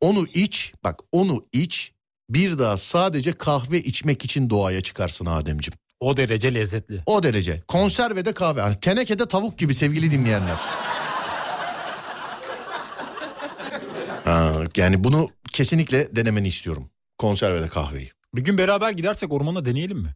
Onu 0.01 0.27
iç 0.35 0.73
bak 0.85 1.01
onu 1.13 1.43
iç 1.53 1.93
bir 2.31 2.59
daha 2.59 2.77
sadece 2.77 3.33
kahve 3.33 3.81
içmek 3.81 4.25
için 4.25 4.51
doğaya 4.51 4.81
çıkarsın 4.81 5.27
Ademciğim. 5.27 5.79
O 6.01 6.17
derece 6.17 6.55
lezzetli. 6.55 7.03
O 7.07 7.23
derece. 7.23 7.61
Konservede 7.69 8.33
kahve. 8.33 8.61
Yani 8.61 8.77
tenekede 8.81 9.29
tavuk 9.29 9.59
gibi 9.59 9.75
sevgili 9.75 10.11
dinleyenler. 10.11 10.57
Ha, 14.25 14.65
yani 14.77 15.05
bunu 15.05 15.29
kesinlikle 15.53 16.17
denemeni 16.17 16.49
istiyorum. 16.49 16.91
Konservede 17.19 17.69
kahveyi. 17.69 18.11
Bir 18.35 18.45
gün 18.45 18.59
beraber 18.59 18.91
gidersek 18.91 19.33
ormana 19.33 19.65
deneyelim 19.65 19.99
mi? 19.99 20.15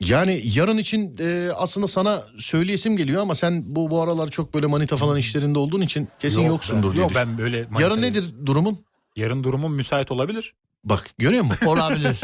Yani 0.00 0.42
yarın 0.44 0.78
için 0.78 1.16
e, 1.20 1.50
aslında 1.56 1.86
sana 1.86 2.22
söyleyesim 2.38 2.96
geliyor 2.96 3.22
ama 3.22 3.34
sen 3.34 3.62
bu 3.66 3.90
bu 3.90 4.02
aralar 4.02 4.28
çok 4.28 4.54
böyle 4.54 4.66
manita 4.66 4.96
falan 4.96 5.16
işlerinde 5.18 5.58
olduğun 5.58 5.80
için 5.80 6.08
kesin 6.18 6.40
Yok 6.40 6.48
yoksundur 6.48 6.88
ben, 6.88 6.92
diye 6.92 7.02
Yok 7.02 7.10
düşün- 7.10 7.22
ben 7.22 7.38
böyle... 7.38 7.56
Yarın 7.56 7.72
manitayım. 7.72 8.02
nedir 8.02 8.46
durumun? 8.46 8.78
Yarın 9.16 9.44
durumum 9.44 9.74
müsait 9.74 10.10
olabilir. 10.12 10.54
Bak 10.84 11.10
görüyor 11.18 11.44
musun? 11.44 11.66
Olabilir. 11.66 12.20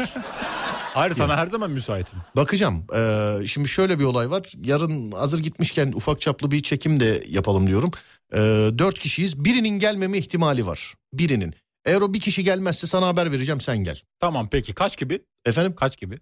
Hayır 0.93 1.13
sana 1.13 1.37
her 1.37 1.47
zaman 1.47 1.71
müsaitim. 1.71 2.19
Bakacağım. 2.35 2.85
Ee, 2.95 3.47
şimdi 3.47 3.67
şöyle 3.67 3.99
bir 3.99 4.03
olay 4.03 4.29
var. 4.29 4.51
Yarın 4.63 5.11
hazır 5.11 5.39
gitmişken 5.39 5.91
ufak 5.91 6.21
çaplı 6.21 6.51
bir 6.51 6.59
çekim 6.63 6.99
de 6.99 7.23
yapalım 7.29 7.67
diyorum. 7.67 7.91
Ee, 8.33 8.37
dört 8.77 8.99
kişiyiz. 8.99 9.45
Birinin 9.45 9.79
gelmeme 9.79 10.17
ihtimali 10.17 10.65
var. 10.65 10.93
Birinin. 11.13 11.55
Eğer 11.85 12.01
o 12.01 12.13
bir 12.13 12.19
kişi 12.19 12.43
gelmezse 12.43 12.87
sana 12.87 13.07
haber 13.07 13.31
vereceğim 13.31 13.61
sen 13.61 13.77
gel. 13.77 14.01
Tamam 14.19 14.49
peki 14.51 14.73
kaç 14.73 14.97
gibi? 14.97 15.21
Efendim? 15.45 15.75
Kaç 15.75 15.97
gibi? 15.97 16.17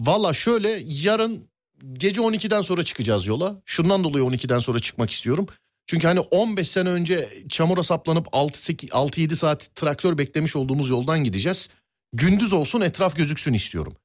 Valla 0.00 0.32
şöyle 0.32 0.82
yarın 0.84 1.48
gece 1.92 2.20
12'den 2.20 2.62
sonra 2.62 2.82
çıkacağız 2.82 3.26
yola. 3.26 3.62
Şundan 3.64 4.04
dolayı 4.04 4.24
12'den 4.24 4.58
sonra 4.58 4.80
çıkmak 4.80 5.10
istiyorum. 5.10 5.46
Çünkü 5.86 6.06
hani 6.06 6.20
15 6.20 6.68
sene 6.68 6.88
önce 6.88 7.28
çamura 7.48 7.82
saplanıp 7.82 8.26
6-7 8.26 9.34
saat 9.34 9.74
traktör 9.74 10.18
beklemiş 10.18 10.56
olduğumuz 10.56 10.90
yoldan 10.90 11.24
gideceğiz. 11.24 11.68
Gündüz 12.12 12.52
olsun 12.52 12.80
etraf 12.80 13.16
gözüksün 13.16 13.52
istiyorum. 13.52 13.96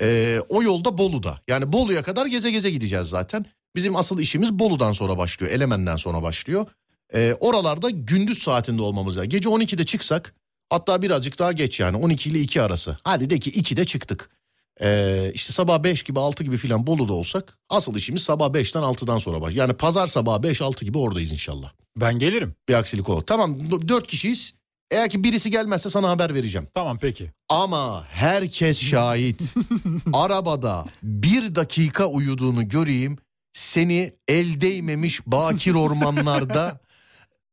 Ee, 0.00 0.40
o 0.48 0.62
yolda 0.62 0.98
Bolu'da. 0.98 1.40
Yani 1.48 1.72
Bolu'ya 1.72 2.02
kadar 2.02 2.26
geze 2.26 2.50
geze 2.50 2.70
gideceğiz 2.70 3.06
zaten. 3.06 3.46
Bizim 3.76 3.96
asıl 3.96 4.20
işimiz 4.20 4.52
Bolu'dan 4.52 4.92
sonra 4.92 5.18
başlıyor. 5.18 5.52
Elemen'den 5.52 5.96
sonra 5.96 6.22
başlıyor. 6.22 6.66
Ee, 7.14 7.34
oralarda 7.40 7.90
gündüz 7.90 8.38
saatinde 8.38 8.82
olmamız 8.82 9.16
lazım. 9.16 9.28
Gece 9.28 9.48
12'de 9.48 9.84
çıksak 9.84 10.34
hatta 10.70 11.02
birazcık 11.02 11.38
daha 11.38 11.52
geç 11.52 11.80
yani 11.80 11.96
12 11.96 12.30
ile 12.30 12.40
2 12.40 12.62
arası. 12.62 12.98
Hadi 13.04 13.30
de 13.30 13.38
ki 13.38 13.50
2'de 13.50 13.84
çıktık. 13.84 14.35
Ee, 14.82 15.30
işte 15.34 15.52
sabah 15.52 15.82
5 15.82 16.02
gibi 16.02 16.20
6 16.20 16.44
gibi 16.44 16.56
filan 16.56 16.86
Bolu'da 16.86 17.12
olsak 17.12 17.58
asıl 17.70 17.94
işimiz 17.94 18.22
sabah 18.22 18.46
5'ten 18.46 18.82
6'dan 18.82 19.18
sonra 19.18 19.40
baş. 19.40 19.54
Yani 19.54 19.72
pazar 19.72 20.06
sabahı 20.06 20.40
5-6 20.40 20.84
gibi 20.84 20.98
oradayız 20.98 21.32
inşallah. 21.32 21.72
Ben 21.96 22.18
gelirim. 22.18 22.54
Bir 22.68 22.74
aksilik 22.74 23.08
olur. 23.08 23.22
Tamam 23.22 23.58
4 23.88 24.06
kişiyiz. 24.06 24.54
Eğer 24.90 25.10
ki 25.10 25.24
birisi 25.24 25.50
gelmezse 25.50 25.90
sana 25.90 26.08
haber 26.08 26.34
vereceğim. 26.34 26.68
Tamam 26.74 26.98
peki. 26.98 27.32
Ama 27.48 28.04
herkes 28.08 28.80
şahit. 28.82 29.54
Arabada 30.12 30.84
bir 31.02 31.54
dakika 31.54 32.06
uyuduğunu 32.06 32.68
göreyim. 32.68 33.18
Seni 33.52 34.12
el 34.28 34.60
değmemiş 34.60 35.26
bakir 35.26 35.74
ormanlarda 35.74 36.80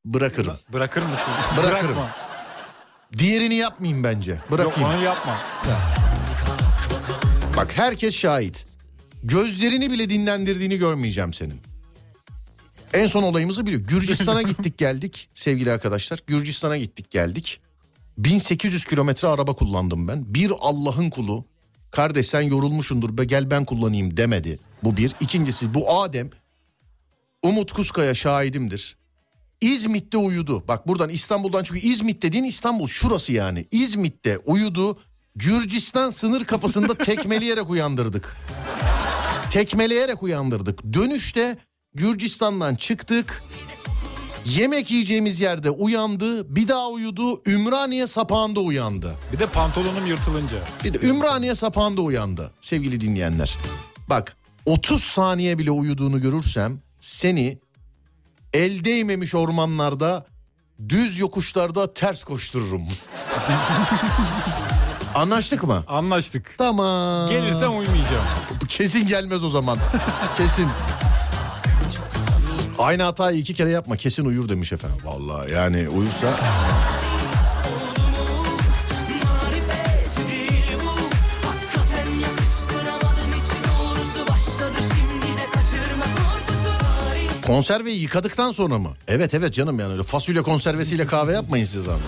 bırakırım. 0.05 0.57
Bırakır 0.73 1.01
mısın? 1.01 1.33
Bırakırım. 1.57 1.85
Bırakma. 1.87 2.09
Diğerini 3.17 3.55
yapmayayım 3.55 4.03
bence. 4.03 4.31
Yok 4.31 4.51
Bırakayım. 4.51 4.89
onu 4.89 5.03
yapma. 5.03 5.37
Bak 7.57 7.77
herkes 7.77 8.15
şahit. 8.15 8.65
Gözlerini 9.23 9.91
bile 9.91 10.09
dinlendirdiğini 10.09 10.77
görmeyeceğim 10.77 11.33
senin. 11.33 11.61
En 12.93 13.07
son 13.07 13.23
olayımızı 13.23 13.65
biliyor. 13.65 13.81
Gürcistan'a 13.81 14.41
gittik 14.51 14.77
geldik 14.77 15.29
sevgili 15.33 15.71
arkadaşlar. 15.71 16.19
Gürcistan'a 16.27 16.77
gittik 16.77 17.11
geldik. 17.11 17.59
1800 18.17 18.85
kilometre 18.85 19.27
araba 19.27 19.53
kullandım 19.53 20.07
ben. 20.07 20.33
Bir 20.33 20.51
Allah'ın 20.59 21.09
kulu. 21.09 21.45
Kardeş 21.91 22.27
sen 22.27 22.41
yorulmuşundur 22.41 23.17
be 23.17 23.25
gel 23.25 23.51
ben 23.51 23.65
kullanayım 23.65 24.17
demedi. 24.17 24.59
Bu 24.83 24.97
bir. 24.97 25.15
İkincisi 25.19 25.73
bu 25.73 26.01
Adem. 26.01 26.29
Umut 27.43 27.71
Kuskaya 27.71 28.13
şahidimdir. 28.13 28.97
İzmit'te 29.61 30.17
uyudu. 30.17 30.67
Bak 30.67 30.87
buradan 30.87 31.09
İstanbul'dan 31.09 31.63
çünkü 31.63 31.79
İzmit 31.79 32.21
dediğin 32.21 32.43
İstanbul 32.43 32.87
şurası 32.87 33.33
yani. 33.33 33.65
İzmit'te 33.71 34.37
uyudu. 34.37 34.97
Gürcistan 35.35 36.09
sınır 36.09 36.45
kapısında 36.45 36.97
tekmeleyerek 36.97 37.69
uyandırdık. 37.69 38.37
Tekmeleyerek 39.49 40.23
uyandırdık. 40.23 40.93
Dönüşte 40.93 41.57
Gürcistan'dan 41.93 42.75
çıktık. 42.75 43.43
Yemek 44.45 44.91
yiyeceğimiz 44.91 45.41
yerde 45.41 45.69
uyandı. 45.69 46.55
Bir 46.55 46.67
daha 46.67 46.89
uyudu. 46.89 47.41
Ümraniye 47.47 48.07
sapağında 48.07 48.59
uyandı. 48.59 49.15
Bir 49.33 49.39
de 49.39 49.45
pantolonum 49.45 50.05
yırtılınca. 50.05 50.57
Bir 50.83 50.93
de 50.93 51.07
Ümraniye 51.07 51.55
sapağında 51.55 52.01
uyandı 52.01 52.51
sevgili 52.61 53.01
dinleyenler. 53.01 53.57
Bak 54.09 54.37
30 54.65 55.03
saniye 55.03 55.57
bile 55.57 55.71
uyuduğunu 55.71 56.21
görürsem 56.21 56.79
seni 56.99 57.59
el 58.53 58.83
değmemiş 58.83 59.35
ormanlarda 59.35 60.25
düz 60.89 61.19
yokuşlarda 61.19 61.93
ters 61.93 62.23
koştururum. 62.23 62.83
Anlaştık 65.15 65.63
mı? 65.63 65.83
Anlaştık. 65.87 66.55
Tamam. 66.57 67.29
Gelirsen 67.29 67.67
uyumayacağım. 67.67 68.25
Kesin 68.69 69.07
gelmez 69.07 69.43
o 69.43 69.49
zaman. 69.49 69.77
Kesin. 70.37 70.67
Aynı 72.79 73.03
hatayı 73.03 73.39
iki 73.39 73.53
kere 73.53 73.69
yapma 73.69 73.97
kesin 73.97 74.25
uyur 74.25 74.49
demiş 74.49 74.73
efendim. 74.73 74.97
Vallahi 75.05 75.51
yani 75.51 75.89
uyursa 75.89 76.27
konserveyi 87.45 88.01
yıkadıktan 88.01 88.51
sonra 88.51 88.79
mı? 88.79 88.89
Evet 89.07 89.33
evet 89.33 89.53
canım 89.53 89.79
yani 89.79 89.93
öyle 89.93 90.03
fasulye 90.03 90.41
konservesiyle 90.41 91.05
kahve 91.05 91.33
yapmayın 91.33 91.65
siz 91.65 91.83
zahmet. 91.83 92.03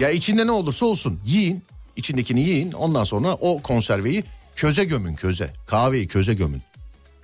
Ya 0.00 0.10
içinde 0.10 0.46
ne 0.46 0.50
olursa 0.52 0.86
olsun 0.86 1.20
yiyin. 1.26 1.62
İçindekini 1.96 2.40
yiyin 2.40 2.72
ondan 2.72 3.04
sonra 3.04 3.34
o 3.34 3.62
konserveyi 3.62 4.24
köze 4.56 4.84
gömün 4.84 5.14
köze. 5.14 5.50
Kahveyi 5.66 6.08
köze 6.08 6.34
gömün. 6.34 6.62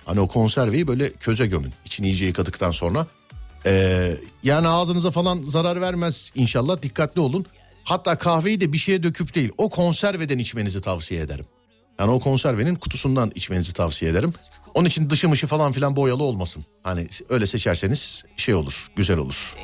Hani 0.05 0.19
o 0.19 0.27
konserveyi 0.27 0.87
böyle 0.87 1.11
köze 1.11 1.47
gömün. 1.47 1.73
İçini 1.85 2.07
iyice 2.07 2.25
yıkadıktan 2.25 2.71
sonra. 2.71 3.07
Ee, 3.65 4.15
yani 4.43 4.67
ağzınıza 4.67 5.11
falan 5.11 5.43
zarar 5.43 5.81
vermez 5.81 6.31
inşallah 6.35 6.81
dikkatli 6.81 7.21
olun. 7.21 7.45
Hatta 7.83 8.17
kahveyi 8.17 8.61
de 8.61 8.73
bir 8.73 8.77
şeye 8.77 9.03
döküp 9.03 9.35
değil 9.35 9.49
o 9.57 9.69
konserveden 9.69 10.37
içmenizi 10.37 10.81
tavsiye 10.81 11.21
ederim. 11.21 11.45
Yani 11.99 12.11
o 12.11 12.19
konservenin 12.19 12.75
kutusundan 12.75 13.31
içmenizi 13.35 13.73
tavsiye 13.73 14.11
ederim. 14.11 14.33
Onun 14.73 14.87
için 14.87 15.09
dışı 15.09 15.29
mışı 15.29 15.47
falan 15.47 15.71
filan 15.71 15.95
boyalı 15.95 16.23
olmasın. 16.23 16.65
Hani 16.83 17.07
öyle 17.29 17.47
seçerseniz 17.47 18.23
şey 18.37 18.55
olur, 18.55 18.87
güzel 18.95 19.17
olur. 19.17 19.55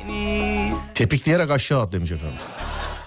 Tepikleyerek 0.94 1.50
aşağı 1.50 1.80
at 1.82 1.92
demiş 1.92 2.10
efendim. 2.10 2.38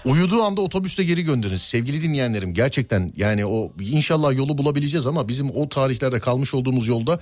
Uyuduğu 0.06 0.44
anda 0.44 0.62
otobüste 0.62 1.04
geri 1.04 1.24
gönderin. 1.24 1.56
Sevgili 1.56 2.02
dinleyenlerim 2.02 2.54
gerçekten 2.54 3.10
yani 3.16 3.46
o 3.46 3.72
inşallah 3.80 4.38
yolu 4.38 4.58
bulabileceğiz 4.58 5.08
ama 5.08 5.28
bizim 5.28 5.50
o 5.50 5.70
tarihlerde 5.70 6.20
kalmış 6.20 6.54
olduğumuz 6.54 6.88
yolda 6.88 7.20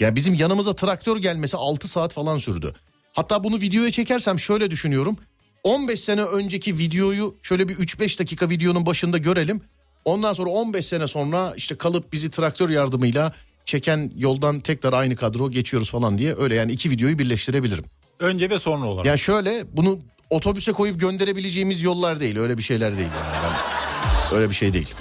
ya 0.00 0.16
bizim 0.16 0.34
yanımıza 0.34 0.76
traktör 0.76 1.16
gelmesi 1.16 1.56
6 1.56 1.88
saat 1.88 2.12
falan 2.12 2.38
sürdü. 2.38 2.74
Hatta 3.12 3.44
bunu 3.44 3.56
videoya 3.56 3.90
çekersem 3.90 4.38
şöyle 4.38 4.70
düşünüyorum. 4.70 5.16
15 5.64 6.00
sene 6.00 6.22
önceki 6.22 6.78
videoyu 6.78 7.36
şöyle 7.42 7.68
bir 7.68 7.74
3-5 7.74 8.18
dakika 8.18 8.50
videonun 8.50 8.86
başında 8.86 9.18
görelim. 9.18 9.60
Ondan 10.04 10.32
sonra 10.32 10.50
15 10.50 10.86
sene 10.86 11.06
sonra 11.06 11.54
işte 11.56 11.74
kalıp 11.74 12.12
bizi 12.12 12.30
traktör 12.30 12.70
yardımıyla 12.70 13.32
çeken 13.64 14.12
yoldan 14.16 14.60
tekrar 14.60 14.92
aynı 14.92 15.16
kadro 15.16 15.50
geçiyoruz 15.50 15.90
falan 15.90 16.18
diye 16.18 16.34
öyle 16.38 16.54
yani 16.54 16.72
iki 16.72 16.90
videoyu 16.90 17.18
birleştirebilirim. 17.18 17.84
Önce 18.20 18.50
ve 18.50 18.58
sonra 18.58 18.86
olarak. 18.86 19.06
Yani 19.06 19.18
şöyle 19.18 19.64
bunu 19.76 19.98
otobüse 20.30 20.72
koyup 20.72 21.00
gönderebileceğimiz 21.00 21.82
yollar 21.82 22.20
değil 22.20 22.38
öyle 22.38 22.58
bir 22.58 22.62
şeyler 22.62 22.96
değil 22.96 23.08
yani. 23.08 23.44
Ben- 23.44 24.36
öyle 24.36 24.50
bir 24.50 24.54
şey 24.54 24.72
değil. 24.72 24.94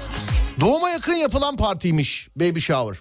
Doğuma 0.60 0.90
yakın 0.90 1.14
yapılan 1.14 1.56
partiymiş 1.58 2.28
Baby 2.36 2.60
Shower. 2.60 3.00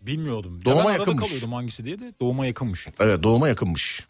Bilmiyordum. 0.00 0.54
Ya 0.58 0.64
Doğuma 0.64 0.80
ben 0.80 0.84
arada 0.88 0.98
yakınmış. 0.98 1.24
kalıyordum 1.24 1.52
hangisi 1.52 1.84
diye 1.84 2.00
de 2.00 2.14
doğuma 2.20 2.46
yakınmış. 2.46 2.86
Evet 3.00 3.22
doğuma 3.22 3.48
yakınmış. 3.48 4.04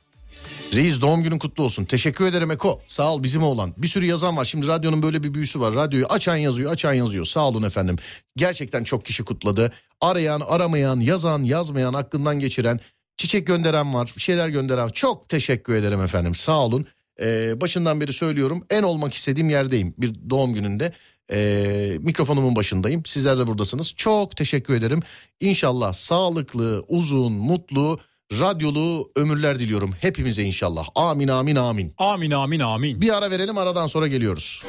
Reis 0.73 1.01
doğum 1.01 1.23
günün 1.23 1.39
kutlu 1.39 1.65
olsun. 1.65 1.85
Teşekkür 1.85 2.27
ederim 2.27 2.51
Eko. 2.51 2.81
Sağ 2.89 3.13
ol 3.13 3.23
bizim 3.23 3.43
oğlan. 3.43 3.75
Bir 3.79 3.89
sürü 3.89 4.07
yazan 4.07 4.37
var. 4.37 4.45
Şimdi 4.45 4.67
radyonun 4.67 5.03
böyle 5.03 5.23
bir 5.23 5.35
büyüsü 5.35 5.61
var. 5.61 5.75
Radyoyu 5.75 6.07
açan 6.07 6.37
yazıyor, 6.37 6.73
açan 6.73 6.93
yazıyor. 6.95 7.25
Sağ 7.25 7.49
olun 7.49 7.63
efendim. 7.63 7.97
Gerçekten 8.37 8.85
çok 8.85 9.05
kişi 9.05 9.25
kutladı. 9.25 9.73
Arayan, 10.01 10.41
aramayan, 10.47 11.01
yazan, 11.01 11.43
yazmayan, 11.43 11.95
aklından 11.95 12.39
geçiren 12.39 12.81
çiçek 13.17 13.47
gönderen 13.47 13.95
var, 13.95 14.13
bir 14.17 14.23
şeyler 14.23 14.49
gönderen 14.49 14.85
var. 14.85 14.93
Çok 14.93 15.29
teşekkür 15.29 15.75
ederim 15.75 16.01
efendim 16.03 16.35
sağ 16.35 16.59
olun. 16.59 16.87
Ee, 17.21 17.61
başından 17.61 18.01
beri 18.01 18.13
söylüyorum 18.13 18.63
en 18.71 18.83
olmak 18.83 19.15
istediğim 19.15 19.51
yerdeyim 19.51 19.95
bir 19.99 20.15
doğum 20.31 20.55
gününde. 20.55 20.93
Ee, 21.33 21.97
mikrofonumun 22.01 22.57
başındayım 22.57 23.05
sizler 23.07 23.39
de 23.39 23.47
buradasınız. 23.47 23.95
Çok 23.97 24.37
teşekkür 24.37 24.75
ederim. 24.75 25.01
İnşallah 25.41 25.93
sağlıklı, 25.93 26.85
uzun, 26.89 27.33
mutlu, 27.33 28.01
radyolu 28.41 29.11
ömürler 29.17 29.59
diliyorum 29.59 29.95
hepimize 30.01 30.43
inşallah. 30.43 30.87
Amin 30.95 31.29
amin 31.29 31.57
amin. 31.57 31.95
Amin 31.99 32.31
amin 32.31 32.61
amin. 32.61 33.01
Bir 33.01 33.17
ara 33.17 33.31
verelim 33.31 33.59
aradan 33.59 33.87
sonra 33.87 34.09
geliyoruz. 34.09 34.63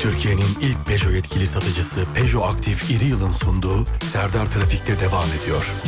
Türkiye'nin 0.00 0.58
ilk 0.62 0.86
Peugeot 0.86 1.14
yetkili 1.14 1.46
satıcısı 1.46 2.04
Peugeot 2.14 2.44
Aktif 2.44 2.90
İri 2.90 3.04
Yıl'ın 3.04 3.30
sunduğu 3.30 3.86
Serdar 4.02 4.52
Trafik'te 4.52 5.00
devam 5.00 5.28
ediyor. 5.42 5.82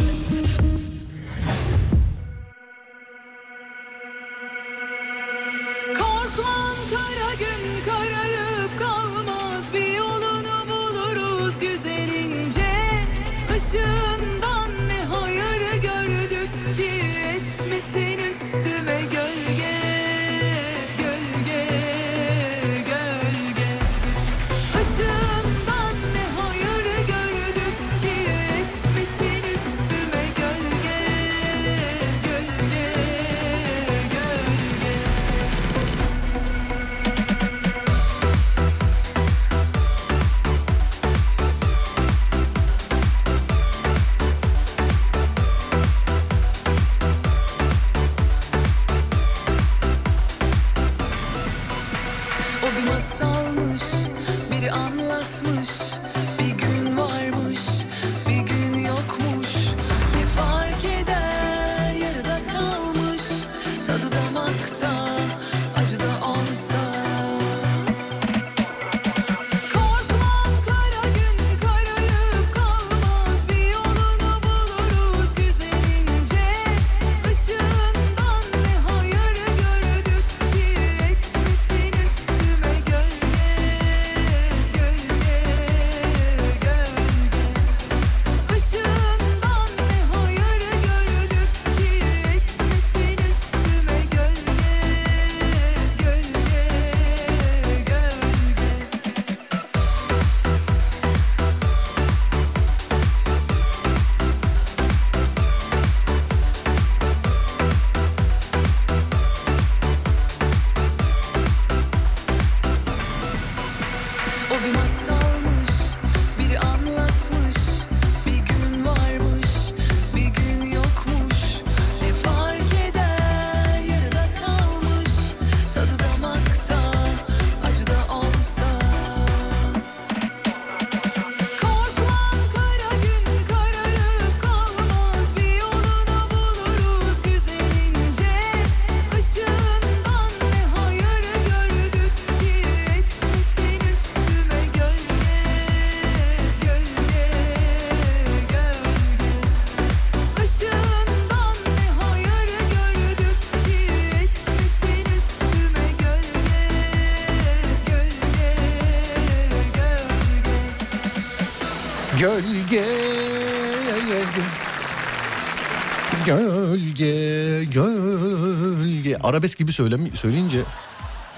Arabesk 169.26 169.58
gibi 169.58 169.72
söylemi, 169.72 170.10
söyleyince 170.16 170.58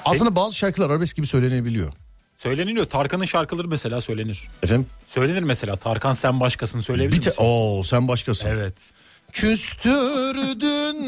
aslında 0.04 0.36
bazı 0.36 0.56
şarkılar 0.56 0.90
arabesk 0.90 1.16
gibi 1.16 1.26
söylenebiliyor. 1.26 1.92
Söyleniliyor. 2.36 2.86
Tarkan'ın 2.86 3.24
şarkıları 3.24 3.68
mesela 3.68 4.00
söylenir. 4.00 4.48
Efendim? 4.62 4.86
Söylenir 5.06 5.42
mesela. 5.42 5.76
Tarkan 5.76 6.12
sen 6.12 6.40
başkasın 6.40 6.80
söyleyebilir 6.80 7.18
Bir 7.18 7.22
te- 7.24 7.30
misin? 7.30 7.42
Oo 7.44 7.82
sen 7.82 8.08
başkasın. 8.08 8.48
Evet. 8.48 8.74
Küstürdün 9.32 10.98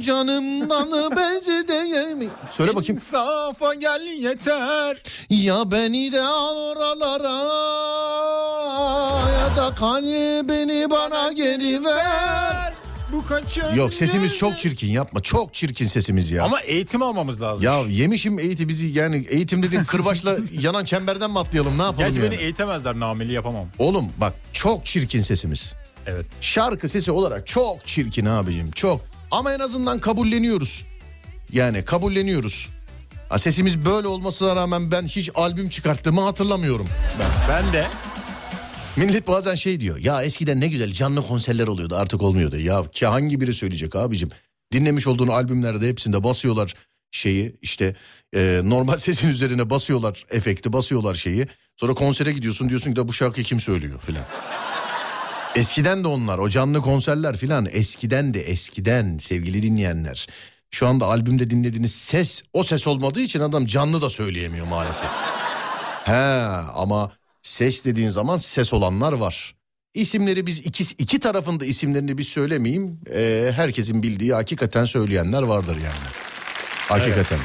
canımdan 0.00 1.16
bezedeyemi. 1.16 2.28
Söyle 2.50 2.76
bakayım. 2.76 2.94
İnsafa 2.94 3.74
gel 3.74 4.00
yeter. 4.20 5.02
Ya 5.30 5.70
beni 5.70 6.12
de 6.12 6.22
al 6.22 6.56
oralara 6.56 7.38
ya 9.40 9.56
da 9.56 9.74
kalbini 9.74 10.90
bana 10.90 11.32
geri 11.32 11.84
ver. 11.84 12.67
Bu 13.12 13.26
kaç 13.26 13.58
Yok 13.76 13.94
sesimiz 13.94 14.36
çok 14.36 14.58
çirkin 14.58 14.88
yapma. 14.88 15.20
Çok 15.20 15.54
çirkin 15.54 15.86
sesimiz 15.86 16.30
ya. 16.30 16.44
Ama 16.44 16.60
eğitim 16.60 17.02
almamız 17.02 17.42
lazım. 17.42 17.64
ya 17.64 17.80
yemişim 17.88 18.38
eğiti 18.38 18.68
bizi 18.68 18.86
yani 18.86 19.26
eğitim 19.30 19.62
dedin 19.62 19.84
kırbaçla 19.84 20.36
yanan 20.60 20.84
çemberden 20.84 21.30
mi 21.30 21.38
atlayalım 21.38 21.78
ne 21.78 21.82
yapalım 21.82 22.04
Gerçi 22.04 22.20
yani? 22.20 22.30
beni 22.30 22.40
eğitemezler 22.40 23.00
nameli 23.00 23.32
yapamam. 23.32 23.66
Oğlum 23.78 24.06
bak 24.16 24.32
çok 24.52 24.86
çirkin 24.86 25.22
sesimiz. 25.22 25.74
Evet. 26.06 26.26
Şarkı 26.40 26.88
sesi 26.88 27.10
olarak 27.12 27.46
çok 27.46 27.86
çirkin 27.86 28.26
abicim 28.26 28.70
çok. 28.70 29.00
Ama 29.30 29.52
en 29.54 29.58
azından 29.58 29.98
kabulleniyoruz. 29.98 30.84
Yani 31.52 31.84
kabulleniyoruz. 31.84 32.68
Ha, 33.28 33.38
sesimiz 33.38 33.84
böyle 33.84 34.08
olmasına 34.08 34.56
rağmen 34.56 34.90
ben 34.90 35.02
hiç 35.06 35.30
albüm 35.34 35.68
çıkarttığımı 35.68 36.20
hatırlamıyorum. 36.20 36.86
Ben. 37.20 37.26
Ben 37.48 37.72
de 37.72 37.86
Millet 38.98 39.28
bazen 39.28 39.54
şey 39.54 39.80
diyor. 39.80 39.98
Ya 39.98 40.22
eskiden 40.22 40.60
ne 40.60 40.68
güzel 40.68 40.92
canlı 40.92 41.26
konserler 41.26 41.66
oluyordu 41.66 41.96
artık 41.96 42.22
olmuyordu. 42.22 42.56
Ya 42.56 42.82
ki 42.90 43.06
hangi 43.06 43.40
biri 43.40 43.54
söyleyecek 43.54 43.96
abicim? 43.96 44.30
Dinlemiş 44.72 45.06
olduğun 45.06 45.28
albümlerde 45.28 45.88
hepsinde 45.88 46.24
basıyorlar 46.24 46.74
şeyi 47.10 47.56
işte 47.62 47.96
e, 48.34 48.60
normal 48.64 48.96
sesin 48.98 49.28
üzerine 49.28 49.70
basıyorlar 49.70 50.24
efekti 50.30 50.72
basıyorlar 50.72 51.14
şeyi. 51.14 51.46
Sonra 51.76 51.94
konsere 51.94 52.32
gidiyorsun 52.32 52.68
diyorsun 52.68 52.90
ki 52.90 52.96
de 52.96 53.08
bu 53.08 53.12
şarkıyı 53.12 53.46
kim 53.46 53.60
söylüyor 53.60 54.00
filan. 54.00 54.24
Eskiden 55.54 56.04
de 56.04 56.08
onlar 56.08 56.38
o 56.38 56.48
canlı 56.48 56.80
konserler 56.80 57.36
filan 57.36 57.68
eskiden 57.72 58.34
de 58.34 58.40
eskiden 58.40 59.18
sevgili 59.18 59.62
dinleyenler. 59.62 60.26
Şu 60.70 60.86
anda 60.86 61.06
albümde 61.06 61.50
dinlediğiniz 61.50 61.94
ses 61.94 62.42
o 62.52 62.62
ses 62.62 62.86
olmadığı 62.86 63.20
için 63.20 63.40
adam 63.40 63.66
canlı 63.66 64.02
da 64.02 64.10
söyleyemiyor 64.10 64.66
maalesef. 64.66 65.10
He 66.04 66.42
ama 66.74 67.12
ses 67.48 67.84
dediğin 67.84 68.10
zaman 68.10 68.36
ses 68.36 68.72
olanlar 68.72 69.12
var. 69.12 69.54
İsimleri 69.94 70.46
biz 70.46 70.58
iki, 70.58 70.84
iki 70.98 71.20
tarafında 71.20 71.64
isimlerini 71.64 72.18
biz 72.18 72.28
söylemeyeyim. 72.28 73.00
Ee, 73.14 73.52
herkesin 73.56 74.02
bildiği 74.02 74.34
hakikaten 74.34 74.84
söyleyenler 74.84 75.42
vardır 75.42 75.76
yani. 75.76 76.08
Hakikaten. 76.88 77.38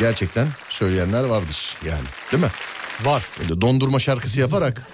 Gerçekten 0.00 0.48
söyleyenler 0.68 1.24
vardır 1.24 1.76
yani. 1.86 2.04
Değil 2.32 2.42
mi? 2.42 2.50
var. 3.02 3.26
Böyle 3.40 3.60
dondurma 3.60 3.98
şarkısı 3.98 4.40
yaparak. 4.40 4.86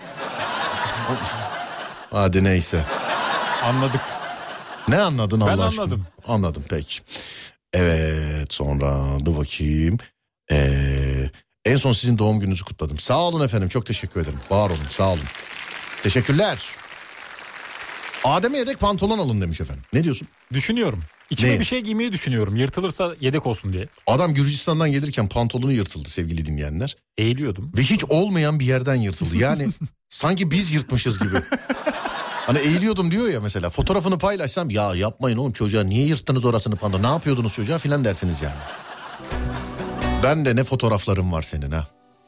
Hadi 2.10 2.44
neyse. 2.44 2.84
Anladık. 3.64 4.00
Ne 4.88 4.98
anladın 5.00 5.40
Ben 5.40 5.46
Allah 5.46 5.66
aşkına? 5.66 5.82
anladım. 5.82 6.06
Anladım 6.26 6.64
peki. 6.68 7.00
Evet 7.72 8.52
sonra 8.52 9.04
dur 9.24 9.36
bakayım. 9.36 9.98
Ee, 10.52 11.30
en 11.64 11.76
son 11.76 11.92
sizin 11.92 12.18
doğum 12.18 12.40
gününüzü 12.40 12.64
kutladım. 12.64 12.98
Sağ 12.98 13.18
olun 13.18 13.44
efendim 13.44 13.68
çok 13.68 13.86
teşekkür 13.86 14.20
ederim. 14.20 14.38
Var 14.50 14.70
olun 14.70 14.78
sağ 14.90 15.08
olun. 15.08 15.22
Teşekkürler. 16.02 16.58
Adem'e 18.24 18.58
yedek 18.58 18.80
pantolon 18.80 19.18
alın 19.18 19.40
demiş 19.40 19.60
efendim. 19.60 19.84
Ne 19.92 20.04
diyorsun? 20.04 20.28
Düşünüyorum. 20.52 21.00
İçime 21.30 21.54
Ne? 21.54 21.60
bir 21.60 21.64
şey 21.64 21.80
giymeyi 21.80 22.12
düşünüyorum. 22.12 22.56
Yırtılırsa 22.56 23.14
yedek 23.20 23.46
olsun 23.46 23.72
diye. 23.72 23.88
Adam 24.06 24.34
Gürcistan'dan 24.34 24.92
gelirken 24.92 25.28
pantolonu 25.28 25.72
yırtıldı 25.72 26.08
sevgili 26.10 26.46
dinleyenler. 26.46 26.96
Eğiliyordum. 27.18 27.72
Ve 27.76 27.82
hiç 27.82 28.04
olmayan 28.08 28.60
bir 28.60 28.64
yerden 28.64 28.94
yırtıldı. 28.94 29.36
Yani 29.36 29.68
sanki 30.08 30.50
biz 30.50 30.72
yırtmışız 30.72 31.18
gibi. 31.18 31.36
Hani 32.46 32.58
eğiliyordum 32.58 33.10
diyor 33.10 33.28
ya 33.28 33.40
mesela 33.40 33.70
fotoğrafını 33.70 34.18
paylaşsam 34.18 34.70
ya 34.70 34.94
yapmayın 34.94 35.36
oğlum 35.38 35.52
çocuğa 35.52 35.84
niye 35.84 36.06
yırttınız 36.06 36.44
orasını 36.44 36.76
pantolon 36.76 37.02
ne 37.02 37.06
yapıyordunuz 37.06 37.52
çocuğa 37.52 37.78
filan 37.78 38.04
dersiniz 38.04 38.42
yani. 38.42 38.54
Ben 40.24 40.44
de 40.44 40.56
ne 40.56 40.64
fotoğraflarım 40.64 41.32
var 41.32 41.42
senin 41.42 41.70
ha 41.70 41.86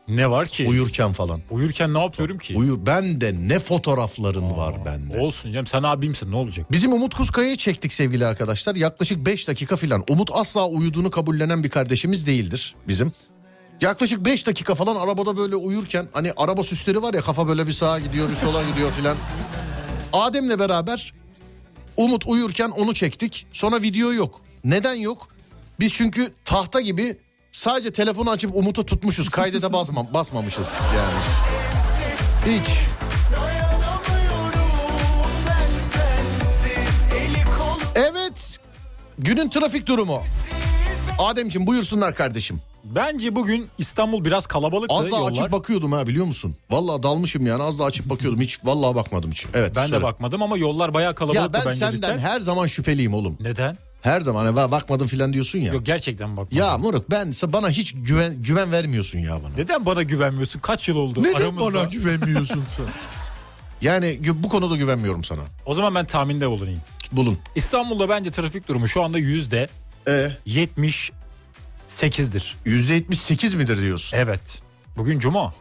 Ne 0.09 0.31
var 0.31 0.49
ki? 0.49 0.67
uyurken 0.69 1.13
falan. 1.13 1.41
Uyurken 1.51 1.95
ne 1.95 2.03
yapıyorum 2.03 2.39
ki? 2.39 2.57
Uyur 2.57 2.87
ben 2.87 3.21
de 3.21 3.35
ne 3.49 3.59
fotoğrafların 3.59 4.57
var 4.57 4.75
bende. 4.85 5.21
Olsun 5.21 5.53
canım 5.53 5.67
sen 5.67 5.83
abimsin 5.83 6.31
ne 6.31 6.37
olacak? 6.37 6.73
Bizim 6.73 6.93
Umut 6.93 7.15
Kuzkaya'yı 7.15 7.57
çektik 7.57 7.93
sevgili 7.93 8.27
arkadaşlar. 8.27 8.75
Yaklaşık 8.77 9.27
5 9.27 9.49
dakika 9.49 9.77
filan. 9.77 10.05
Umut 10.09 10.31
asla 10.33 10.69
uyuduğunu 10.69 11.11
kabullenen 11.11 11.65
bir 11.65 11.69
kardeşimiz 11.69 12.27
değildir 12.27 12.75
bizim. 12.89 13.13
Yaklaşık 13.81 14.25
5 14.25 14.47
dakika 14.47 14.75
falan 14.75 14.97
arabada 14.97 15.37
böyle 15.37 15.57
uyurken 15.57 16.09
hani 16.13 16.33
araba 16.37 16.63
süsleri 16.63 17.03
var 17.03 17.15
ya 17.15 17.21
kafa 17.21 17.49
böyle 17.49 17.67
bir 17.67 17.73
sağa 17.73 17.99
gidiyor 17.99 18.31
bir 18.31 18.35
sola 18.35 18.63
gidiyor 18.71 18.91
filan. 18.93 19.17
Adem'le 20.13 20.59
beraber 20.59 21.13
Umut 21.97 22.27
uyurken 22.27 22.69
onu 22.69 22.95
çektik. 22.95 23.47
Sonra 23.53 23.83
video 23.83 24.13
yok. 24.13 24.41
Neden 24.65 24.95
yok? 24.95 25.29
Biz 25.81 25.93
çünkü 25.93 26.33
tahta 26.45 26.81
gibi 26.81 27.17
sadece 27.57 27.93
telefonu 27.93 28.31
açıp 28.31 28.57
Umut'u 28.57 28.87
tutmuşuz. 28.87 29.29
Kaydete 29.29 29.73
basma, 29.73 30.15
basmamışız 30.15 30.67
yani. 30.97 32.59
Hiç. 32.61 32.69
Evet. 37.95 38.59
Günün 39.19 39.49
trafik 39.49 39.87
durumu. 39.87 40.23
Ademciğim 41.19 41.67
buyursunlar 41.67 42.15
kardeşim. 42.15 42.61
Bence 42.85 43.37
bugün 43.37 43.69
İstanbul 43.79 44.25
biraz 44.25 44.47
kalabalıktı 44.47 44.95
Az 44.95 45.11
daha 45.11 45.21
yollar. 45.21 45.31
açıp 45.33 45.53
bakıyordum 45.53 45.93
ha 45.93 46.07
biliyor 46.07 46.27
musun? 46.27 46.57
Vallahi 46.71 47.03
dalmışım 47.03 47.47
yani 47.47 47.63
az 47.63 47.79
daha 47.79 47.89
açıp 47.89 48.11
bakıyordum. 48.11 48.41
Hiç 48.41 48.59
vallahi 48.65 48.95
bakmadım 48.95 49.31
hiç. 49.31 49.47
Evet. 49.55 49.73
ben 49.77 49.87
söyle. 49.87 50.01
de 50.01 50.03
bakmadım 50.03 50.43
ama 50.43 50.57
yollar 50.57 50.95
bayağı 50.95 51.15
kalabalıktı 51.15 51.59
Ya 51.59 51.65
ben 51.67 51.73
senden 51.73 51.97
lütfen. 51.97 52.19
her 52.19 52.41
zaman 52.41 52.67
şüpheliyim 52.67 53.15
oğlum. 53.15 53.37
Neden? 53.41 53.77
Her 54.03 54.21
zaman 54.21 54.47
"Va- 54.47 54.71
bakmadım 54.71 55.07
filan 55.07 55.33
diyorsun 55.33 55.59
ya. 55.59 55.73
Yok 55.73 55.87
gerçekten 55.87 56.37
bakmadım. 56.37 56.59
Ya 56.59 56.79
Moruk 56.79 57.11
ben 57.11 57.33
bana 57.47 57.71
hiç 57.71 57.95
güven 57.97 58.43
güven 58.43 58.73
vermiyorsun 58.73 59.19
ya 59.19 59.41
bana. 59.45 59.53
Neden 59.57 59.87
bana 59.87 60.03
güvenmiyorsun? 60.03 60.61
Kaç 60.61 60.89
yıl 60.89 60.97
oldu 60.97 61.23
aramızda? 61.37 61.85
güvenmiyorsun 61.85 62.65
sen? 62.77 62.85
Yani 63.81 64.19
bu 64.35 64.49
konuda 64.49 64.77
güvenmiyorum 64.77 65.25
sana. 65.25 65.41
O 65.67 65.75
zaman 65.75 65.95
ben 65.95 66.05
tahminde 66.05 66.51
bulunayım. 66.51 66.81
Bulun. 67.13 67.39
İstanbul'da 67.55 68.09
bence 68.09 68.31
trafik 68.31 68.69
durumu 68.69 68.89
şu 68.89 69.03
anda 69.03 69.19
yüzde 69.19 69.69
E 70.09 70.31
78'dir. 70.47 72.57
yüzde 72.65 72.95
yetmiş 72.95 73.21
sekiz 73.21 73.55
midir 73.55 73.81
diyorsun? 73.81 74.17
Evet. 74.19 74.63
Bugün 74.97 75.19
cuma. 75.19 75.55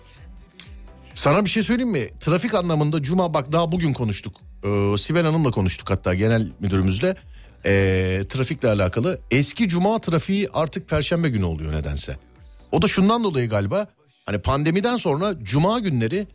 Sana 1.13 1.45
bir 1.45 1.49
şey 1.49 1.63
söyleyeyim 1.63 1.91
mi? 1.91 2.09
Trafik 2.19 2.53
anlamında 2.53 3.01
Cuma 3.03 3.33
bak 3.33 3.51
daha 3.51 3.71
bugün 3.71 3.93
konuştuk. 3.93 4.35
Ee, 4.63 4.95
Sibel 4.97 5.25
Hanım'la 5.25 5.51
konuştuk 5.51 5.89
hatta 5.89 6.13
genel 6.13 6.51
müdürümüzle. 6.59 7.15
Ee, 7.65 8.23
trafikle 8.29 8.69
alakalı. 8.69 9.19
Eski 9.31 9.67
Cuma 9.67 9.99
trafiği 9.99 10.49
artık 10.53 10.89
Perşembe 10.89 11.29
günü 11.29 11.45
oluyor 11.45 11.73
nedense. 11.73 12.17
O 12.71 12.81
da 12.81 12.87
şundan 12.87 13.23
dolayı 13.23 13.49
galiba. 13.49 13.87
Hani 14.25 14.39
pandemiden 14.39 14.97
sonra 14.97 15.35
Cuma 15.43 15.79
günleri 15.79 16.27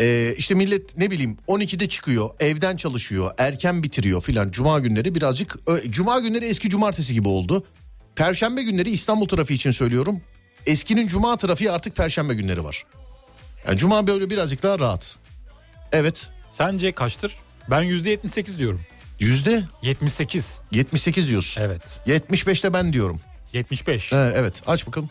ee, 0.00 0.34
işte 0.36 0.54
millet 0.54 0.96
ne 0.98 1.10
bileyim 1.10 1.36
12'de 1.48 1.88
çıkıyor, 1.88 2.30
evden 2.40 2.76
çalışıyor, 2.76 3.32
erken 3.38 3.82
bitiriyor 3.82 4.20
filan. 4.20 4.50
Cuma 4.50 4.78
günleri 4.78 5.14
birazcık 5.14 5.56
Cuma 5.88 6.20
günleri 6.20 6.44
eski 6.44 6.70
cumartesi 6.70 7.14
gibi 7.14 7.28
oldu. 7.28 7.64
Perşembe 8.16 8.62
günleri 8.62 8.90
İstanbul 8.90 9.28
trafiği 9.28 9.56
için 9.56 9.70
söylüyorum. 9.70 10.20
Eskinin 10.66 11.06
Cuma 11.06 11.36
trafiği 11.36 11.70
artık 11.70 11.96
Perşembe 11.96 12.34
günleri 12.34 12.64
var. 12.64 12.86
Yani 13.66 13.78
Cuma 13.78 14.06
böyle 14.06 14.30
birazcık 14.30 14.62
daha 14.62 14.78
rahat. 14.78 15.16
Evet. 15.92 16.28
Sence 16.52 16.92
kaçtır? 16.92 17.36
Ben 17.70 17.82
yüzde 17.82 18.10
78 18.10 18.58
diyorum. 18.58 18.80
Yüzde 19.20 19.62
78. 19.82 20.60
78 20.70 21.28
diyorsun. 21.28 21.62
Evet. 21.62 22.00
75'te 22.06 22.72
ben 22.72 22.92
diyorum. 22.92 23.20
75. 23.52 24.12
He, 24.12 24.16
evet 24.16 24.62
aç 24.66 24.86
bakalım. 24.86 25.10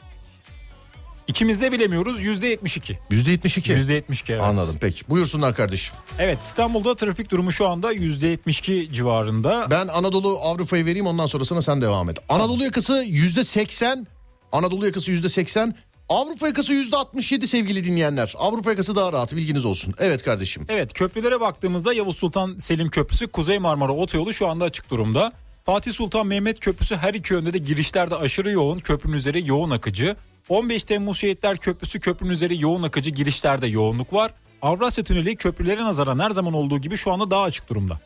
İkimiz 1.27 1.61
de 1.61 1.71
bilemiyoruz 1.71 2.19
yüzde 2.19 2.47
72. 2.47 2.99
Yüzde 3.09 3.31
72. 3.31 3.71
Yüzde 3.71 3.93
72 3.93 4.33
evet. 4.33 4.43
Anladım 4.43 4.77
peki. 4.81 5.09
Buyursunlar 5.09 5.55
kardeşim. 5.55 5.95
Evet 6.19 6.37
İstanbul'da 6.41 6.95
trafik 6.95 7.31
durumu 7.31 7.51
şu 7.51 7.67
anda 7.67 7.91
yüzde 7.91 8.27
72 8.27 8.89
civarında. 8.93 9.67
Ben 9.71 9.87
Anadolu 9.87 10.39
Avrupa'yı 10.41 10.85
vereyim 10.85 11.07
ondan 11.07 11.27
sonrasına 11.27 11.61
sen 11.61 11.81
devam 11.81 12.09
et. 12.09 12.17
Anadolu 12.29 12.63
yakası 12.63 12.93
yüzde 13.07 13.43
80. 13.43 14.07
Anadolu 14.51 14.85
yakası 14.85 15.11
yüzde 15.11 15.29
80. 15.29 15.75
Avrupa 16.09 16.47
yakası 16.47 16.73
yüzde 16.73 16.95
67 16.95 17.47
sevgili 17.47 17.85
dinleyenler. 17.85 18.33
Avrupa 18.37 18.69
yakası 18.69 18.95
daha 18.95 19.13
rahat 19.13 19.35
bilginiz 19.35 19.65
olsun. 19.65 19.93
Evet 19.99 20.23
kardeşim. 20.23 20.65
Evet 20.69 20.93
köprülere 20.93 21.39
baktığımızda 21.39 21.93
Yavuz 21.93 22.17
Sultan 22.17 22.57
Selim 22.59 22.89
Köprüsü 22.89 23.27
Kuzey 23.27 23.59
Marmara 23.59 23.91
Otoyolu 23.91 24.33
şu 24.33 24.47
anda 24.47 24.65
açık 24.65 24.89
durumda. 24.89 25.31
Fatih 25.65 25.93
Sultan 25.93 26.27
Mehmet 26.27 26.59
Köprüsü 26.59 26.95
her 26.95 27.13
iki 27.13 27.33
yönde 27.33 27.53
de 27.53 27.57
girişlerde 27.57 28.15
aşırı 28.15 28.51
yoğun 28.51 28.79
köprünün 28.79 29.15
üzeri 29.15 29.47
yoğun 29.47 29.69
akıcı. 29.69 30.15
15 30.49 30.83
Temmuz 30.83 31.17
Şehitler 31.17 31.57
Köprüsü 31.57 31.99
köprünün 31.99 32.31
üzeri 32.31 32.61
yoğun 32.61 32.83
akıcı 32.83 33.09
girişlerde 33.09 33.67
yoğunluk 33.67 34.13
var. 34.13 34.31
Avrasya 34.61 35.03
Tüneli 35.03 35.35
köprülere 35.35 35.83
nazaran 35.83 36.19
her 36.19 36.29
zaman 36.29 36.53
olduğu 36.53 36.79
gibi 36.79 36.97
şu 36.97 37.11
anda 37.11 37.31
daha 37.31 37.41
açık 37.43 37.69
durumda. 37.69 37.99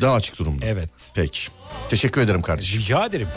Daha 0.00 0.14
açık 0.14 0.38
durumda. 0.38 0.66
Evet. 0.66 1.12
Peki. 1.14 1.40
Teşekkür 1.88 2.20
ederim 2.20 2.42
kardeşim. 2.42 2.80
Rica 2.80 3.06
ederim. 3.06 3.28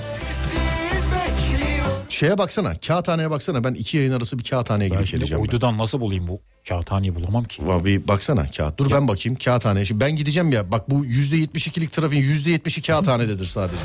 Şeye 2.11 2.37
baksana 2.37 2.75
kağıthaneye 2.79 3.29
baksana 3.31 3.63
ben 3.63 3.73
iki 3.73 3.97
yayın 3.97 4.11
arası 4.11 4.39
bir 4.39 4.43
kağıthaneye 4.43 4.89
Ben 4.91 4.95
gidip 4.97 5.07
şimdi 5.07 5.19
geleceğim. 5.21 5.43
ben. 5.43 5.47
uydudan 5.47 5.77
nasıl 5.77 5.99
bulayım 5.99 6.27
bu 6.27 6.41
kağıthaneyi 6.67 7.15
bulamam 7.15 7.43
ki. 7.43 7.61
Va- 7.61 7.85
Bir 7.85 8.07
baksana 8.07 8.51
kağıt. 8.51 8.77
Dur 8.77 8.91
ben 8.91 9.07
bakayım 9.07 9.37
kağıthaneye. 9.45 9.85
Şimdi 9.85 10.01
ben 10.01 10.15
gideceğim 10.15 10.51
ya. 10.51 10.71
Bak 10.71 10.89
bu 10.89 11.05
yüzde 11.05 11.35
72'lik 11.37 11.91
trafiğin 11.91 12.21
yüzde 12.23 12.49
70'i 12.55 12.81
kağıthanededir 12.81 13.45
sadece. 13.45 13.83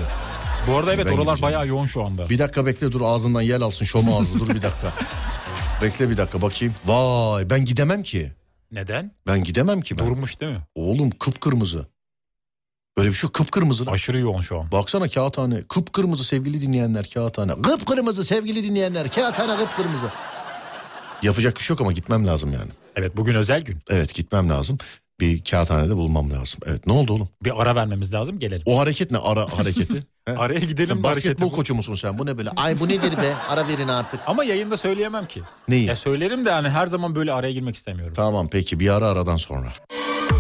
Bu 0.69 0.77
arada 0.77 0.95
evet 0.95 1.07
Ben 1.07 1.13
oralar 1.13 1.43
bayağı 1.43 1.67
yoğun 1.69 1.87
şu 1.87 2.05
anda. 2.05 2.29
Bir 2.31 2.39
dakika 2.39 2.67
bekle 2.67 2.93
dur 2.93 3.01
ağzından 3.05 3.41
yel 3.43 3.63
alsın 3.63 3.85
şom 3.85 4.13
ağzı 4.15 4.35
dur 4.39 4.49
bir 4.49 4.63
dakika. 4.63 4.93
bekle 5.83 6.11
bir 6.11 6.17
dakika 6.17 6.43
bakayım. 6.43 6.75
Vay 6.87 7.51
ben 7.51 7.65
gidemem 7.65 8.03
ki. 8.03 8.33
Neden? 8.73 9.13
Ben 9.27 9.45
gidemem 9.45 9.81
ki 9.81 9.99
ben. 9.99 10.07
Durmuş 10.07 10.41
değil 10.41 10.53
mi? 10.53 10.61
Oğlum 10.75 11.11
kıpkırmızı. 11.11 11.87
Öyle 12.97 13.09
bir 13.09 13.15
şey 13.15 13.31
kıpkırmızı. 13.31 13.91
Aşırı 13.91 14.19
yoğun 14.19 14.41
şu 14.41 14.61
an. 14.61 14.73
Baksana 14.73 15.09
kağıthane. 15.09 15.63
Kıpkırmızı 15.63 16.25
sevgili 16.25 16.61
dinleyenler 16.61 17.11
kağıthane. 17.15 17.63
Kıpkırmızı 17.63 18.25
sevgili 18.25 18.65
dinleyenler 18.65 19.11
kağıthane 19.11 19.57
kıpkırmızı. 19.57 20.07
Yapacak 21.23 21.57
bir 21.57 21.63
şey 21.63 21.75
yok 21.75 21.81
ama 21.81 21.93
gitmem 21.93 22.27
lazım 22.27 22.53
yani. 22.53 22.71
Evet 22.97 23.17
bugün 23.17 23.35
özel 23.35 23.63
gün. 23.63 23.79
Evet 23.91 24.15
gitmem 24.15 24.49
lazım. 24.51 24.79
Bir 25.21 25.45
kağıthanede 25.45 25.97
bulmam 25.97 26.31
lazım. 26.31 26.61
Evet 26.67 26.87
ne 26.87 26.93
oldu 26.93 27.13
oğlum? 27.13 27.29
Bir 27.45 27.63
ara 27.63 27.75
vermemiz 27.75 28.13
lazım 28.13 28.39
gelelim. 28.39 28.63
O 28.67 28.79
hareket 28.79 29.11
ne 29.11 29.19
ara 29.19 29.59
hareketi? 29.59 30.05
He? 30.25 30.33
Araya 30.37 30.61
gidelim 30.61 30.89
Sen 30.89 31.03
basketbol 31.05 31.51
koçu 31.53 31.75
musun 31.75 31.95
sen? 31.95 32.19
Bu 32.19 32.27
ne 32.27 32.39
böyle? 32.39 32.51
Ay 32.51 32.81
bu 32.81 32.89
nedir 32.89 33.13
be? 33.17 33.35
Ara 33.49 33.69
verin 33.69 33.89
artık. 33.89 34.21
Ama 34.27 34.45
yayında 34.45 34.77
söyleyemem 34.77 35.27
ki. 35.27 35.43
Neyi? 35.69 35.85
Ya 35.87 35.97
söylerim 35.97 36.45
de 36.47 36.51
hani 36.51 36.69
her 36.69 36.87
zaman 36.87 37.15
böyle 37.15 37.33
araya 37.33 37.53
girmek 37.53 37.77
istemiyorum. 37.77 38.15
Tamam 38.17 38.49
peki 38.53 38.81
bir 38.81 38.89
ara 38.89 39.09
aradan 39.09 39.37
sonra. 39.37 39.73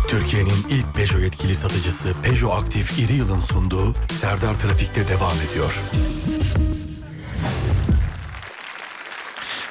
Türkiye'nin 0.09 0.67
ilk 0.71 0.95
Peugeot 0.95 1.23
yetkili 1.23 1.55
satıcısı 1.55 2.15
Peugeot 2.23 2.53
Aktif 2.65 2.99
İri 2.99 3.13
Yıl'ın 3.13 3.39
sunduğu 3.41 3.95
Serdar 4.11 4.55
Trafik'te 4.61 5.09
devam 5.09 5.37
ediyor. 5.51 5.81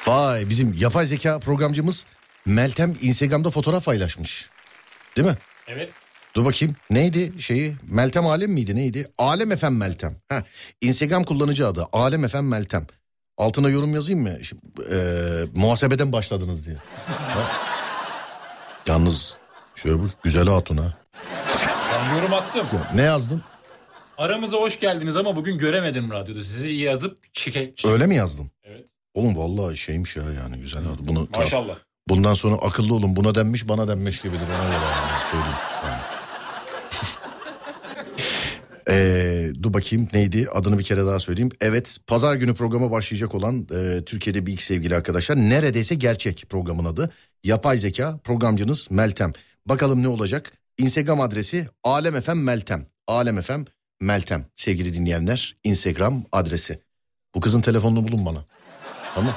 Vay 0.06 0.48
bizim 0.48 0.74
yapay 0.78 1.06
zeka 1.06 1.38
programcımız 1.38 2.06
Meltem 2.46 2.94
Instagram'da 3.02 3.50
fotoğraf 3.50 3.84
paylaşmış. 3.84 4.48
Değil 5.16 5.28
mi? 5.28 5.36
Evet. 5.68 5.92
Dur 6.34 6.44
bakayım 6.44 6.76
neydi 6.90 7.32
şeyi 7.38 7.76
Meltem 7.82 8.26
Alem 8.26 8.50
miydi 8.52 8.76
neydi? 8.76 9.08
Alem 9.18 9.52
Efem 9.52 9.76
Meltem. 9.76 10.16
Ha, 10.28 10.42
Instagram 10.80 11.24
kullanıcı 11.24 11.66
adı 11.66 11.86
Alem 11.92 12.24
Efem 12.24 12.48
Meltem. 12.48 12.86
Altına 13.38 13.68
yorum 13.68 13.94
yazayım 13.94 14.20
mı? 14.22 14.44
Şimdi, 14.44 14.62
eee, 14.90 15.44
muhasebeden 15.54 16.12
başladınız 16.12 16.66
diye. 16.66 16.76
Yalnız 18.86 19.36
şöyle 19.76 19.98
bu 19.98 20.06
güzel 20.22 20.46
hatun 20.46 20.76
ha. 20.76 20.94
Ben 21.92 22.16
yorum 22.16 22.34
attım. 22.34 22.66
Ne 22.94 23.02
yazdın? 23.02 23.42
Aramıza 24.18 24.56
hoş 24.56 24.78
geldiniz 24.78 25.16
ama 25.16 25.36
bugün 25.36 25.58
göremedim 25.58 26.10
radyoda. 26.10 26.44
Sizi 26.44 26.74
yazıp 26.74 27.34
çike... 27.34 27.74
Öyle 27.84 28.06
mi 28.06 28.14
yazdın? 28.14 28.50
Evet. 28.64 28.86
Oğlum 29.14 29.36
vallahi 29.36 29.76
şeymiş 29.76 30.16
ya 30.16 30.22
yani 30.42 30.56
güzel 30.56 30.84
hatun. 30.84 31.08
Bunu, 31.08 31.28
Maşallah. 31.36 31.76
Bundan 32.08 32.34
sonra 32.34 32.54
akıllı 32.54 32.94
olun 32.94 33.16
buna 33.16 33.34
denmiş 33.34 33.68
bana 33.68 33.88
denmiş 33.88 34.20
gibidir 34.22 34.40
ona 34.40 34.64
göre 34.68 34.84
yani 34.84 35.30
söyleyeyim. 35.30 35.56
Yani. 35.84 36.02
Ee, 38.90 39.50
dur 39.62 39.74
bakayım 39.74 40.08
neydi 40.12 40.46
adını 40.54 40.78
bir 40.78 40.84
kere 40.84 41.06
daha 41.06 41.20
söyleyeyim. 41.20 41.50
Evet 41.60 41.96
pazar 42.06 42.36
günü 42.36 42.54
programa 42.54 42.90
başlayacak 42.90 43.34
olan 43.34 43.66
e, 43.74 44.04
Türkiye'de 44.04 44.46
bir 44.46 44.52
ilk 44.52 44.62
sevgili 44.62 44.96
arkadaşlar. 44.96 45.36
Neredeyse 45.36 45.94
gerçek 45.94 46.44
programın 46.48 46.84
adı. 46.84 47.10
Yapay 47.44 47.76
zeka 47.76 48.18
programcınız 48.24 48.90
Meltem. 48.90 49.32
Bakalım 49.66 50.02
ne 50.02 50.08
olacak? 50.08 50.52
Instagram 50.78 51.20
adresi 51.20 51.68
Alem 51.84 52.20
FM 52.20 52.36
Meltem. 52.36 52.86
Alem 53.06 53.42
FM 53.42 53.60
Meltem 54.00 54.46
sevgili 54.56 54.94
dinleyenler. 54.94 55.56
Instagram 55.64 56.24
adresi. 56.32 56.80
Bu 57.34 57.40
kızın 57.40 57.60
telefonunu 57.60 58.08
bulun 58.08 58.26
bana. 58.26 58.44
Tamam. 59.14 59.34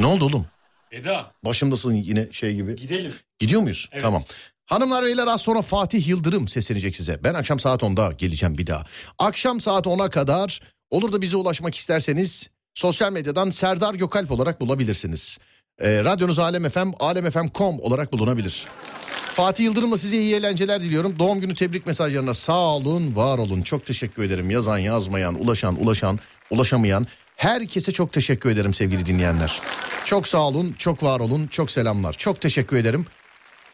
Ne 0.00 0.06
oldu 0.06 0.24
oğlum? 0.24 0.46
Eda 0.92 1.32
Başımdasın 1.44 1.92
yine 1.94 2.28
şey 2.32 2.54
gibi. 2.54 2.76
gidelim. 2.76 3.12
Gidiyor 3.38 3.62
muyuz? 3.62 3.88
Evet. 3.92 4.02
Tamam. 4.02 4.24
Hanımlar 4.66 5.04
beyler 5.04 5.26
az 5.26 5.40
sonra 5.40 5.62
Fatih 5.62 6.08
Yıldırım 6.08 6.48
seslenecek 6.48 6.96
size. 6.96 7.24
Ben 7.24 7.34
akşam 7.34 7.60
saat 7.60 7.82
10'da 7.82 8.12
geleceğim 8.12 8.58
bir 8.58 8.66
daha. 8.66 8.84
Akşam 9.18 9.60
saat 9.60 9.86
10'a 9.86 10.10
kadar 10.10 10.60
olur 10.90 11.12
da 11.12 11.22
bize 11.22 11.36
ulaşmak 11.36 11.74
isterseniz 11.74 12.48
sosyal 12.74 13.12
medyadan 13.12 13.50
Serdar 13.50 13.94
Gökalp 13.94 14.30
olarak 14.30 14.60
bulabilirsiniz. 14.60 15.38
Ee, 15.80 16.04
radyonuz 16.04 16.38
Alem 16.38 16.68
FM, 16.70 16.90
alemfm.com 17.00 17.80
olarak 17.80 18.12
bulunabilir. 18.12 18.66
Fatih 19.34 19.64
Yıldırım'la 19.64 19.98
size 19.98 20.18
iyi 20.18 20.34
eğlenceler 20.34 20.80
diliyorum. 20.80 21.18
Doğum 21.18 21.40
günü 21.40 21.54
tebrik 21.54 21.86
mesajlarına 21.86 22.34
sağ 22.34 22.58
olun, 22.58 23.16
var 23.16 23.38
olun. 23.38 23.62
Çok 23.62 23.86
teşekkür 23.86 24.22
ederim. 24.22 24.50
Yazan, 24.50 24.78
yazmayan, 24.78 25.34
ulaşan, 25.34 25.82
ulaşan, 25.82 26.18
ulaşamayan. 26.50 27.06
Herkese 27.36 27.92
çok 27.92 28.12
teşekkür 28.12 28.50
ederim 28.50 28.74
sevgili 28.74 29.06
dinleyenler. 29.06 29.60
Çok 30.04 30.28
sağ 30.28 30.38
olun, 30.38 30.74
çok 30.78 31.02
var 31.02 31.20
olun, 31.20 31.46
çok 31.46 31.70
selamlar. 31.70 32.12
Çok 32.12 32.40
teşekkür 32.40 32.76
ederim. 32.76 33.06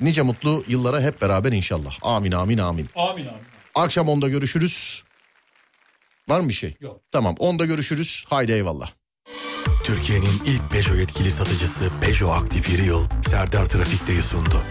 Nice 0.00 0.22
mutlu 0.22 0.64
yıllara 0.68 1.00
hep 1.00 1.22
beraber 1.22 1.52
inşallah. 1.52 1.98
Amin 2.02 2.32
amin 2.32 2.58
amin. 2.58 2.88
Amin 2.96 3.26
amin. 3.26 3.42
Akşam 3.74 4.08
10'da 4.08 4.28
görüşürüz. 4.28 5.02
Var 6.28 6.40
mı 6.40 6.48
bir 6.48 6.54
şey? 6.54 6.76
Yok. 6.80 7.00
Tamam 7.10 7.34
10'da 7.34 7.66
görüşürüz. 7.66 8.24
Haydi 8.28 8.52
eyvallah. 8.52 8.90
Türkiye'nin 9.84 10.42
ilk 10.46 10.70
Peugeot 10.70 10.98
yetkili 10.98 11.30
satıcısı 11.30 11.90
Peugeot 12.00 12.42
Aktif 12.42 12.68
İri 12.68 12.84
Yıl 12.84 13.04
Serdar 13.30 13.66
Trafik'teyi 13.66 14.22
sundu. 14.22 14.62